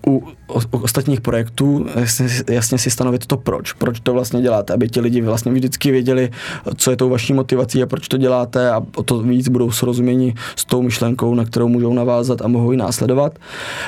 u 0.07 0.28
ostatních 0.70 1.20
projektů 1.20 1.86
jasně, 1.96 2.28
jasně 2.48 2.78
si 2.78 2.90
stanovit 2.90 3.26
to 3.26 3.36
proč. 3.36 3.72
Proč 3.72 4.01
to 4.01 4.12
vlastně 4.12 4.42
děláte, 4.42 4.74
aby 4.74 4.88
ti 4.88 5.01
lidi 5.01 5.20
vlastně 5.20 5.53
vždycky 5.53 5.90
věděli, 5.90 6.30
co 6.76 6.90
je 6.90 6.96
tou 6.96 7.09
vaší 7.09 7.32
motivací 7.32 7.82
a 7.82 7.86
proč 7.86 8.09
to 8.09 8.16
děláte 8.16 8.70
a 8.70 8.82
o 8.96 9.03
to 9.03 9.18
víc 9.18 9.48
budou 9.48 9.70
srozuměni 9.70 10.34
s 10.57 10.64
tou 10.64 10.82
myšlenkou, 10.82 11.34
na 11.34 11.44
kterou 11.44 11.68
můžou 11.68 11.94
navázat 11.94 12.42
a 12.42 12.48
mohou 12.48 12.72
ji 12.72 12.78
následovat. 12.78 13.38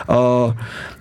A, 0.09 0.17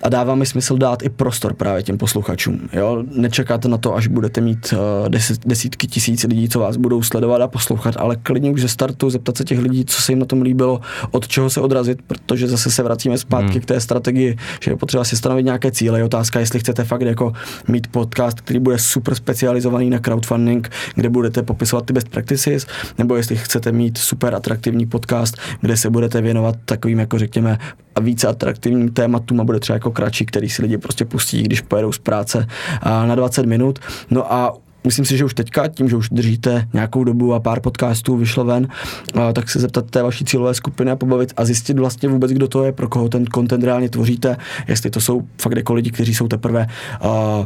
a 0.03 0.09
dává 0.09 0.35
mi 0.35 0.45
smysl 0.45 0.77
dát 0.77 1.03
i 1.03 1.09
prostor 1.09 1.53
právě 1.53 1.83
těm 1.83 1.97
posluchačům. 1.97 2.59
Jo? 2.73 3.03
Nečekáte 3.11 3.67
na 3.67 3.77
to, 3.77 3.95
až 3.95 4.07
budete 4.07 4.41
mít 4.41 4.73
eh, 4.73 5.09
desítky 5.45 5.87
tisíc 5.87 6.23
lidí, 6.23 6.49
co 6.49 6.59
vás 6.59 6.77
budou 6.77 7.03
sledovat 7.03 7.41
a 7.41 7.47
poslouchat, 7.47 7.95
ale 7.97 8.15
klidně 8.15 8.51
už 8.51 8.61
ze 8.61 8.67
startu 8.67 9.09
zeptat 9.09 9.37
se 9.37 9.43
těch 9.43 9.59
lidí, 9.59 9.85
co 9.85 10.01
se 10.01 10.11
jim 10.11 10.19
na 10.19 10.25
tom 10.25 10.41
líbilo, 10.41 10.81
od 11.11 11.27
čeho 11.27 11.49
se 11.49 11.61
odrazit, 11.61 11.99
protože 12.07 12.47
zase 12.47 12.71
se 12.71 12.83
vracíme 12.83 13.17
zpátky 13.17 13.51
hmm. 13.51 13.61
k 13.61 13.65
té 13.65 13.79
strategii, 13.79 14.37
že 14.61 14.71
je 14.71 14.77
potřeba 14.77 15.03
si 15.03 15.17
stanovit 15.17 15.45
nějaké 15.51 15.71
cíle. 15.71 15.99
Je 15.99 16.03
otázka, 16.03 16.39
jestli 16.39 16.59
chcete 16.59 16.83
fakt 16.83 17.01
jako 17.01 17.33
mít 17.67 17.87
podcast, 17.87 18.41
který 18.41 18.59
bude 18.59 18.77
super 18.77 19.15
specializovaný 19.15 19.89
na 19.89 19.99
crowdfunding, 19.99 20.69
kde 20.95 21.09
budete 21.09 21.43
popisovat 21.43 21.85
ty 21.85 21.93
best 21.93 22.09
practices, 22.09 22.67
nebo 22.97 23.15
jestli 23.15 23.35
chcete 23.35 23.71
mít 23.71 23.97
super 23.97 24.35
atraktivní 24.35 24.85
podcast, 24.85 25.37
kde 25.61 25.77
se 25.77 25.89
budete 25.89 26.21
věnovat 26.21 26.55
takovým, 26.65 26.99
jako 26.99 27.19
řekněme, 27.19 27.57
a 27.95 27.99
více 27.99 28.27
atraktivním 28.27 28.89
tématům 28.89 29.41
a 29.41 29.43
bude 29.43 29.59
třeba 29.59 29.75
jako 29.75 29.91
kratší, 29.91 30.25
který 30.25 30.49
si 30.49 30.61
lidi 30.61 30.77
prostě 30.77 31.05
pustí, 31.05 31.43
když 31.43 31.61
pojedou 31.61 31.91
z 31.91 31.99
práce 31.99 32.47
na 32.85 33.15
20 33.15 33.45
minut. 33.45 33.79
No 34.11 34.33
a 34.33 34.53
Myslím 34.83 35.05
si, 35.05 35.17
že 35.17 35.25
už 35.25 35.33
teďka, 35.33 35.67
tím, 35.67 35.89
že 35.89 35.95
už 35.95 36.09
držíte 36.09 36.67
nějakou 36.73 37.03
dobu 37.03 37.33
a 37.33 37.39
pár 37.39 37.59
podcastů 37.59 38.17
vyšlo 38.17 38.45
ven, 38.45 38.67
a, 39.13 39.33
tak 39.33 39.49
se 39.49 39.59
zeptat 39.59 39.85
té 39.91 40.03
vaší 40.03 40.25
cílové 40.25 40.53
skupiny 40.53 40.91
a 40.91 40.95
pobavit 40.95 41.33
a 41.37 41.45
zjistit 41.45 41.79
vlastně 41.79 42.09
vůbec, 42.09 42.31
kdo 42.31 42.47
to 42.47 42.63
je, 42.63 42.71
pro 42.71 42.89
koho 42.89 43.09
ten 43.09 43.25
content 43.25 43.63
reálně 43.63 43.89
tvoříte, 43.89 44.37
jestli 44.67 44.89
to 44.89 45.01
jsou 45.01 45.21
fakt 45.41 45.57
jako 45.57 45.73
lidi, 45.73 45.91
kteří 45.91 46.15
jsou 46.15 46.27
teprve, 46.27 46.67
a, 47.01 47.09
a, 47.09 47.45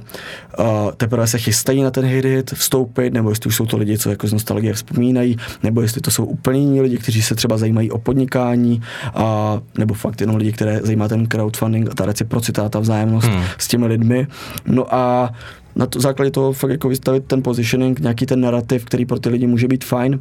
teprve 0.97 1.27
se 1.27 1.38
chystají 1.38 1.83
na 1.83 1.91
ten 1.91 2.05
hit, 2.05 2.25
hit 2.25 2.51
vstoupit, 2.51 3.13
nebo 3.13 3.29
jestli 3.29 3.47
už 3.47 3.55
jsou 3.55 3.65
to 3.65 3.77
lidi, 3.77 3.97
co 3.97 4.09
jako 4.09 4.27
z 4.27 4.33
nostalgie 4.33 4.73
vzpomínají, 4.73 5.38
nebo 5.63 5.81
jestli 5.81 6.01
to 6.01 6.11
jsou 6.11 6.25
úplně 6.25 6.59
jiní 6.59 6.81
lidi, 6.81 6.97
kteří 6.97 7.21
se 7.21 7.36
třeba 7.36 7.57
zajímají 7.57 7.91
o 7.91 7.97
podnikání, 7.97 8.81
a, 9.15 9.59
nebo 9.77 9.93
fakt 9.93 10.21
jenom 10.21 10.36
lidi, 10.36 10.51
které 10.51 10.79
zajímá 10.83 11.07
ten 11.07 11.27
crowdfunding 11.27 11.89
a 11.89 11.93
ta 11.93 12.05
reciprocita, 12.05 12.69
ta 12.69 12.79
vzájemnost 12.79 13.27
hmm. 13.27 13.43
s 13.57 13.67
těmi 13.67 13.88
lidmi. 13.88 14.27
No 14.65 14.95
a 14.95 15.33
na 15.76 15.86
to 15.86 15.99
základě 15.99 16.32
toho 16.32 16.53
fakt 16.53 16.71
jako 16.71 16.89
vystavit 16.89 17.23
ten 17.28 17.43
positioning, 17.43 17.99
nějaký 17.99 18.26
ten 18.26 18.41
narrativ, 18.41 18.86
který 18.86 19.05
pro 19.05 19.19
ty 19.19 19.30
lidi 19.30 19.47
může 19.47 19.67
být 19.67 19.84
fajn 19.84 20.19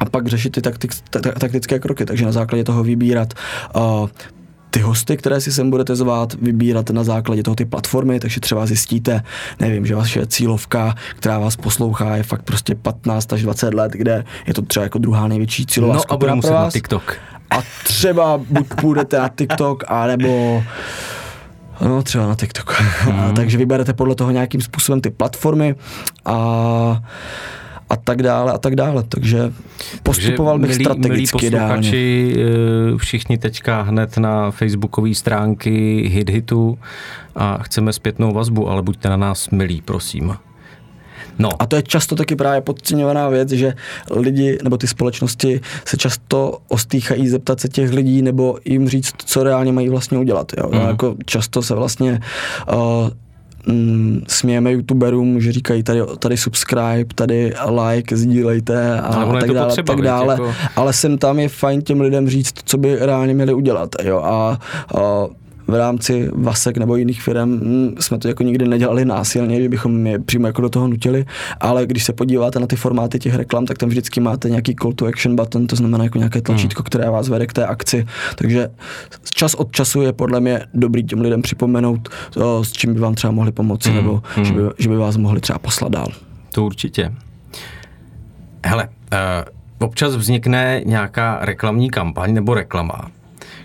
a 0.00 0.04
pak 0.04 0.26
řešit 0.26 0.50
ty 0.50 0.60
taktik, 0.62 0.92
ta- 1.10 1.20
ta- 1.20 1.32
taktické 1.32 1.78
kroky, 1.78 2.04
takže 2.04 2.24
na 2.24 2.32
základě 2.32 2.64
toho 2.64 2.84
vybírat 2.84 3.34
uh, 3.76 4.08
ty 4.70 4.80
hosty, 4.80 5.16
které 5.16 5.40
si 5.40 5.52
sem 5.52 5.70
budete 5.70 5.96
zvát, 5.96 6.34
vybírat 6.34 6.90
na 6.90 7.04
základě 7.04 7.42
toho 7.42 7.54
ty 7.54 7.64
platformy, 7.64 8.20
takže 8.20 8.40
třeba 8.40 8.66
zjistíte, 8.66 9.22
nevím, 9.60 9.86
že 9.86 9.94
vaše 9.94 10.26
cílovka, 10.26 10.94
která 11.16 11.38
vás 11.38 11.56
poslouchá, 11.56 12.16
je 12.16 12.22
fakt 12.22 12.42
prostě 12.42 12.74
15 12.74 13.32
až 13.32 13.42
20 13.42 13.74
let, 13.74 13.92
kde 13.92 14.24
je 14.46 14.54
to 14.54 14.62
třeba 14.62 14.82
jako 14.82 14.98
druhá 14.98 15.28
největší 15.28 15.66
cílová 15.66 15.94
No 15.94 16.00
a 16.00 16.02
skupina 16.02 16.18
budu 16.18 16.26
pro 16.28 16.36
muset 16.36 16.50
na 16.54 16.62
vás. 16.64 16.72
TikTok. 16.72 17.16
A 17.50 17.62
třeba 17.84 18.40
buď 18.50 18.66
půjdete 18.80 19.18
na 19.18 19.28
TikTok, 19.28 19.84
anebo 19.88 20.62
No, 21.88 22.02
třeba 22.02 22.26
na 22.26 22.34
TikTok. 22.34 22.82
Mm. 23.06 23.34
Takže 23.34 23.58
vyberete 23.58 23.92
podle 23.92 24.14
toho 24.14 24.30
nějakým 24.30 24.60
způsobem 24.60 25.00
ty 25.00 25.10
platformy 25.10 25.74
a, 26.24 27.02
a 27.90 27.96
tak 27.96 28.22
dále 28.22 28.52
a 28.52 28.58
tak 28.58 28.76
dále. 28.76 29.02
Takže 29.02 29.52
postupoval 30.02 30.58
bych 30.58 30.70
milí, 30.70 30.84
strategicky 30.84 31.50
milí 31.50 31.50
posluchači, 31.50 32.34
eh, 32.36 32.98
všichni 32.98 33.38
teďka 33.38 33.82
hned 33.82 34.18
na 34.18 34.50
facebookové 34.50 35.14
stránky 35.14 36.08
Hit 36.12 36.30
Hitu 36.30 36.78
a 37.36 37.58
chceme 37.62 37.92
zpětnou 37.92 38.32
vazbu, 38.32 38.68
ale 38.68 38.82
buďte 38.82 39.08
na 39.08 39.16
nás 39.16 39.50
milí, 39.50 39.82
prosím. 39.84 40.34
No, 41.38 41.48
A 41.58 41.66
to 41.66 41.76
je 41.76 41.82
často 41.82 42.14
taky 42.16 42.36
právě 42.36 42.60
podceňovaná 42.60 43.28
věc, 43.28 43.48
že 43.50 43.74
lidi 44.10 44.58
nebo 44.64 44.76
ty 44.76 44.86
společnosti 44.86 45.60
se 45.84 45.96
často 45.96 46.58
ostýchají 46.68 47.28
zeptat 47.28 47.60
se 47.60 47.68
těch 47.68 47.92
lidí 47.92 48.22
nebo 48.22 48.58
jim 48.64 48.88
říct, 48.88 49.12
co 49.24 49.42
reálně 49.44 49.72
mají 49.72 49.88
vlastně 49.88 50.18
udělat. 50.18 50.52
Jo? 50.58 50.70
Mm. 50.72 50.80
Jako 50.88 51.14
často 51.26 51.62
se 51.62 51.74
vlastně 51.74 52.20
uh, 52.72 53.72
mm, 53.74 54.22
smějeme 54.28 54.72
youtuberům, 54.72 55.40
že 55.40 55.52
říkají 55.52 55.82
tady, 55.82 56.00
tady 56.18 56.36
subscribe, 56.36 57.04
tady 57.14 57.54
like, 57.88 58.16
sdílejte 58.16 59.00
a, 59.00 59.06
Ale 59.06 59.40
tak 59.40 59.50
dále, 59.50 59.66
potřeba, 59.66 59.94
tak 59.94 60.02
dále. 60.04 60.34
jako- 60.34 60.52
Ale 60.76 60.92
sem 60.92 61.18
tam 61.18 61.38
je 61.38 61.48
fajn 61.48 61.82
těm 61.82 62.00
lidem 62.00 62.28
říct, 62.28 62.54
co 62.64 62.78
by 62.78 62.96
reálně 62.96 63.34
měli 63.34 63.54
udělat. 63.54 63.88
Jo? 64.02 64.18
A, 64.24 64.58
a 64.98 65.26
v 65.72 65.74
rámci 65.74 66.28
Vasek 66.34 66.76
nebo 66.76 66.96
jiných 66.96 67.22
firm 67.22 67.60
hm, 67.60 67.94
jsme 68.00 68.18
to 68.18 68.28
jako 68.28 68.42
nikdy 68.42 68.68
nedělali 68.68 69.04
násilně, 69.04 69.62
že 69.62 69.68
bychom 69.68 70.06
je 70.06 70.18
přímo 70.18 70.46
jako 70.46 70.62
do 70.62 70.68
toho 70.68 70.88
nutili, 70.88 71.24
ale 71.60 71.86
když 71.86 72.04
se 72.04 72.12
podíváte 72.12 72.60
na 72.60 72.66
ty 72.66 72.76
formáty 72.76 73.18
těch 73.18 73.34
reklam, 73.34 73.66
tak 73.66 73.78
tam 73.78 73.88
vždycky 73.88 74.20
máte 74.20 74.50
nějaký 74.50 74.74
call 74.82 74.92
to 74.92 75.06
action 75.06 75.36
button, 75.36 75.66
to 75.66 75.76
znamená 75.76 76.04
jako 76.04 76.18
nějaké 76.18 76.40
tlačítko, 76.40 76.82
které 76.82 77.10
vás 77.10 77.28
vede 77.28 77.46
k 77.46 77.52
té 77.52 77.66
akci. 77.66 78.06
Takže 78.34 78.68
čas 79.34 79.54
od 79.54 79.72
času 79.72 80.02
je 80.02 80.12
podle 80.12 80.40
mě 80.40 80.60
dobrý 80.74 81.04
těm 81.04 81.20
lidem 81.20 81.42
připomenout, 81.42 82.08
o, 82.36 82.64
s 82.64 82.72
čím 82.72 82.94
by 82.94 83.00
vám 83.00 83.14
třeba 83.14 83.30
mohli 83.30 83.52
pomoci, 83.52 83.88
Hmm, 83.88 83.96
nebo 83.96 84.22
hmm. 84.34 84.44
že, 84.44 84.52
by, 84.52 84.60
že 84.78 84.88
by 84.88 84.96
vás 84.96 85.16
mohli 85.16 85.40
třeba 85.40 85.58
poslat 85.58 85.92
dál. 85.92 86.08
to 86.52 86.64
určitě. 86.64 87.12
Hele, 88.64 88.88
uh, 88.88 89.86
občas 89.86 90.16
vznikne 90.16 90.80
nějaká 90.86 91.38
reklamní 91.40 91.90
kampaň 91.90 92.34
nebo 92.34 92.54
reklama, 92.54 93.10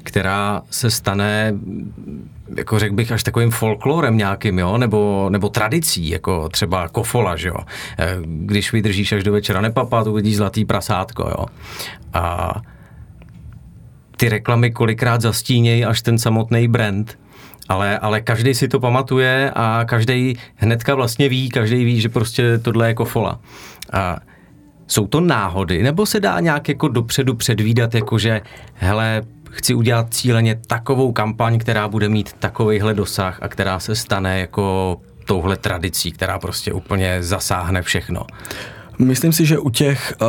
která 0.08 0.62
se 0.70 0.92
stane, 0.92 1.54
jako 2.58 2.80
řekl 2.80 2.96
bych, 2.96 3.12
až 3.12 3.24
takovým 3.24 3.52
folklorem 3.52 4.18
nějakým, 4.18 4.60
jo, 4.60 4.78
nebo, 4.78 5.28
nebo 5.32 5.50
tradicí, 5.50 6.10
jako 6.10 6.50
třeba 6.50 6.88
kofola, 6.88 7.36
že 7.36 7.48
jo. 7.48 7.56
Eh, 8.00 8.18
Když 8.26 8.72
vydržíš 8.74 9.12
až 9.12 9.24
do 9.24 9.32
večera 9.32 9.62
nepapat, 9.62 10.08
uvidíš 10.08 10.38
zlatý 10.38 10.66
prasátko, 10.66 11.24
jo. 11.24 11.46
A 12.14 12.54
ty 14.18 14.30
reklamy 14.30 14.72
kolikrát 14.72 15.22
zastínějí 15.22 15.86
až 15.86 16.02
ten 16.02 16.18
samotný 16.18 16.68
brand, 16.68 17.20
ale, 17.70 18.00
ale 18.00 18.22
každý 18.22 18.54
si 18.54 18.68
to 18.68 18.80
pamatuje 18.80 19.52
a 19.56 19.86
každý 19.86 20.38
hnedka 20.56 20.96
vlastně 20.96 21.30
ví, 21.30 21.50
každý 21.50 21.84
ví, 21.86 22.02
že 22.02 22.10
prostě 22.10 22.58
tohle 22.58 22.88
je 22.88 22.94
kofola. 22.94 23.40
A 23.94 24.18
jsou 24.88 25.08
to 25.08 25.20
náhody, 25.22 25.84
nebo 25.84 26.06
se 26.06 26.20
dá 26.20 26.40
nějak 26.40 26.70
jako 26.70 26.88
dopředu 26.88 27.36
předvídat, 27.36 27.96
jakože 27.96 28.42
hele, 28.74 29.22
chci 29.58 29.74
udělat 29.74 30.14
cíleně 30.14 30.56
takovou 30.68 31.12
kampaň, 31.12 31.60
která 31.60 31.88
bude 31.88 32.10
mít 32.10 32.34
takovejhle 32.34 32.94
dosah 32.94 33.40
a 33.42 33.48
která 33.48 33.80
se 33.80 33.96
stane 33.96 34.40
jako 34.40 34.98
touhle 35.26 35.58
tradicí, 35.58 36.12
která 36.12 36.40
prostě 36.40 36.74
úplně 36.74 37.24
zasáhne 37.24 37.82
všechno. 37.82 38.26
Myslím 39.00 39.34
si, 39.34 39.46
že 39.46 39.60
u 39.60 39.70
těch 39.70 40.14
uh, 40.22 40.28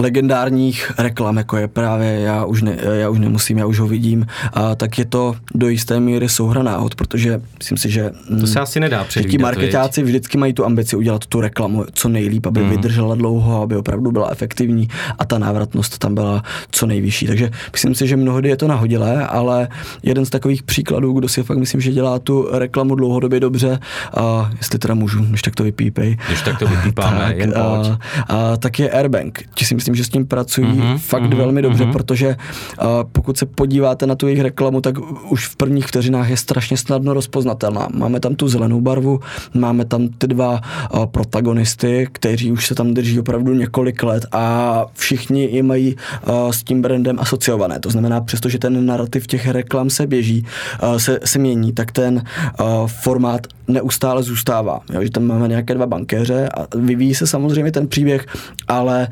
legendárních 0.00 0.92
reklam, 0.98 1.36
jako 1.36 1.56
je 1.56 1.68
právě 1.68 2.20
já 2.20 2.44
už, 2.44 2.62
ne, 2.62 2.76
já 2.92 3.08
už 3.08 3.18
nemusím, 3.18 3.58
já 3.58 3.66
už 3.66 3.78
ho 3.78 3.86
vidím, 3.86 4.26
a 4.52 4.74
tak 4.74 4.98
je 4.98 5.04
to 5.04 5.34
do 5.54 5.68
jisté 5.68 6.00
míry 6.00 6.28
souhra 6.28 6.62
náhod, 6.62 6.94
protože 6.94 7.40
myslím 7.58 7.78
si, 7.78 7.90
že 7.90 8.10
to 8.40 8.46
se 8.46 8.60
asi 8.60 8.80
nedá 8.80 9.04
předvídat. 9.04 9.30
Ti 9.30 9.38
marketáci 9.38 10.02
vždycky 10.02 10.38
mají 10.38 10.52
tu 10.52 10.64
ambici 10.64 10.96
udělat 10.96 11.26
tu 11.26 11.40
reklamu 11.40 11.84
co 11.92 12.08
nejlíp, 12.08 12.46
aby 12.46 12.60
mm. 12.62 12.70
vydržela 12.70 13.14
dlouho, 13.14 13.62
aby 13.62 13.76
opravdu 13.76 14.12
byla 14.12 14.28
efektivní 14.30 14.88
a 15.18 15.24
ta 15.24 15.38
návratnost 15.38 15.98
tam 15.98 16.14
byla 16.14 16.42
co 16.70 16.86
nejvyšší. 16.86 17.26
Takže 17.26 17.50
myslím 17.72 17.94
si, 17.94 18.06
že 18.06 18.16
mnohdy 18.16 18.48
je 18.48 18.56
to 18.56 18.68
nahodilé, 18.68 19.26
ale 19.26 19.68
jeden 20.02 20.26
z 20.26 20.30
takových 20.30 20.62
příkladů, 20.62 21.12
kdo 21.12 21.28
si 21.28 21.42
fakt 21.42 21.58
myslím, 21.58 21.80
že 21.80 21.92
dělá 21.92 22.18
tu 22.18 22.48
reklamu 22.52 22.94
dlouhodobě 22.94 23.40
dobře, 23.40 23.78
a 24.16 24.50
jestli 24.58 24.78
teda 24.78 24.94
můžu, 24.94 25.24
než 25.24 25.42
tak 25.42 25.54
to 25.54 25.64
vypípej. 25.64 26.18
Když 26.26 26.42
tak 26.42 26.58
to 26.58 26.66
vypípáme, 26.66 27.18
tak, 27.26 27.38
jen 27.38 27.54
a, 27.56 27.98
a, 28.28 28.56
tak 28.56 28.78
je 28.78 28.90
Airbank. 28.90 29.42
Ti 29.54 29.64
si 29.64 29.74
myslím, 29.74 29.87
že 29.94 30.04
s 30.04 30.08
tím 30.08 30.26
pracují 30.26 30.66
mm-hmm, 30.66 30.98
fakt 30.98 31.22
mm-hmm, 31.22 31.36
velmi 31.36 31.62
dobře, 31.62 31.84
mm-hmm. 31.84 31.92
protože 31.92 32.36
a, 32.78 33.04
pokud 33.12 33.38
se 33.38 33.46
podíváte 33.46 34.06
na 34.06 34.14
tu 34.14 34.26
jejich 34.26 34.42
reklamu, 34.42 34.80
tak 34.80 34.94
už 35.30 35.46
v 35.46 35.56
prvních 35.56 35.86
vteřinách 35.86 36.30
je 36.30 36.36
strašně 36.36 36.76
snadno 36.76 37.14
rozpoznatelná. 37.14 37.88
Máme 37.94 38.20
tam 38.20 38.34
tu 38.34 38.48
zelenou 38.48 38.80
barvu, 38.80 39.20
máme 39.54 39.84
tam 39.84 40.08
ty 40.08 40.26
dva 40.26 40.60
a, 40.90 41.06
protagonisty, 41.06 42.08
kteří 42.12 42.52
už 42.52 42.66
se 42.66 42.74
tam 42.74 42.94
drží 42.94 43.20
opravdu 43.20 43.54
několik 43.54 44.02
let 44.02 44.26
a 44.32 44.86
všichni 44.94 45.48
je 45.52 45.62
mají 45.62 45.96
a, 46.24 46.52
s 46.52 46.62
tím 46.62 46.82
brandem 46.82 47.18
asociované. 47.20 47.80
To 47.80 47.90
znamená, 47.90 48.20
přestože 48.20 48.58
ten 48.58 48.86
narrativ 48.86 49.26
těch 49.26 49.48
reklam 49.48 49.90
se 49.90 50.06
běží, 50.06 50.46
a, 50.80 50.98
se, 50.98 51.20
se 51.24 51.38
mění, 51.38 51.72
tak 51.72 51.92
ten 51.92 52.22
a, 52.58 52.86
formát 52.86 53.46
neustále 53.68 54.22
zůstává. 54.22 54.80
Jo, 54.92 55.02
že 55.02 55.10
tam 55.10 55.24
máme 55.24 55.48
nějaké 55.48 55.74
dva 55.74 55.86
bankéře 55.86 56.48
a 56.48 56.66
vyvíjí 56.76 57.14
se 57.14 57.26
samozřejmě 57.26 57.72
ten 57.72 57.88
příběh, 57.88 58.26
ale 58.68 59.08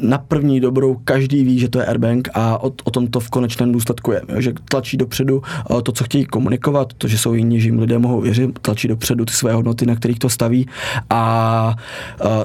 na 0.00 0.18
první 0.18 0.60
dobrou 0.60 0.96
každý 1.04 1.44
ví, 1.44 1.58
že 1.58 1.68
to 1.68 1.78
je 1.78 1.86
Airbank 1.86 2.28
a 2.34 2.62
o, 2.62 2.72
o 2.84 2.90
tom 2.90 3.06
to 3.06 3.20
v 3.20 3.30
konečném 3.30 3.72
důsledku 3.72 4.12
je. 4.12 4.22
Jo? 4.28 4.40
Že 4.40 4.52
tlačí 4.68 4.96
dopředu 4.96 5.42
to, 5.82 5.92
co 5.92 6.04
chtějí 6.04 6.24
komunikovat, 6.24 6.92
to, 6.98 7.08
že 7.08 7.18
jsou 7.18 7.34
jiní, 7.34 7.60
že 7.60 7.68
jim 7.68 7.78
lidé 7.78 7.98
mohou 7.98 8.20
věřit, 8.20 8.58
tlačí 8.58 8.88
dopředu 8.88 9.24
ty 9.24 9.32
své 9.32 9.52
hodnoty, 9.52 9.86
na 9.86 9.94
kterých 9.94 10.18
to 10.18 10.28
staví. 10.28 10.66
A, 11.10 11.16
a 11.16 11.74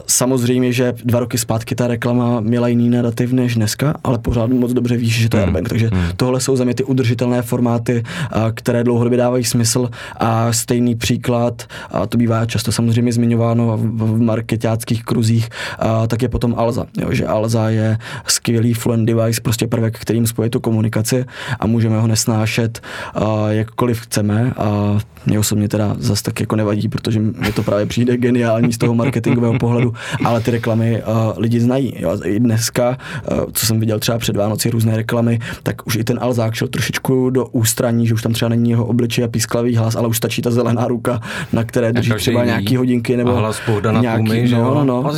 samozřejmě, 0.07 0.73
že 0.73 0.93
dva 1.05 1.19
roky 1.19 1.37
zpátky 1.37 1.75
ta 1.75 1.87
reklama 1.87 2.39
měla 2.39 2.67
jiný 2.67 2.89
narrativ 2.89 3.31
než 3.31 3.55
dneska, 3.55 3.93
ale 4.03 4.17
pořád 4.17 4.49
moc 4.49 4.73
dobře 4.73 4.97
víš, 4.97 5.21
že 5.21 5.29
to 5.29 5.37
je 5.37 5.43
hmm. 5.43 5.47
Airbank. 5.47 5.69
Takže 5.69 5.89
hmm. 5.93 6.03
tohle 6.15 6.39
jsou 6.39 6.55
za 6.55 6.63
mě 6.63 6.73
ty 6.73 6.83
udržitelné 6.83 7.41
formáty, 7.41 8.03
a, 8.31 8.51
které 8.51 8.83
dlouhodobě 8.83 9.17
dávají 9.17 9.43
smysl. 9.43 9.89
A 10.17 10.53
stejný 10.53 10.95
příklad, 10.95 11.63
a 11.91 12.07
to 12.07 12.17
bývá 12.17 12.45
často 12.45 12.71
samozřejmě 12.71 13.13
zmiňováno 13.13 13.77
v, 13.77 14.17
v 14.17 14.21
marketáckých 14.21 15.03
kruzích, 15.03 15.49
a, 15.79 16.07
tak 16.07 16.21
je 16.21 16.29
potom 16.29 16.55
Alza. 16.57 16.85
Jo? 17.01 17.07
Že 17.11 17.27
Alza 17.27 17.40
Alza 17.41 17.69
je 17.69 17.97
skvělý 18.27 18.73
fluent 18.73 19.05
device, 19.05 19.41
prostě 19.41 19.67
prvek, 19.67 19.99
kterým 19.99 20.27
spojí 20.27 20.49
tu 20.49 20.59
komunikaci 20.59 21.25
a 21.59 21.67
můžeme 21.67 21.99
ho 21.99 22.07
nesnášet 22.07 22.81
uh, 23.15 23.49
jakkoliv 23.49 24.01
chceme 24.01 24.53
a 24.57 24.97
mě 25.25 25.39
osobně 25.39 25.69
teda 25.69 25.95
zase 25.99 26.23
tak 26.23 26.39
jako 26.39 26.55
nevadí, 26.55 26.89
protože 26.89 27.19
mi 27.19 27.51
to 27.55 27.63
právě 27.63 27.85
přijde 27.85 28.17
geniální 28.17 28.73
z 28.73 28.77
toho 28.77 28.95
marketingového 28.95 29.59
pohledu, 29.59 29.93
ale 30.25 30.41
ty 30.41 30.51
reklamy 30.51 31.03
uh, 31.03 31.13
lidi 31.37 31.59
znají. 31.59 31.93
Jo. 31.99 32.17
I 32.23 32.39
dneska, 32.39 32.97
uh, 33.31 33.39
co 33.53 33.65
jsem 33.65 33.79
viděl 33.79 33.99
třeba 33.99 34.17
před 34.17 34.35
Vánoci 34.35 34.69
různé 34.69 34.97
reklamy, 34.97 35.39
tak 35.63 35.87
už 35.87 35.95
i 35.95 36.03
ten 36.03 36.19
Alzák 36.21 36.53
šel 36.53 36.67
trošičku 36.67 37.29
do 37.29 37.45
ústraní, 37.45 38.07
že 38.07 38.13
už 38.13 38.21
tam 38.21 38.33
třeba 38.33 38.49
není 38.49 38.69
jeho 38.69 38.85
obličej 38.85 39.25
a 39.25 39.27
písklavý 39.27 39.75
hlas, 39.75 39.95
ale 39.95 40.07
už 40.07 40.17
stačí 40.17 40.41
ta 40.41 40.51
zelená 40.51 40.87
ruka, 40.87 41.19
na 41.53 41.63
které 41.63 41.93
drží 41.93 42.13
třeba 42.17 42.45
nějaký 42.45 42.75
hodinky 42.75 43.17
nebo 43.17 43.37
a 43.37 43.39
hlas 43.39 43.61
nějaký, 44.01 44.25
Tlumy, 44.25 44.49
no, 44.49 44.85
no, 44.85 44.85
no, 44.85 45.11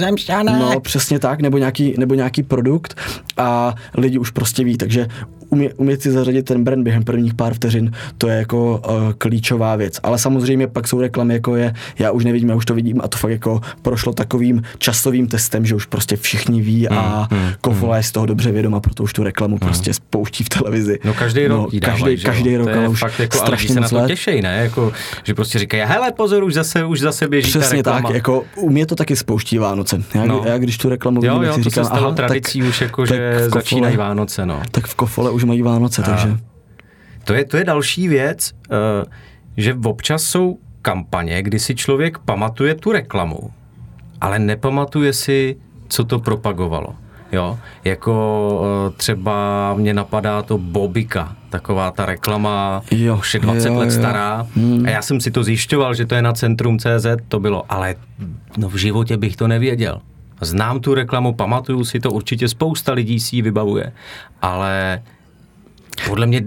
no, 0.60 0.80
přesně 0.80 1.20
tak, 1.20 1.42
nebo 1.42 1.58
nějaký, 1.58 1.96
nebo 1.98 2.13
nějaký 2.16 2.44
produkt 2.44 2.98
a 3.38 3.76
lidi 3.98 4.18
už 4.18 4.30
prostě 4.30 4.64
ví, 4.64 4.78
takže 4.78 5.08
umě, 5.54 5.74
umět 5.74 6.02
si 6.02 6.12
zařadit 6.12 6.46
ten 6.46 6.64
brand 6.64 6.84
během 6.84 7.04
prvních 7.04 7.34
pár 7.34 7.54
vteřin, 7.54 7.92
to 8.18 8.28
je 8.28 8.38
jako 8.38 8.82
uh, 8.90 9.12
klíčová 9.18 9.76
věc. 9.76 10.00
Ale 10.04 10.18
samozřejmě 10.20 10.68
pak 10.68 10.88
jsou 10.88 11.02
reklamy, 11.02 11.34
jako 11.34 11.56
je, 11.56 11.74
já 12.00 12.12
už 12.12 12.26
nevidím, 12.26 12.50
já 12.50 12.56
už 12.56 12.66
to 12.66 12.74
vidím 12.74 13.02
a 13.04 13.08
to 13.08 13.18
fakt 13.18 13.32
jako 13.32 13.62
prošlo 13.82 14.14
takovým 14.14 14.62
časovým 14.78 15.28
testem, 15.28 15.66
že 15.66 15.76
už 15.76 15.86
prostě 15.86 16.16
všichni 16.16 16.62
ví 16.62 16.90
a 16.90 17.28
mm, 17.32 17.38
mm, 17.40 17.50
Kofola 17.62 17.98
je 17.98 18.04
z 18.04 18.12
toho 18.12 18.26
dobře 18.26 18.52
vědoma, 18.52 18.80
proto 18.80 19.04
už 19.04 19.14
tu 19.14 19.24
reklamu 19.24 19.56
mm. 19.56 19.60
prostě 19.60 19.94
spouští 19.94 20.44
v 20.44 20.50
televizi. 20.50 21.00
No 21.06 21.14
každý 21.14 21.48
rok 21.48 21.74
no, 21.74 21.80
každý, 21.80 22.02
dávají, 22.02 22.18
každý 22.18 22.58
rok, 22.58 22.70
ale 22.70 22.88
už 22.88 23.00
fakt 23.00 23.20
jako, 23.20 23.38
strašně 23.38 23.74
se 23.74 23.80
na 23.80 23.90
to 23.90 24.08
těší, 24.08 24.42
ne? 24.42 24.58
Jako, 24.64 24.92
že 25.24 25.34
prostě 25.34 25.60
říkají, 25.60 25.84
hele 25.86 26.12
pozor, 26.12 26.44
už 26.44 26.54
zase, 26.54 26.86
už 26.86 27.00
zase 27.00 27.28
běží 27.28 27.50
Přesně 27.50 27.84
ta 27.84 27.92
reklama. 27.92 28.10
tak, 28.10 28.16
jako 28.16 28.44
u 28.56 28.70
mě 28.70 28.86
to 28.86 28.96
taky 28.96 29.16
spouští 29.16 29.58
Vánoce. 29.58 30.04
Já, 30.16 30.26
no. 30.26 30.42
já 30.46 30.58
když 30.58 30.78
tu 30.78 30.90
reklamu 30.90 31.22
vidím, 31.22 31.36
jo, 31.36 31.42
jo, 31.42 31.54
si 31.54 31.64
říkám, 31.64 31.88
aha, 31.92 32.03
tradicí 32.12 32.60
tak, 32.60 32.70
už 32.70 32.82
jako, 32.82 33.06
že 33.06 33.50
začínají 33.50 33.98
Vánoce, 33.98 34.46
no. 34.46 34.62
Tak 34.72 34.88
v 34.88 34.96
Kofole 34.96 35.32
už 35.32 35.44
mají 35.44 35.62
Vánoce, 35.62 36.02
takže 36.02 36.24
takže... 36.24 36.44
To 37.24 37.34
je, 37.34 37.46
to 37.46 37.58
je 37.58 37.64
další 37.64 38.08
věc, 38.08 38.52
uh, 38.52 38.78
že 39.58 39.76
občas 39.84 40.24
jsou 40.24 40.58
kampaně, 40.82 41.44
kdy 41.44 41.60
si 41.60 41.76
člověk 41.76 42.18
pamatuje 42.18 42.76
tu 42.76 42.92
reklamu, 42.92 43.52
ale 44.22 44.40
nepamatuje 44.40 45.14
si, 45.14 45.56
co 45.88 46.04
to 46.04 46.20
propagovalo. 46.20 46.96
Jo, 47.32 47.60
jako 47.84 48.50
uh, 48.88 48.96
třeba 48.98 49.74
mě 49.74 49.94
napadá 49.94 50.42
to 50.42 50.58
Bobika, 50.58 51.36
taková 51.50 51.92
ta 51.92 52.06
reklama, 52.06 52.82
jo, 52.92 53.18
už 53.18 53.34
je 53.34 53.40
20 53.40 53.68
jo, 53.68 53.76
let 53.76 53.86
jo. 53.86 53.92
stará. 53.92 54.48
Hmm. 54.56 54.86
A 54.86 54.90
já 54.90 55.02
jsem 55.02 55.22
si 55.22 55.32
to 55.32 55.44
zjišťoval, 55.44 55.94
že 55.94 56.06
to 56.06 56.16
je 56.16 56.22
na 56.22 56.34
Centrum 56.34 56.80
CZ, 56.80 57.06
to 57.28 57.40
bylo, 57.40 57.64
ale 57.70 57.96
no 58.58 58.70
v 58.70 58.76
životě 58.76 59.18
bych 59.18 59.36
to 59.36 59.48
nevěděl. 59.48 60.02
Znám 60.42 60.80
tu 60.80 60.94
reklamu, 60.94 61.34
pamatuju 61.34 61.86
si 61.86 62.00
to, 62.00 62.12
určitě 62.12 62.48
spousta 62.48 62.94
lidí 62.94 63.20
si 63.20 63.36
ji 63.36 63.42
vybavuje, 63.42 63.92
ale 64.42 65.02
podle 66.08 66.26
mě 66.26 66.42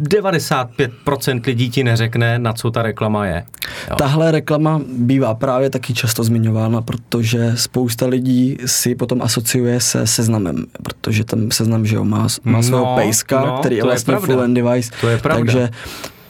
95% 0.00 1.40
lidí 1.46 1.70
ti 1.70 1.84
neřekne, 1.84 2.38
na 2.38 2.52
co 2.52 2.70
ta 2.70 2.82
reklama 2.82 3.26
je. 3.26 3.44
Jo. 3.90 3.96
Tahle 3.96 4.30
reklama 4.30 4.80
bývá 4.96 5.34
právě 5.34 5.70
taky 5.70 5.94
často 5.94 6.24
zmiňována, 6.24 6.82
protože 6.82 7.52
spousta 7.54 8.06
lidí 8.06 8.56
si 8.66 8.94
potom 8.94 9.22
asociuje 9.22 9.80
se 9.80 10.06
seznamem, 10.06 10.66
protože 10.82 11.24
ten 11.24 11.50
seznam, 11.50 11.86
že 11.86 11.96
jo, 11.96 12.04
má, 12.04 12.26
má 12.44 12.62
svého 12.62 12.84
no, 12.84 12.94
pejska, 12.94 13.44
no, 13.46 13.58
který 13.58 13.76
je 13.76 13.82
vlastně 13.82 14.14
je 14.14 14.20
full 14.20 14.54
device, 14.54 14.90
to 15.00 15.08
je 15.08 15.18
pravda. 15.18 15.38
takže 15.38 15.68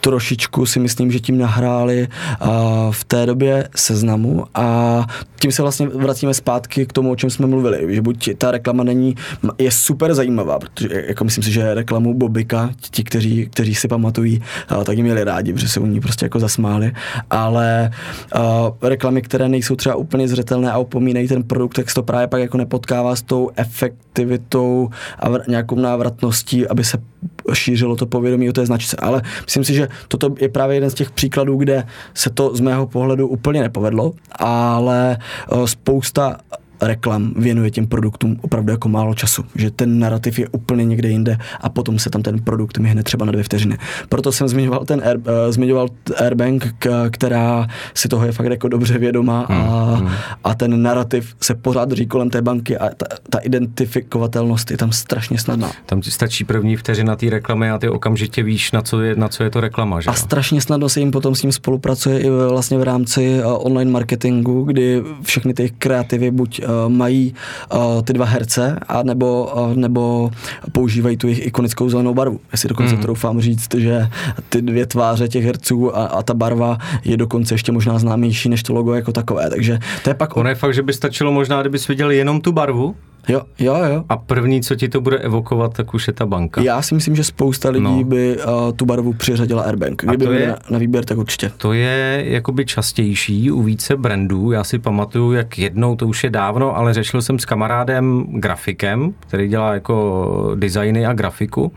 trošičku 0.02 0.66
si 0.66 0.80
myslím, 0.80 1.12
že 1.12 1.20
tím 1.20 1.38
nahráli 1.38 2.08
v 2.90 3.04
té 3.04 3.26
době 3.26 3.68
seznamu 3.76 4.44
a 4.54 5.06
tím 5.40 5.52
se 5.52 5.62
vlastně 5.62 5.88
vracíme 5.88 6.34
zpátky 6.34 6.86
k 6.86 6.92
tomu, 6.92 7.10
o 7.10 7.16
čem 7.16 7.30
jsme 7.30 7.46
mluvili, 7.46 7.94
že 7.94 8.02
buď 8.02 8.30
ta 8.38 8.50
reklama 8.50 8.84
není, 8.84 9.14
je 9.58 9.70
super 9.70 10.14
zajímavá, 10.14 10.58
protože 10.58 10.88
jako 11.06 11.24
myslím 11.24 11.44
si, 11.44 11.52
že 11.52 11.74
reklamu 11.74 12.14
Bobika, 12.14 12.70
ti, 12.90 13.04
kteří, 13.04 13.46
kteří 13.46 13.74
si 13.74 13.88
pamatují, 13.88 14.42
tak 14.84 14.96
ji 14.96 15.02
měli 15.02 15.24
rádi, 15.24 15.52
protože 15.52 15.68
se 15.68 15.80
u 15.80 15.86
ní 15.86 16.00
prostě 16.00 16.26
jako 16.26 16.40
zasmáli, 16.40 16.92
ale 17.30 17.90
uh, 18.36 18.42
reklamy, 18.88 19.22
které 19.22 19.48
nejsou 19.48 19.76
třeba 19.76 19.94
úplně 19.94 20.28
zřetelné 20.28 20.72
a 20.72 20.78
opomínají 20.78 21.28
ten 21.28 21.42
produkt, 21.42 21.74
tak 21.74 21.88
se 21.88 21.94
to 21.94 22.02
právě 22.02 22.26
pak 22.26 22.40
jako 22.40 22.56
nepotkává 22.56 23.16
s 23.16 23.22
tou 23.22 23.50
efektivitou 24.12 24.90
a 25.18 25.28
nějakou 25.48 25.76
návratností, 25.76 26.68
aby 26.68 26.84
se 26.84 26.98
šířilo 27.52 27.96
to 27.96 28.06
povědomí 28.06 28.48
o 28.50 28.52
té 28.52 28.66
značce. 28.66 28.96
Ale 28.96 29.22
myslím 29.44 29.64
si, 29.64 29.74
že 29.74 29.88
toto 30.08 30.34
je 30.38 30.48
právě 30.48 30.76
jeden 30.76 30.90
z 30.90 30.94
těch 30.94 31.10
příkladů, 31.10 31.56
kde 31.56 31.86
se 32.14 32.30
to 32.30 32.56
z 32.56 32.60
mého 32.60 32.86
pohledu 32.86 33.28
úplně 33.28 33.60
nepovedlo, 33.60 34.12
ale 34.38 35.16
eh, 35.16 35.66
spousta 35.66 36.36
reklam 36.82 37.32
věnuje 37.36 37.70
těm 37.70 37.86
produktům 37.86 38.38
opravdu 38.40 38.72
jako 38.72 38.88
málo 38.88 39.14
času, 39.14 39.44
že 39.54 39.70
ten 39.70 39.98
narrativ 39.98 40.38
je 40.38 40.48
úplně 40.48 40.84
někde 40.84 41.08
jinde 41.08 41.38
a 41.60 41.68
potom 41.68 41.98
se 41.98 42.10
tam 42.10 42.22
ten 42.22 42.38
produkt 42.38 42.78
myhne 42.78 43.02
třeba 43.02 43.24
na 43.24 43.32
dvě 43.32 43.44
vteřiny. 43.44 43.78
Proto 44.08 44.32
jsem 44.32 44.48
zmiňoval 44.48 44.84
ten 44.84 45.02
Air, 45.04 45.16
uh, 45.16 45.24
zmiňoval 45.50 45.88
Airbank, 46.16 46.74
k, 46.78 47.10
která 47.10 47.66
si 47.94 48.08
toho 48.08 48.26
je 48.26 48.32
fakt 48.32 48.46
jako 48.46 48.68
dobře 48.68 48.98
vědomá 48.98 49.46
hmm, 49.48 49.62
a, 49.62 49.94
hmm. 49.94 50.08
a 50.44 50.54
ten 50.54 50.82
narrativ 50.82 51.36
se 51.40 51.54
pořád 51.54 51.88
drží 51.88 52.06
kolem 52.06 52.30
té 52.30 52.42
banky 52.42 52.78
a 52.78 52.88
ta, 52.88 53.06
ta 53.30 53.38
identifikovatelnost 53.38 54.70
je 54.70 54.76
tam 54.76 54.92
strašně 54.92 55.38
snadná. 55.38 55.70
Tam 55.86 56.00
ti 56.00 56.10
stačí 56.10 56.44
první 56.44 56.76
vteřina 56.76 57.16
té 57.16 57.30
reklamy 57.30 57.70
a 57.70 57.78
ty 57.78 57.88
okamžitě 57.88 58.42
víš, 58.42 58.72
na 58.72 58.82
co 58.82 59.00
je, 59.00 59.16
na 59.16 59.28
co 59.28 59.44
je 59.44 59.50
to 59.50 59.60
reklama. 59.60 60.00
Že? 60.00 60.10
A 60.10 60.12
strašně 60.12 60.60
snadno 60.60 60.88
se 60.88 61.00
jim 61.00 61.10
potom 61.10 61.34
s 61.34 61.42
ním 61.42 61.52
spolupracuje 61.52 62.20
i 62.20 62.30
vlastně 62.30 62.78
v 62.78 62.82
rámci 62.82 63.40
uh, 63.44 63.66
online 63.66 63.90
marketingu, 63.90 64.62
kdy 64.62 65.02
všechny 65.22 65.54
ty 65.54 65.70
kreativy 65.78 66.30
buď 66.30 66.60
uh, 66.60 66.71
Eh, 66.71 66.71
mají 66.88 67.34
uh, 67.74 68.02
ty 68.02 68.12
dva 68.12 68.26
herce 68.26 68.78
a 68.88 69.02
nebo, 69.02 69.52
uh, 69.54 69.76
nebo 69.76 70.30
používají 70.72 71.16
tu 71.16 71.26
jejich 71.26 71.46
ikonickou 71.46 71.88
zelenou 71.88 72.14
barvu. 72.14 72.40
Já 72.52 72.58
si 72.58 72.68
dokonce 72.68 72.94
mm. 72.94 73.02
troufám 73.02 73.40
říct, 73.40 73.74
že 73.74 74.08
ty 74.48 74.62
dvě 74.62 74.86
tváře 74.86 75.28
těch 75.28 75.44
herců 75.44 75.96
a, 75.96 76.04
a 76.04 76.22
ta 76.22 76.34
barva 76.34 76.78
je 77.04 77.16
dokonce 77.16 77.54
ještě 77.54 77.72
možná 77.72 77.98
známější 77.98 78.48
než 78.48 78.62
to 78.62 78.72
logo 78.72 78.94
jako 78.94 79.12
takové. 79.12 79.50
Takže 79.50 79.78
to 80.04 80.10
je 80.10 80.14
pak... 80.14 80.36
Ono 80.36 80.48
je 80.48 80.54
fakt, 80.54 80.74
že 80.74 80.82
by 80.82 80.92
stačilo 80.92 81.32
možná, 81.32 81.60
kdybys 81.60 81.88
viděl 81.88 82.10
jenom 82.10 82.40
tu 82.40 82.52
barvu, 82.52 82.94
Jo, 83.28 83.42
jo, 83.58 83.74
jo. 83.74 84.04
A 84.08 84.16
první, 84.16 84.62
co 84.62 84.74
ti 84.74 84.88
to 84.88 85.00
bude 85.00 85.18
evokovat, 85.18 85.72
tak 85.74 85.94
už 85.94 86.06
je 86.06 86.12
ta 86.12 86.26
banka. 86.26 86.60
Já 86.62 86.82
si 86.82 86.94
myslím, 86.94 87.16
že 87.16 87.24
spousta 87.24 87.70
lidí 87.70 87.84
No. 87.84 88.04
by 88.04 88.36
uh, 88.36 88.72
tu 88.76 88.86
barvu 88.86 89.12
přiřadila 89.12 89.62
Airbank. 89.62 90.02
Kdyby 90.04 90.24
byli 90.26 90.40
je- 90.40 90.48
na, 90.48 90.56
na 90.70 90.78
výběr, 90.78 91.04
tak 91.04 91.18
určitě. 91.18 91.52
To 91.56 91.72
je 91.72 92.22
jakoby 92.26 92.64
častější 92.66 93.50
u 93.50 93.62
více 93.62 93.96
brandů. 93.96 94.50
Já 94.52 94.64
si 94.64 94.78
pamatuju, 94.78 95.32
jak 95.32 95.58
jednou, 95.58 95.96
to 95.96 96.06
už 96.06 96.24
je 96.24 96.30
dávno, 96.30 96.76
ale 96.76 96.94
řešil 96.94 97.22
jsem 97.22 97.38
s 97.38 97.44
kamarádem 97.44 98.26
grafikem, 98.28 99.14
který 99.20 99.48
dělá 99.48 99.74
jako 99.74 100.52
designy 100.54 101.06
a 101.06 101.12
grafiku, 101.12 101.72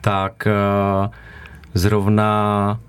tak 0.00 0.46
eh, 0.46 1.08
zrovna 1.74 2.80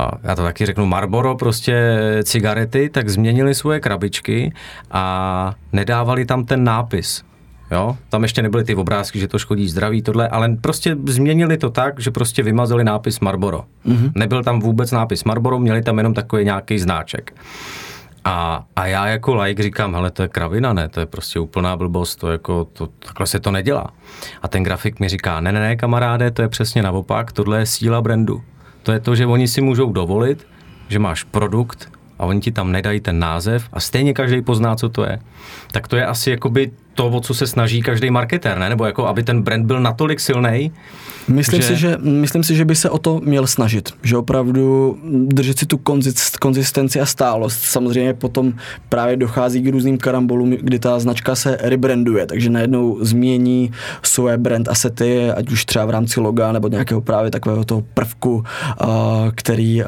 a 0.00 0.10
já 0.22 0.34
to 0.34 0.42
taky 0.42 0.66
řeknu, 0.66 0.86
Marlboro, 0.86 1.36
prostě 1.36 1.98
cigarety, 2.24 2.88
tak 2.88 3.08
změnili 3.08 3.54
svoje 3.54 3.80
krabičky 3.80 4.52
a 4.90 5.54
nedávali 5.72 6.24
tam 6.24 6.44
ten 6.44 6.64
nápis. 6.64 7.24
Jo? 7.70 7.96
Tam 8.08 8.22
ještě 8.22 8.42
nebyly 8.42 8.64
ty 8.64 8.74
obrázky, 8.74 9.20
že 9.20 9.28
to 9.28 9.38
škodí 9.38 9.68
zdraví, 9.68 10.02
tohle, 10.02 10.28
ale 10.28 10.56
prostě 10.60 10.96
změnili 11.06 11.56
to 11.56 11.70
tak, 11.70 12.00
že 12.00 12.10
prostě 12.10 12.42
vymazali 12.42 12.84
nápis 12.84 13.20
Marlboro. 13.20 13.64
Mm-hmm. 13.86 14.12
Nebyl 14.14 14.42
tam 14.42 14.60
vůbec 14.60 14.90
nápis 14.90 15.24
Marlboro, 15.24 15.58
měli 15.58 15.82
tam 15.82 15.98
jenom 15.98 16.14
takový 16.14 16.44
nějaký 16.44 16.78
znáček. 16.78 17.34
A, 18.24 18.64
a 18.76 18.86
já 18.86 19.06
jako 19.06 19.34
like 19.34 19.62
říkám, 19.62 19.94
hele, 19.94 20.10
to 20.10 20.22
je 20.22 20.28
kravina, 20.28 20.72
ne, 20.72 20.88
to 20.88 21.00
je 21.00 21.06
prostě 21.06 21.40
úplná 21.40 21.76
blbost, 21.76 22.16
to 22.16 22.32
jako, 22.32 22.64
to, 22.64 22.86
takhle 22.86 23.26
se 23.26 23.40
to 23.40 23.50
nedělá. 23.50 23.86
A 24.42 24.48
ten 24.48 24.62
grafik 24.62 25.00
mi 25.00 25.08
říká, 25.08 25.40
ne, 25.40 25.52
ne, 25.52 25.60
ne, 25.60 25.76
kamaráde, 25.76 26.30
to 26.30 26.42
je 26.42 26.48
přesně 26.48 26.82
naopak, 26.82 27.32
tohle 27.32 27.58
je 27.58 27.66
síla 27.66 28.02
brandu. 28.02 28.42
To 28.84 28.92
je 28.92 29.00
to, 29.00 29.14
že 29.14 29.26
oni 29.26 29.48
si 29.48 29.60
můžou 29.60 29.92
dovolit, 29.92 30.46
že 30.88 30.98
máš 30.98 31.24
produkt 31.24 31.88
a 32.18 32.24
oni 32.24 32.40
ti 32.40 32.52
tam 32.52 32.72
nedají 32.72 33.00
ten 33.00 33.18
název 33.18 33.68
a 33.72 33.80
stejně 33.80 34.14
každý 34.14 34.42
pozná, 34.42 34.76
co 34.76 34.88
to 34.88 35.04
je. 35.04 35.18
Tak 35.72 35.88
to 35.88 35.96
je 35.96 36.06
asi 36.06 36.30
jakoby 36.30 36.70
to, 36.94 37.06
o 37.06 37.20
co 37.20 37.34
se 37.34 37.46
snaží 37.46 37.82
každý 37.82 38.10
marketér, 38.10 38.58
ne? 38.58 38.68
Nebo 38.68 38.84
jako, 38.84 39.06
aby 39.06 39.22
ten 39.22 39.42
brand 39.42 39.66
byl 39.66 39.80
natolik 39.80 40.20
silný, 40.20 40.72
Myslím, 41.28 41.62
že- 41.62 41.68
si, 41.68 41.76
že, 41.76 41.96
myslím 42.02 42.44
si, 42.44 42.54
že 42.54 42.64
by 42.64 42.76
se 42.76 42.90
o 42.90 42.98
to 42.98 43.20
měl 43.24 43.46
snažit, 43.46 43.92
že 44.02 44.16
opravdu 44.16 44.98
držet 45.26 45.58
si 45.58 45.66
tu 45.66 45.78
konzist, 45.78 46.36
konzistenci 46.36 47.00
a 47.00 47.06
stálost. 47.06 47.62
Samozřejmě 47.62 48.14
potom 48.14 48.52
právě 48.88 49.16
dochází 49.16 49.62
k 49.62 49.68
různým 49.72 49.98
karambolům, 49.98 50.50
kdy 50.50 50.78
ta 50.78 50.98
značka 50.98 51.34
se 51.34 51.58
rebranduje, 51.60 52.26
takže 52.26 52.50
najednou 52.50 52.98
změní 53.00 53.70
svoje 54.02 54.36
brand 54.36 54.68
asety, 54.68 55.30
ať 55.30 55.50
už 55.50 55.64
třeba 55.64 55.84
v 55.84 55.90
rámci 55.90 56.20
loga 56.20 56.52
nebo 56.52 56.68
nějakého 56.68 57.00
právě 57.00 57.30
takového 57.30 57.64
toho 57.64 57.84
prvku, 57.94 58.44
který, 59.34 59.82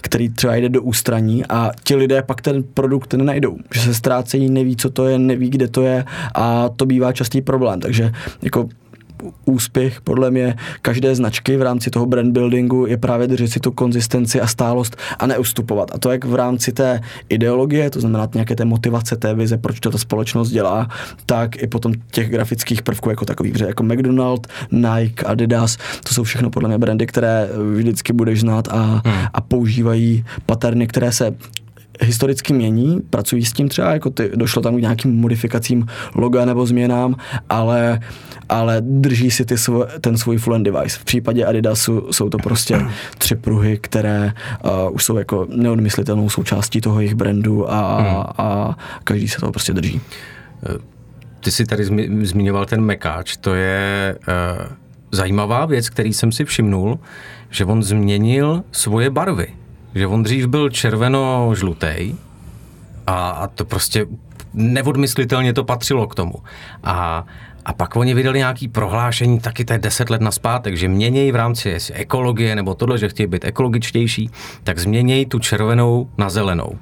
který 0.00 0.28
třeba 0.28 0.56
jde 0.56 0.68
do 0.68 0.82
ústraní 0.82 1.46
a 1.46 1.70
ti 1.84 1.94
lidé 1.96 2.22
pak 2.22 2.40
ten 2.40 2.62
produkt 2.62 3.14
nenajdou, 3.14 3.56
že 3.74 3.80
se 3.80 3.94
ztrácejí, 3.94 4.50
neví, 4.50 4.76
co 4.76 4.90
to 4.90 5.06
je, 5.06 5.18
neví, 5.18 5.50
kde 5.50 5.68
to 5.68 5.82
je 5.82 6.04
a 6.34 6.68
to 6.68 6.86
bývá 6.86 7.12
častý 7.12 7.42
problém, 7.42 7.80
takže 7.80 8.12
jako 8.42 8.68
úspěch 9.44 10.00
podle 10.00 10.30
mě 10.30 10.54
každé 10.82 11.14
značky 11.14 11.56
v 11.56 11.62
rámci 11.62 11.90
toho 11.90 12.06
brand 12.06 12.32
buildingu 12.32 12.86
je 12.86 12.96
právě 12.96 13.26
držet 13.26 13.48
si 13.48 13.60
tu 13.60 13.70
konzistenci 13.70 14.40
a 14.40 14.46
stálost 14.46 14.96
a 15.18 15.26
neustupovat. 15.26 15.90
A 15.94 15.98
to 15.98 16.10
jak 16.10 16.24
v 16.24 16.34
rámci 16.34 16.72
té 16.72 17.00
ideologie, 17.28 17.90
to 17.90 18.00
znamená 18.00 18.28
nějaké 18.34 18.56
té 18.56 18.64
motivace 18.64 19.16
té 19.16 19.34
vize, 19.34 19.58
proč 19.58 19.80
to 19.80 19.90
ta 19.90 19.98
společnost 19.98 20.50
dělá, 20.50 20.88
tak 21.26 21.62
i 21.62 21.66
potom 21.66 21.92
těch 22.10 22.30
grafických 22.30 22.82
prvků 22.82 23.10
jako 23.10 23.24
takových, 23.24 23.56
že 23.56 23.64
jako 23.64 23.82
McDonald, 23.82 24.46
Nike, 24.72 25.24
Adidas, 25.26 25.76
to 26.08 26.14
jsou 26.14 26.24
všechno 26.24 26.50
podle 26.50 26.68
mě 26.68 26.78
brandy, 26.78 27.06
které 27.06 27.48
vždycky 27.74 28.12
budeš 28.12 28.40
znát 28.40 28.68
a, 28.68 29.02
a 29.32 29.40
používají 29.40 30.24
paterny, 30.46 30.86
které 30.86 31.12
se 31.12 31.34
historicky 32.00 32.52
mění, 32.52 33.00
pracují 33.10 33.44
s 33.44 33.52
tím 33.52 33.68
třeba, 33.68 33.92
jako 33.92 34.10
ty, 34.10 34.30
došlo 34.34 34.62
tam 34.62 34.76
k 34.76 34.80
nějakým 34.80 35.16
modifikacím 35.16 35.86
loga 36.14 36.44
nebo 36.44 36.66
změnám, 36.66 37.16
ale, 37.48 38.00
ale 38.48 38.76
drží 38.80 39.30
si 39.30 39.44
ty 39.44 39.58
svo, 39.58 39.86
ten 40.00 40.18
svůj 40.18 40.38
full 40.38 40.62
device. 40.62 40.98
V 40.98 41.04
případě 41.04 41.44
Adidasu 41.44 42.08
jsou 42.10 42.28
to 42.28 42.38
prostě 42.38 42.86
tři 43.18 43.34
pruhy, 43.34 43.78
které 43.78 44.32
uh, 44.64 44.70
už 44.94 45.04
jsou 45.04 45.16
jako 45.16 45.46
neodmyslitelnou 45.56 46.30
součástí 46.30 46.80
toho 46.80 47.00
jejich 47.00 47.14
brandu 47.14 47.72
a, 47.72 47.80
a 48.38 48.76
každý 49.04 49.28
se 49.28 49.40
toho 49.40 49.52
prostě 49.52 49.72
drží. 49.72 50.00
Ty 51.40 51.50
jsi 51.50 51.66
tady 51.66 51.84
zmi- 51.84 52.24
zmiňoval 52.24 52.66
ten 52.66 52.80
mekáč, 52.80 53.36
to 53.36 53.54
je 53.54 54.16
uh, 54.18 54.66
zajímavá 55.12 55.66
věc, 55.66 55.90
který 55.90 56.12
jsem 56.12 56.32
si 56.32 56.44
všimnul, 56.44 56.98
že 57.50 57.64
on 57.64 57.82
změnil 57.82 58.64
svoje 58.72 59.10
barvy. 59.10 59.46
Že 59.98 60.06
on 60.06 60.22
dřív 60.22 60.46
byl 60.46 60.70
červeno-žlutý 60.70 62.14
a, 63.06 63.28
a 63.30 63.46
to 63.46 63.64
prostě 63.64 64.06
neodmyslitelně 64.54 65.52
to 65.52 65.64
patřilo 65.64 66.06
k 66.06 66.14
tomu. 66.14 66.34
A, 66.84 67.24
a 67.64 67.72
pak 67.72 67.96
oni 67.96 68.14
vydali 68.14 68.38
nějaký 68.38 68.68
prohlášení, 68.68 69.40
taky 69.40 69.64
to 69.64 69.78
deset 69.78 70.10
let 70.10 70.20
naspátek, 70.20 70.76
že 70.76 70.88
měnějí 70.88 71.32
v 71.32 71.36
rámci 71.36 71.76
ekologie 71.92 72.56
nebo 72.56 72.74
tohle, 72.74 72.98
že 72.98 73.08
chtějí 73.08 73.26
být 73.26 73.44
ekologičtější, 73.44 74.30
tak 74.64 74.78
změnějí 74.78 75.26
tu 75.26 75.38
červenou 75.38 76.10
na 76.18 76.30
zelenou. 76.30 76.78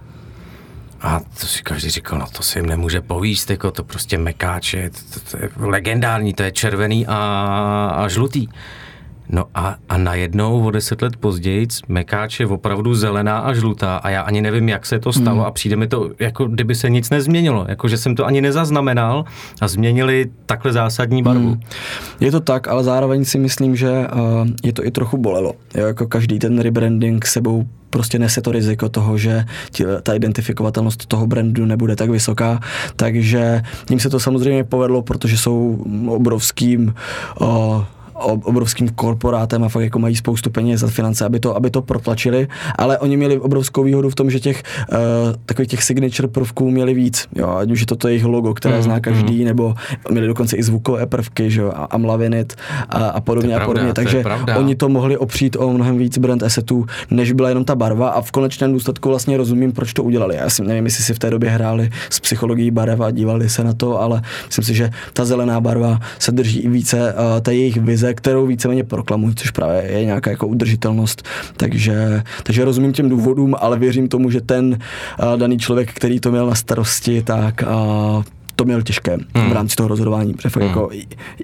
A 1.00 1.20
to 1.40 1.46
si 1.46 1.62
každý 1.62 1.90
říkal, 1.90 2.18
no 2.18 2.26
to 2.32 2.42
se 2.42 2.58
jim 2.58 2.66
nemůže 2.66 3.00
povíst, 3.00 3.50
jako 3.50 3.70
to 3.70 3.84
prostě 3.84 4.18
mekáče, 4.18 4.90
to, 4.90 5.20
to 5.30 5.44
je 5.44 5.50
legendární, 5.56 6.34
to 6.34 6.42
je 6.42 6.52
červený 6.52 7.06
a, 7.06 7.16
a 7.96 8.08
žlutý. 8.08 8.48
No 9.28 9.44
a, 9.54 9.76
a 9.88 9.98
najednou 9.98 10.66
o 10.66 10.70
deset 10.70 11.02
let 11.02 11.16
později 11.16 11.66
mekáč 11.88 12.40
je 12.40 12.46
opravdu 12.46 12.94
zelená 12.94 13.38
a 13.38 13.54
žlutá 13.54 13.96
a 13.96 14.10
já 14.10 14.22
ani 14.22 14.42
nevím, 14.42 14.68
jak 14.68 14.86
se 14.86 14.98
to 14.98 15.12
stalo 15.12 15.38
hmm. 15.38 15.46
a 15.46 15.50
přijde 15.50 15.76
mi 15.76 15.86
to, 15.86 16.10
jako 16.18 16.44
kdyby 16.44 16.74
se 16.74 16.90
nic 16.90 17.10
nezměnilo, 17.10 17.66
jako 17.68 17.88
že 17.88 17.98
jsem 17.98 18.14
to 18.14 18.26
ani 18.26 18.40
nezaznamenal 18.40 19.24
a 19.60 19.68
změnili 19.68 20.26
takhle 20.46 20.72
zásadní 20.72 21.22
barvu. 21.22 21.48
Hmm. 21.48 21.60
Je 22.20 22.30
to 22.30 22.40
tak, 22.40 22.68
ale 22.68 22.84
zároveň 22.84 23.24
si 23.24 23.38
myslím, 23.38 23.76
že 23.76 23.90
uh, 23.90 24.48
je 24.64 24.72
to 24.72 24.86
i 24.86 24.90
trochu 24.90 25.16
bolelo. 25.16 25.52
Jo, 25.74 25.86
jako 25.86 26.06
každý 26.06 26.38
ten 26.38 26.58
rebranding 26.58 27.26
sebou 27.26 27.64
prostě 27.90 28.18
nese 28.18 28.40
to 28.40 28.52
riziko 28.52 28.88
toho, 28.88 29.18
že 29.18 29.44
ta 30.02 30.14
identifikovatelnost 30.14 31.06
toho 31.06 31.26
brandu 31.26 31.66
nebude 31.66 31.96
tak 31.96 32.10
vysoká, 32.10 32.60
takže 32.96 33.62
jim 33.90 34.00
se 34.00 34.10
to 34.10 34.20
samozřejmě 34.20 34.64
povedlo, 34.64 35.02
protože 35.02 35.38
jsou 35.38 35.84
obrovským 36.08 36.94
uh, 37.40 37.84
obrovským 38.24 38.88
korporátem 38.88 39.64
a 39.64 39.68
fakt 39.68 39.82
jako 39.82 39.98
mají 39.98 40.16
spoustu 40.16 40.50
peněz 40.50 40.80
za 40.80 40.86
finance, 40.86 41.24
aby 41.24 41.40
to, 41.40 41.56
aby 41.56 41.70
to 41.70 41.82
protlačili, 41.82 42.48
ale 42.78 42.98
oni 42.98 43.16
měli 43.16 43.38
obrovskou 43.38 43.82
výhodu 43.82 44.10
v 44.10 44.14
tom, 44.14 44.30
že 44.30 44.40
těch 44.40 44.62
uh, 44.92 44.98
takových 45.46 45.70
těch 45.70 45.82
signature 45.82 46.28
prvků 46.28 46.70
měli 46.70 46.94
víc, 46.94 47.28
jo, 47.34 47.48
ať 47.48 47.70
už 47.70 47.80
je 47.80 47.86
to 47.86 47.96
to 47.96 48.08
jejich 48.08 48.24
logo, 48.24 48.54
které 48.54 48.76
mm, 48.76 48.82
zná 48.82 49.00
každý, 49.00 49.38
mm. 49.38 49.44
nebo 49.44 49.74
měli 50.10 50.26
dokonce 50.26 50.56
i 50.56 50.62
zvukové 50.62 51.06
prvky, 51.06 51.50
že 51.50 51.60
jo, 51.60 51.72
a, 51.90 51.98
mlavinit 51.98 52.54
a, 52.88 53.06
a 53.06 53.20
podobně 53.20 53.48
To 53.48 53.58
je 53.58 53.62
a 53.62 53.66
podobně, 53.66 53.92
pravda, 53.92 53.94
to 53.94 54.00
takže 54.04 54.22
pravda. 54.22 54.56
oni 54.56 54.74
to 54.74 54.88
mohli 54.88 55.16
opřít 55.16 55.56
o 55.56 55.72
mnohem 55.72 55.98
víc 55.98 56.18
brand 56.18 56.42
assetů, 56.42 56.86
než 57.10 57.32
byla 57.32 57.48
jenom 57.48 57.64
ta 57.64 57.74
barva 57.74 58.08
a 58.08 58.20
v 58.20 58.30
konečném 58.30 58.72
důsledku 58.72 59.08
vlastně 59.08 59.36
rozumím, 59.36 59.72
proč 59.72 59.92
to 59.92 60.02
udělali. 60.02 60.36
Já 60.36 60.50
si 60.50 60.62
nevím, 60.62 60.84
jestli 60.84 61.04
si 61.04 61.14
v 61.14 61.18
té 61.18 61.30
době 61.30 61.50
hráli 61.50 61.90
s 62.10 62.20
psychologií 62.20 62.70
barev 62.70 63.00
a 63.00 63.10
dívali 63.10 63.48
se 63.48 63.64
na 63.64 63.72
to, 63.72 64.00
ale 64.00 64.22
myslím 64.46 64.64
si, 64.64 64.74
že 64.74 64.90
ta 65.12 65.24
zelená 65.24 65.60
barva 65.60 66.00
se 66.18 66.32
drží 66.32 66.60
i 66.60 66.68
více 66.68 67.14
uh, 67.14 67.40
té 67.40 67.54
jejich 67.54 67.76
vize, 67.76 68.05
kterou 68.14 68.46
víceméně 68.46 68.84
proklamují, 68.84 69.34
což 69.34 69.50
právě 69.50 69.82
je 69.82 70.04
nějaká 70.04 70.30
jako 70.30 70.46
udržitelnost. 70.46 71.22
Takže, 71.56 72.22
takže 72.42 72.64
rozumím 72.64 72.92
těm 72.92 73.08
důvodům, 73.08 73.54
ale 73.58 73.78
věřím 73.78 74.08
tomu, 74.08 74.30
že 74.30 74.40
ten 74.40 74.78
uh, 75.22 75.38
daný 75.38 75.58
člověk, 75.58 75.92
který 75.92 76.20
to 76.20 76.30
měl 76.30 76.46
na 76.46 76.54
starosti, 76.54 77.22
tak 77.22 77.62
uh, 77.62 78.24
to 78.56 78.64
měl 78.64 78.82
těžké 78.82 79.16
hmm. 79.34 79.50
v 79.50 79.52
rámci 79.52 79.76
toho 79.76 79.88
rozhodování, 79.88 80.34
protože 80.34 80.48
fakt 80.48 80.62
Hmm. 80.62 80.68
jako 80.70 80.88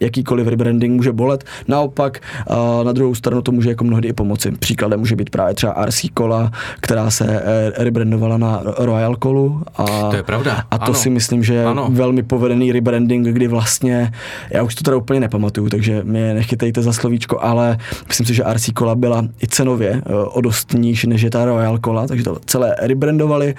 jakýkoliv 0.01 0.47
rebranding 0.47 0.95
může 0.97 1.13
bolet. 1.13 1.45
Naopak 1.69 2.21
uh, 2.51 2.85
na 2.85 2.93
druhou 2.93 3.15
stranu 3.15 3.43
to 3.43 3.53
může 3.53 3.69
jako 3.69 3.85
mnohdy 3.85 4.09
i 4.09 4.13
pomoci. 4.13 4.51
Příkladem 4.53 5.01
může 5.01 5.17
být 5.17 5.31
právě 5.31 5.55
třeba 5.55 5.87
RC 5.87 6.01
Cola, 6.19 6.51
která 6.81 7.11
se 7.11 7.43
eh, 7.45 7.73
rebrandovala 7.85 8.39
na 8.39 8.63
Royal 8.79 9.17
Colu. 9.23 9.63
A, 9.77 9.85
To 10.11 10.17
je 10.17 10.23
pravda, 10.23 10.63
A 10.71 10.79
to 10.79 10.85
ano. 10.85 10.95
si 10.95 11.11
myslím, 11.11 11.45
že 11.45 11.55
je 11.55 11.65
Ano. 11.65 11.89
velmi 11.91 12.23
povedený 12.23 12.73
rebranding, 12.73 13.27
kdy 13.27 13.49
vlastně, 13.49 14.13
já 14.51 14.63
už 14.63 14.75
to 14.75 14.85
teda 14.85 14.97
úplně 14.97 15.21
nepamatuju, 15.21 15.69
takže 15.69 16.01
mě 16.05 16.35
nechytejte 16.35 16.83
za 16.83 16.93
slovíčko, 16.93 17.41
ale 17.41 17.79
myslím 18.09 18.27
si, 18.27 18.35
že 18.35 18.43
RC 18.53 18.71
Cola 18.79 18.95
byla 18.95 19.25
i 19.43 19.47
cenově 19.47 19.91
uh, 19.93 20.37
o 20.37 20.41
dost 20.41 20.73
níž, 20.75 21.05
než 21.05 21.23
je 21.23 21.31
ta 21.31 21.45
Royal 21.45 21.79
Cola, 21.85 22.07
takže 22.07 22.25
to 22.25 22.37
celé 22.47 22.77
rebrandovali, 22.81 23.55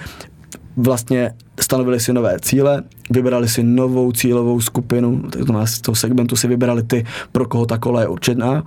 vlastně 0.76 1.30
stanovili 1.60 2.00
si 2.00 2.12
nové 2.12 2.40
cíle, 2.40 2.82
vybrali 3.10 3.48
si 3.48 3.62
novou 3.62 4.12
cílovou 4.12 4.60
skupinu, 4.60 5.22
to 5.30 5.44
znamená 5.44 5.66
z 5.66 5.80
toho 5.80 5.94
segmentu 5.94 6.36
si 6.36 6.48
vybrali 6.48 6.82
ty, 6.82 7.04
pro 7.32 7.46
koho 7.46 7.66
ta 7.66 7.78
kola 7.78 8.00
je 8.00 8.08
určená, 8.08 8.64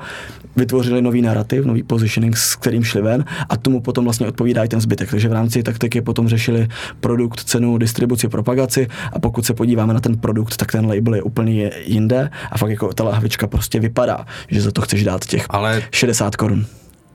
vytvořili 0.55 1.01
nový 1.01 1.21
narrativ, 1.21 1.65
nový 1.65 1.83
positioning, 1.83 2.37
s 2.37 2.55
kterým 2.55 2.83
šli 2.83 3.01
ven 3.01 3.25
a 3.49 3.57
tomu 3.57 3.81
potom 3.81 4.03
vlastně 4.03 4.27
odpovídá 4.27 4.63
i 4.63 4.67
ten 4.67 4.81
zbytek. 4.81 5.09
Takže 5.09 5.29
v 5.29 5.33
rámci 5.33 5.63
taktiky 5.63 6.01
potom 6.01 6.27
řešili 6.27 6.67
produkt, 6.99 7.39
cenu, 7.39 7.77
distribuci, 7.77 8.27
propagaci 8.27 8.87
a 9.13 9.19
pokud 9.19 9.45
se 9.45 9.53
podíváme 9.53 9.93
na 9.93 9.99
ten 9.99 10.17
produkt, 10.17 10.57
tak 10.57 10.71
ten 10.71 10.85
label 10.85 11.15
je 11.15 11.23
úplně 11.23 11.71
jinde 11.85 12.29
a 12.51 12.57
fakt 12.57 12.69
jako 12.69 12.93
ta 12.93 13.03
lahvička 13.03 13.47
prostě 13.47 13.79
vypadá, 13.79 14.25
že 14.47 14.61
za 14.61 14.71
to 14.71 14.81
chceš 14.81 15.03
dát 15.03 15.25
těch 15.25 15.45
Ale 15.49 15.83
60 15.91 16.35
korun. 16.35 16.65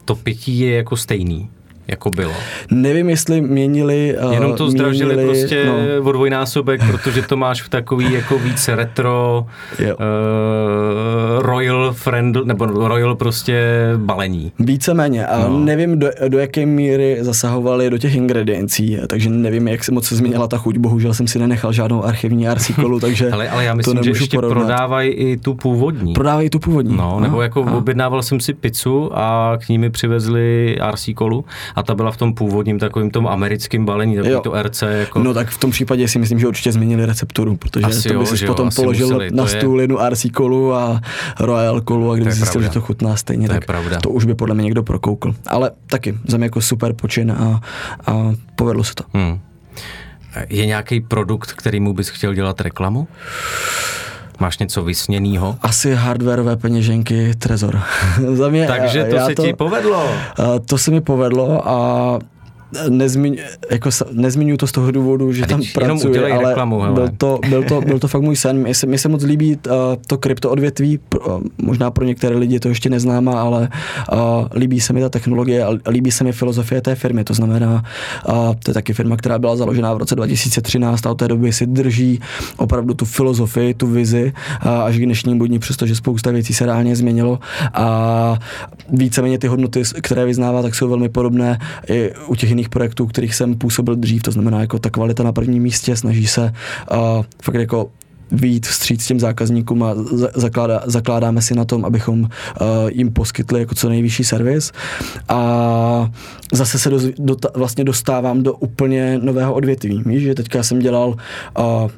to 0.05 0.14
pití 0.14 0.59
je 0.59 0.76
jako 0.76 0.97
stejný. 0.97 1.51
Jako 1.89 2.11
bylo. 2.11 2.33
Nevím, 2.70 3.11
jestli 3.11 3.41
měnili... 3.41 4.16
Uh, 4.24 4.33
Jenom 4.33 4.55
to 4.57 4.70
zdražili 4.70 5.14
měnili, 5.14 5.39
prostě 5.39 5.64
no, 5.66 5.76
o 6.09 6.12
dvojnásobek, 6.12 6.80
protože 6.91 7.22
to 7.22 7.37
máš 7.37 7.62
v 7.62 7.68
takový 7.68 8.12
jako 8.12 8.39
víc 8.39 8.68
retro, 8.68 9.47
Jo. 9.78 9.97
uh, 9.97 11.43
royal 11.43 11.93
friend, 11.93 12.37
nebo 12.45 12.66
royal 12.66 13.14
prostě 13.14 13.62
balení. 13.97 14.53
Víceméně. 14.59 15.26
A 15.26 15.49
No. 15.49 15.59
nevím, 15.59 15.99
do, 15.99 16.09
do 16.28 16.39
jaké 16.39 16.66
míry 16.66 17.16
zasahovali 17.20 17.91
do 17.91 17.99
těch 17.99 18.14
ingrediencí, 18.14 18.99
takže 19.07 19.30
nevím, 19.30 19.68
jak 19.68 19.85
se 19.85 19.93
moc 19.93 20.07
se 20.07 20.16
změnila 20.16 20.47
ta 20.49 20.59
chuť. 20.59 20.76
Bohužel 20.78 21.14
jsem 21.14 21.26
si 21.26 21.39
nenechal 21.39 21.72
žádnou 21.72 22.05
archivní 22.05 22.49
arsikolu, 22.49 23.01
takže 23.07 23.30
Ale, 23.30 23.49
ale 23.49 23.64
já 23.64 23.72
to 23.72 23.76
myslím, 23.76 23.95
že 23.97 24.01
nemůžu 24.03 24.22
ještě 24.22 24.37
porovnat. 24.37 24.61
prodávají 24.61 25.11
i 25.11 25.37
tu 25.37 25.55
původní. 25.55 26.12
Prodávají 26.12 26.51
tu 26.51 26.59
původní. 26.59 26.97
No, 26.97 27.20
nebo 27.20 27.43
jako 27.43 27.64
a- 27.68 27.72
objednával 27.72 28.22
jsem 28.22 28.41
si 28.41 28.55
pizzu 28.55 29.11
a 29.14 29.53
k 29.64 29.68
ní 29.68 29.78
mi 29.78 29.91
přivezli 29.91 30.76
RC 30.93 31.09
kolu 31.14 31.45
a 31.75 31.83
ta 31.83 31.95
byla 31.95 32.11
v 32.12 32.16
tom 32.16 32.35
původním 32.35 32.79
takovým 32.79 33.11
tom 33.11 33.29
americkým 33.29 33.85
balení, 33.85 34.14
takový 34.16 34.33
Jo. 34.33 34.41
to 34.41 34.62
RC 34.62 34.83
jako... 34.83 35.18
No 35.18 35.35
tak 35.35 35.51
v 35.51 35.59
tom 35.59 35.70
případě 35.70 36.09
si 36.09 36.18
myslím, 36.18 36.39
že 36.39 36.49
určitě 36.49 36.73
změnili 36.73 37.07
recepturu, 37.07 37.57
protože 37.57 37.87
Asi 37.87 38.09
to 38.09 38.18
by 38.18 38.27
si 38.27 38.47
potom 38.47 38.70
položil 38.77 39.07
museli, 39.07 39.31
na 39.31 39.45
to 39.45 39.51
je- 39.51 39.61
stůl 39.61 39.81
jednu 39.81 39.99
RC 40.11 40.27
kolu 40.35 40.75
a 40.75 41.01
Royal 41.41 41.81
kolu 41.81 42.11
a 42.11 42.14
kdyby 42.14 42.31
je 42.31 42.35
zjistil, 42.35 42.53
pravda. 42.61 42.68
že 42.68 42.75
to 42.75 42.81
chutná 42.81 43.16
stejně, 43.16 43.49
To 43.49 43.55
tak 43.55 43.66
pravda. 43.66 44.01
to 44.01 44.11
už 44.11 44.25
by 44.25 44.35
podle 44.35 44.55
mě 44.55 44.64
někdo 44.64 44.83
prokoukl. 44.83 45.35
Ale 45.47 45.70
taky 45.87 46.18
za 46.29 46.37
mě 46.37 46.47
jako 46.47 46.61
super 46.61 46.93
počin 46.93 47.33
a, 47.33 47.61
a 48.12 48.33
povedlo 48.57 48.85
se 48.85 48.95
to. 48.95 49.05
Hmm. 49.14 49.41
Je 50.49 50.66
nějaký 50.66 51.01
produkt, 51.01 51.53
kterýmu 51.53 51.93
bys 51.95 52.09
chtěl 52.09 52.35
dělat 52.35 52.61
reklamu? 52.61 53.09
Máš 54.41 54.59
něco 54.59 54.85
vysněného? 54.85 55.57
Asi 55.62 55.95
hardwareové 55.95 56.57
peněženky 56.57 57.35
Trezor. 57.35 57.80
za 58.33 58.49
mě, 58.49 58.66
Takže 58.66 59.05
to 59.05 59.16
já 59.16 59.26
se 59.26 59.35
ti 59.35 59.53
povedlo. 59.53 60.11
To 60.66 60.78
se 60.78 60.91
mi 60.91 61.01
povedlo 61.01 61.68
a 61.68 62.18
nezmiň, 62.89 63.39
jako, 63.70 63.91
nezmiňuji 64.12 64.57
to 64.57 64.66
z 64.66 64.73
toho 64.73 64.91
důvodu, 64.91 65.33
že 65.33 65.47
tam 65.47 65.62
pracuji, 65.75 66.18
ale 66.18 66.49
reklamu, 66.49 66.81
hele. 66.81 66.95
byl, 66.95 67.09
to, 67.16 67.39
byl, 67.49 67.62
to, 67.62 67.81
byl 67.81 67.99
to 67.99 68.09
fakt 68.09 68.23
můj 68.23 68.37
sen. 68.37 68.59
Mně 68.59 68.75
se, 68.75 68.87
mně 68.87 68.99
se 68.99 69.09
moc 69.09 69.23
líbí 69.23 69.57
uh, 69.57 69.73
to 70.07 70.18
krypto 70.18 70.51
odvětví, 70.51 70.99
pro, 71.09 71.20
uh, 71.20 71.43
možná 71.62 71.91
pro 71.91 72.05
některé 72.05 72.37
lidi 72.37 72.61
to 72.61 72.68
ještě 72.68 72.91
neznámá, 72.91 73.41
ale 73.41 73.68
uh, 74.12 74.18
líbí 74.55 74.81
se 74.81 74.93
mi 74.93 75.01
ta 75.01 75.09
technologie 75.09 75.64
a 75.64 75.70
líbí 75.89 76.11
se 76.12 76.25
mi 76.25 76.33
filozofie 76.33 76.81
té 76.81 76.95
firmy. 76.95 77.25
To 77.25 77.35
znamená, 77.35 77.85
uh, 78.29 78.35
to 78.64 78.70
je 78.70 78.75
taky 78.75 78.93
firma, 78.93 79.16
která 79.16 79.39
byla 79.39 79.57
založena 79.57 79.95
v 79.95 79.99
roce 79.99 80.14
2013 80.14 81.07
a 81.07 81.11
od 81.11 81.14
té 81.14 81.29
doby 81.29 81.53
si 81.53 81.66
drží 81.66 82.20
opravdu 82.57 82.95
tu 82.95 83.05
filozofii, 83.05 83.75
tu 83.75 83.87
vizi 83.87 84.33
uh, 84.64 84.70
až 84.70 84.97
k 84.97 85.05
dnešnímu 85.05 85.47
dní, 85.47 85.59
přestože 85.59 85.95
spousta 85.95 86.31
věcí 86.31 86.55
se 86.55 86.66
reálně 86.66 86.97
změnilo 86.97 87.39
a 87.75 88.39
víceméně 88.89 89.39
ty 89.39 89.47
hodnoty, 89.47 89.83
které 90.03 90.25
vyznává, 90.25 90.62
tak 90.62 90.75
jsou 90.75 90.89
velmi 90.89 91.09
podobné 91.09 91.59
i 91.89 92.11
u 92.27 92.35
těch 92.35 92.49
jiných 92.49 92.61
projektů, 92.68 93.06
kterých 93.06 93.34
jsem 93.34 93.54
působil 93.54 93.94
dřív, 93.94 94.22
to 94.22 94.30
znamená 94.30 94.60
jako 94.60 94.78
ta 94.78 94.90
kvalita 94.90 95.22
na 95.22 95.32
prvním 95.32 95.62
místě, 95.62 95.96
snaží 95.96 96.26
se 96.26 96.52
uh, 96.92 96.98
fakt 97.42 97.54
jako 97.54 97.90
výjít 98.32 98.66
vstříc 98.66 99.06
těm 99.06 99.20
zákazníkům 99.20 99.82
a 99.82 99.94
za- 99.94 100.30
zakládá, 100.34 100.82
zakládáme 100.86 101.42
si 101.42 101.54
na 101.54 101.64
tom, 101.64 101.84
abychom 101.84 102.20
uh, 102.20 102.28
jim 102.90 103.12
poskytli 103.12 103.60
jako 103.60 103.74
co 103.74 103.88
nejvyšší 103.88 104.24
servis. 104.24 104.72
A 105.28 106.10
zase 106.52 106.78
se 106.78 106.90
doz, 106.90 107.04
do, 107.18 107.36
vlastně 107.54 107.84
dostávám 107.84 108.42
do 108.42 108.52
úplně 108.54 109.18
nového 109.22 109.54
odvětví. 109.54 110.02
Víš, 110.06 110.22
že 110.22 110.34
teďka 110.34 110.62
jsem 110.62 110.78
dělal 110.78 111.08
uh, 111.58 111.90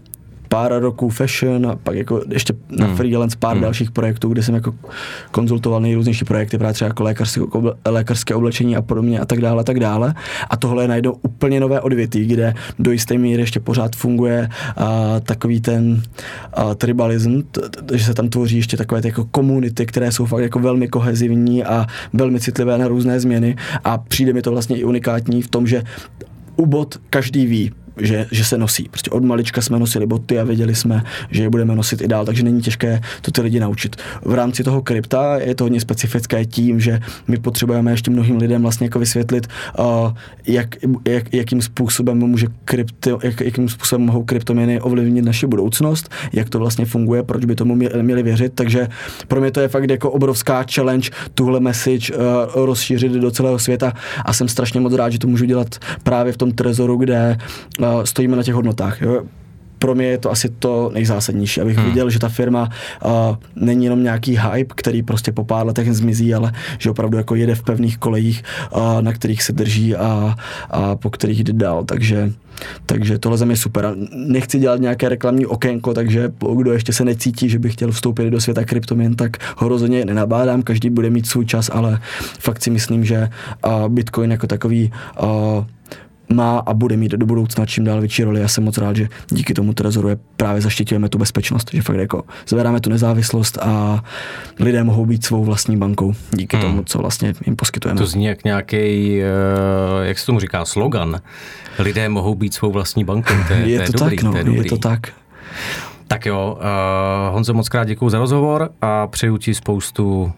pár 0.54 0.72
roků 0.80 1.08
fashion 1.08 1.66
a 1.66 1.76
pak 1.76 1.94
jako 1.96 2.20
ještě 2.30 2.54
na 2.70 2.86
Hmm. 2.86 2.96
freelance 2.96 3.36
pár 3.40 3.52
Hmm. 3.52 3.62
dalších 3.62 3.90
projektů, 3.90 4.28
kde 4.28 4.42
jsem 4.42 4.54
jako 4.54 4.74
konzultoval 5.30 5.80
nejrůznější 5.80 6.24
projekty, 6.24 6.58
právě 6.58 6.74
třeba 6.74 6.88
jako 6.88 7.02
lékařské, 7.02 7.40
lékařské 7.86 8.34
oblečení 8.34 8.76
a 8.76 8.82
podobně 8.82 9.20
a 9.20 9.24
tak 9.24 9.40
dále, 9.40 9.60
a 9.60 9.64
tak 9.64 9.80
dále. 9.80 10.14
A 10.50 10.56
tohle 10.56 10.84
je 10.84 10.88
najednou 10.88 11.12
úplně 11.22 11.60
nové 11.60 11.80
odvětví, 11.80 12.26
kde 12.26 12.54
do 12.78 12.92
jisté 12.92 13.18
míry 13.18 13.42
ještě 13.42 13.60
pořád 13.60 13.96
funguje 13.96 14.48
a, 14.76 15.20
takový 15.20 15.60
ten 15.60 16.02
a, 16.52 16.74
tribalism, 16.74 17.42
t- 17.42 17.60
t- 17.68 17.98
že 17.98 18.04
se 18.04 18.14
tam 18.14 18.28
tvoří 18.28 18.56
ještě 18.56 18.76
takové 18.76 19.02
ty 19.02 19.08
jako 19.08 19.24
komunity, 19.24 19.86
které 19.86 20.12
jsou 20.12 20.26
fakt 20.26 20.42
jako 20.42 20.58
velmi 20.58 20.88
kohezivní 20.88 21.64
a 21.64 21.86
velmi 22.12 22.40
citlivé 22.40 22.78
na 22.78 22.88
různé 22.88 23.20
změny 23.20 23.56
a 23.84 23.98
přijde 23.98 24.32
mi 24.32 24.42
to 24.42 24.50
vlastně 24.50 24.76
i 24.76 24.84
unikátní 24.84 25.42
v 25.42 25.48
tom, 25.48 25.66
že 25.66 25.82
ubot 26.56 27.00
každý 27.10 27.46
ví, 27.46 27.70
že, 27.96 28.26
že 28.30 28.44
se 28.44 28.58
nosí. 28.58 28.88
Prostě 28.90 29.10
od 29.10 29.24
malička 29.24 29.62
jsme 29.62 29.78
nosili 29.78 30.06
boty 30.06 30.40
a 30.40 30.44
věděli 30.44 30.74
jsme, 30.74 31.02
že 31.30 31.42
je 31.42 31.50
budeme 31.50 31.76
nosit 31.76 32.00
i 32.00 32.08
dál, 32.08 32.24
takže 32.24 32.42
není 32.42 32.62
těžké 32.62 33.00
to 33.20 33.30
ty 33.30 33.40
lidi 33.40 33.60
naučit. 33.60 33.96
V 34.24 34.34
rámci 34.34 34.64
toho 34.64 34.82
krypta 34.82 35.38
je 35.38 35.54
to 35.54 35.64
hodně 35.64 35.80
specifické 35.80 36.44
tím, 36.44 36.80
že 36.80 37.00
my 37.28 37.38
potřebujeme 37.38 37.90
ještě 37.90 38.10
mnohým 38.10 38.36
lidem 38.36 38.62
vlastně 38.62 38.86
jako 38.86 38.98
vysvětlit, 38.98 39.46
uh, 39.78 40.12
jak, 40.46 40.76
jak, 41.08 41.34
jakým 41.34 41.62
způsobem 41.62 42.18
může 42.18 42.46
krypto, 42.64 43.18
jak, 43.22 43.40
jakým 43.40 43.68
způsobem 43.68 44.06
mohou 44.06 44.24
kryptoměny 44.24 44.80
ovlivnit 44.80 45.24
naši 45.24 45.46
budoucnost, 45.46 46.10
jak 46.32 46.48
to 46.48 46.58
vlastně 46.58 46.84
funguje, 46.84 47.22
proč 47.22 47.44
by 47.44 47.54
tomu 47.54 47.74
mě- 47.74 47.90
měli 48.02 48.22
věřit, 48.22 48.52
takže 48.54 48.88
pro 49.28 49.40
mě 49.40 49.50
to 49.50 49.60
je 49.60 49.68
fakt 49.68 49.90
jako 49.90 50.10
obrovská 50.10 50.64
challenge 50.74 51.10
tuhle 51.34 51.60
message 51.60 52.12
uh, 52.16 52.22
rozšířit 52.64 53.12
do 53.12 53.30
celého 53.30 53.58
světa 53.58 53.92
a 54.24 54.32
jsem 54.32 54.48
strašně 54.48 54.80
moc 54.80 54.92
rád, 54.94 55.10
že 55.10 55.18
to 55.18 55.26
můžu 55.26 55.44
dělat 55.44 55.68
právě 56.02 56.32
v 56.32 56.36
tom 56.36 56.52
trezoru, 56.52 56.96
kde 56.96 57.36
uh, 57.94 58.04
stojíme 58.04 58.36
na 58.36 58.42
těch 58.42 58.54
hodnotách. 58.54 59.02
Jo? 59.02 59.22
Pro 59.78 59.94
mě 59.94 60.06
je 60.06 60.18
to 60.18 60.30
asi 60.30 60.48
to 60.48 60.90
nejzásadnější, 60.94 61.60
abych 61.60 61.76
hmm. 61.76 61.86
viděl, 61.86 62.10
že 62.10 62.18
ta 62.18 62.28
firma 62.28 62.68
uh, 63.04 63.10
není 63.56 63.84
jenom 63.84 64.02
nějaký 64.02 64.38
hype, 64.38 64.74
který 64.76 65.02
prostě 65.02 65.32
po 65.32 65.44
pár 65.44 65.66
letech 65.66 65.94
zmizí, 65.94 66.34
ale 66.34 66.52
že 66.78 66.90
opravdu 66.90 67.16
jako 67.18 67.34
jede 67.34 67.54
v 67.54 67.62
pevných 67.62 67.98
kolejích, 67.98 68.42
uh, 68.76 69.02
na 69.02 69.12
kterých 69.12 69.42
se 69.42 69.52
drží 69.52 69.96
a, 69.96 70.34
a 70.70 70.96
po 70.96 71.10
kterých 71.10 71.44
jde 71.44 71.52
dál. 71.52 71.84
Takže 71.84 72.32
takže 72.86 73.18
tohle 73.18 73.38
za 73.38 73.44
mě 73.44 73.52
je 73.52 73.56
super. 73.56 73.94
Nechci 74.14 74.58
dělat 74.58 74.80
nějaké 74.80 75.08
reklamní 75.08 75.46
okénko, 75.46 75.94
takže 75.94 76.32
kdo 76.56 76.72
ještě 76.72 76.92
se 76.92 77.04
necítí, 77.04 77.48
že 77.48 77.58
by 77.58 77.70
chtěl 77.70 77.92
vstoupit 77.92 78.30
do 78.30 78.40
světa 78.40 78.64
kryptoměn, 78.64 79.14
tak 79.16 79.36
ho 79.56 79.68
rozhodně 79.68 80.04
nenabádám, 80.04 80.62
každý 80.62 80.90
bude 80.90 81.10
mít 81.10 81.26
svůj 81.26 81.46
čas, 81.46 81.70
ale 81.72 82.00
fakt 82.38 82.62
si 82.62 82.70
myslím, 82.70 83.04
že 83.04 83.28
uh, 83.66 83.88
Bitcoin 83.88 84.30
jako 84.30 84.46
takový 84.46 84.92
uh, 85.22 85.28
má 86.32 86.58
a 86.58 86.74
bude 86.74 86.96
mít 86.96 87.12
do 87.12 87.26
budoucna 87.26 87.66
čím 87.66 87.84
dál 87.84 88.00
větší 88.00 88.24
roli. 88.24 88.40
Já 88.40 88.48
jsem 88.48 88.64
moc 88.64 88.78
rád, 88.78 88.96
že 88.96 89.08
díky 89.30 89.54
tomu 89.54 89.74
trezoru 89.74 90.08
je 90.08 90.16
právě 90.36 90.62
zaštiťujeme 90.62 91.08
tu 91.08 91.18
bezpečnost, 91.18 91.70
že 91.72 91.82
fakt 91.82 91.96
jako 91.96 92.24
zvedáme 92.48 92.80
tu 92.80 92.90
nezávislost 92.90 93.58
a 93.58 94.04
lidé 94.58 94.84
mohou 94.84 95.06
být 95.06 95.24
svou 95.24 95.44
vlastní 95.44 95.76
bankou 95.76 96.14
díky 96.30 96.56
Hmm. 96.56 96.66
tomu, 96.66 96.82
co 96.84 96.98
vlastně 96.98 97.34
jim 97.46 97.56
poskytujeme. 97.56 97.98
To 97.98 98.06
zní 98.06 98.24
jak 98.24 98.44
nějaký, 98.44 99.16
jak 100.02 100.18
se 100.18 100.26
tomu 100.26 100.40
říká, 100.40 100.64
slogan. 100.64 101.20
Lidé 101.78 102.08
mohou 102.08 102.34
být 102.34 102.54
svou 102.54 102.72
vlastní 102.72 103.04
bankou. 103.04 103.34
To 103.48 103.52
je, 103.52 103.68
je 103.68 103.76
to 103.78 103.82
je 103.82 103.90
to 103.90 103.98
dobrý, 103.98 104.16
tak, 104.16 104.24
no, 104.24 104.30
to 104.32 104.36
je, 104.38 104.44
je 104.44 104.44
dobrý. 104.44 104.68
to 104.68 104.76
tak. 104.76 105.00
Tak 106.08 106.26
jo, 106.26 106.58
uh, 106.60 107.34
Honzo, 107.34 107.54
moc 107.54 107.68
krát 107.68 107.84
děkuji 107.84 108.08
za 108.10 108.18
rozhovor 108.18 108.70
a 108.82 109.06
přeju 109.06 109.36
ti 109.36 109.54
spoustu 109.54 110.32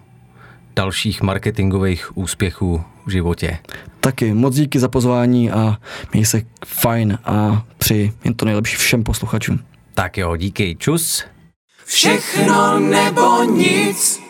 dalších 0.76 1.22
marketingových 1.22 2.16
úspěchů 2.18 2.82
v 3.06 3.10
životě. 3.10 3.58
Taky 4.06 4.34
moc 4.34 4.54
díky 4.54 4.78
za 4.78 4.88
pozvání 4.88 5.50
a 5.50 5.76
měj 6.12 6.24
se 6.24 6.42
fajn 6.66 7.18
a 7.24 7.66
přeji 7.78 8.12
jen 8.24 8.34
to 8.34 8.44
nejlepší 8.44 8.76
všem 8.76 9.04
posluchačům. 9.04 9.58
Tak 9.94 10.18
jo, 10.18 10.36
díky, 10.36 10.76
čus. 10.78 11.24
Všechno 11.84 12.78
nebo 12.78 13.42
nic. 13.42 14.25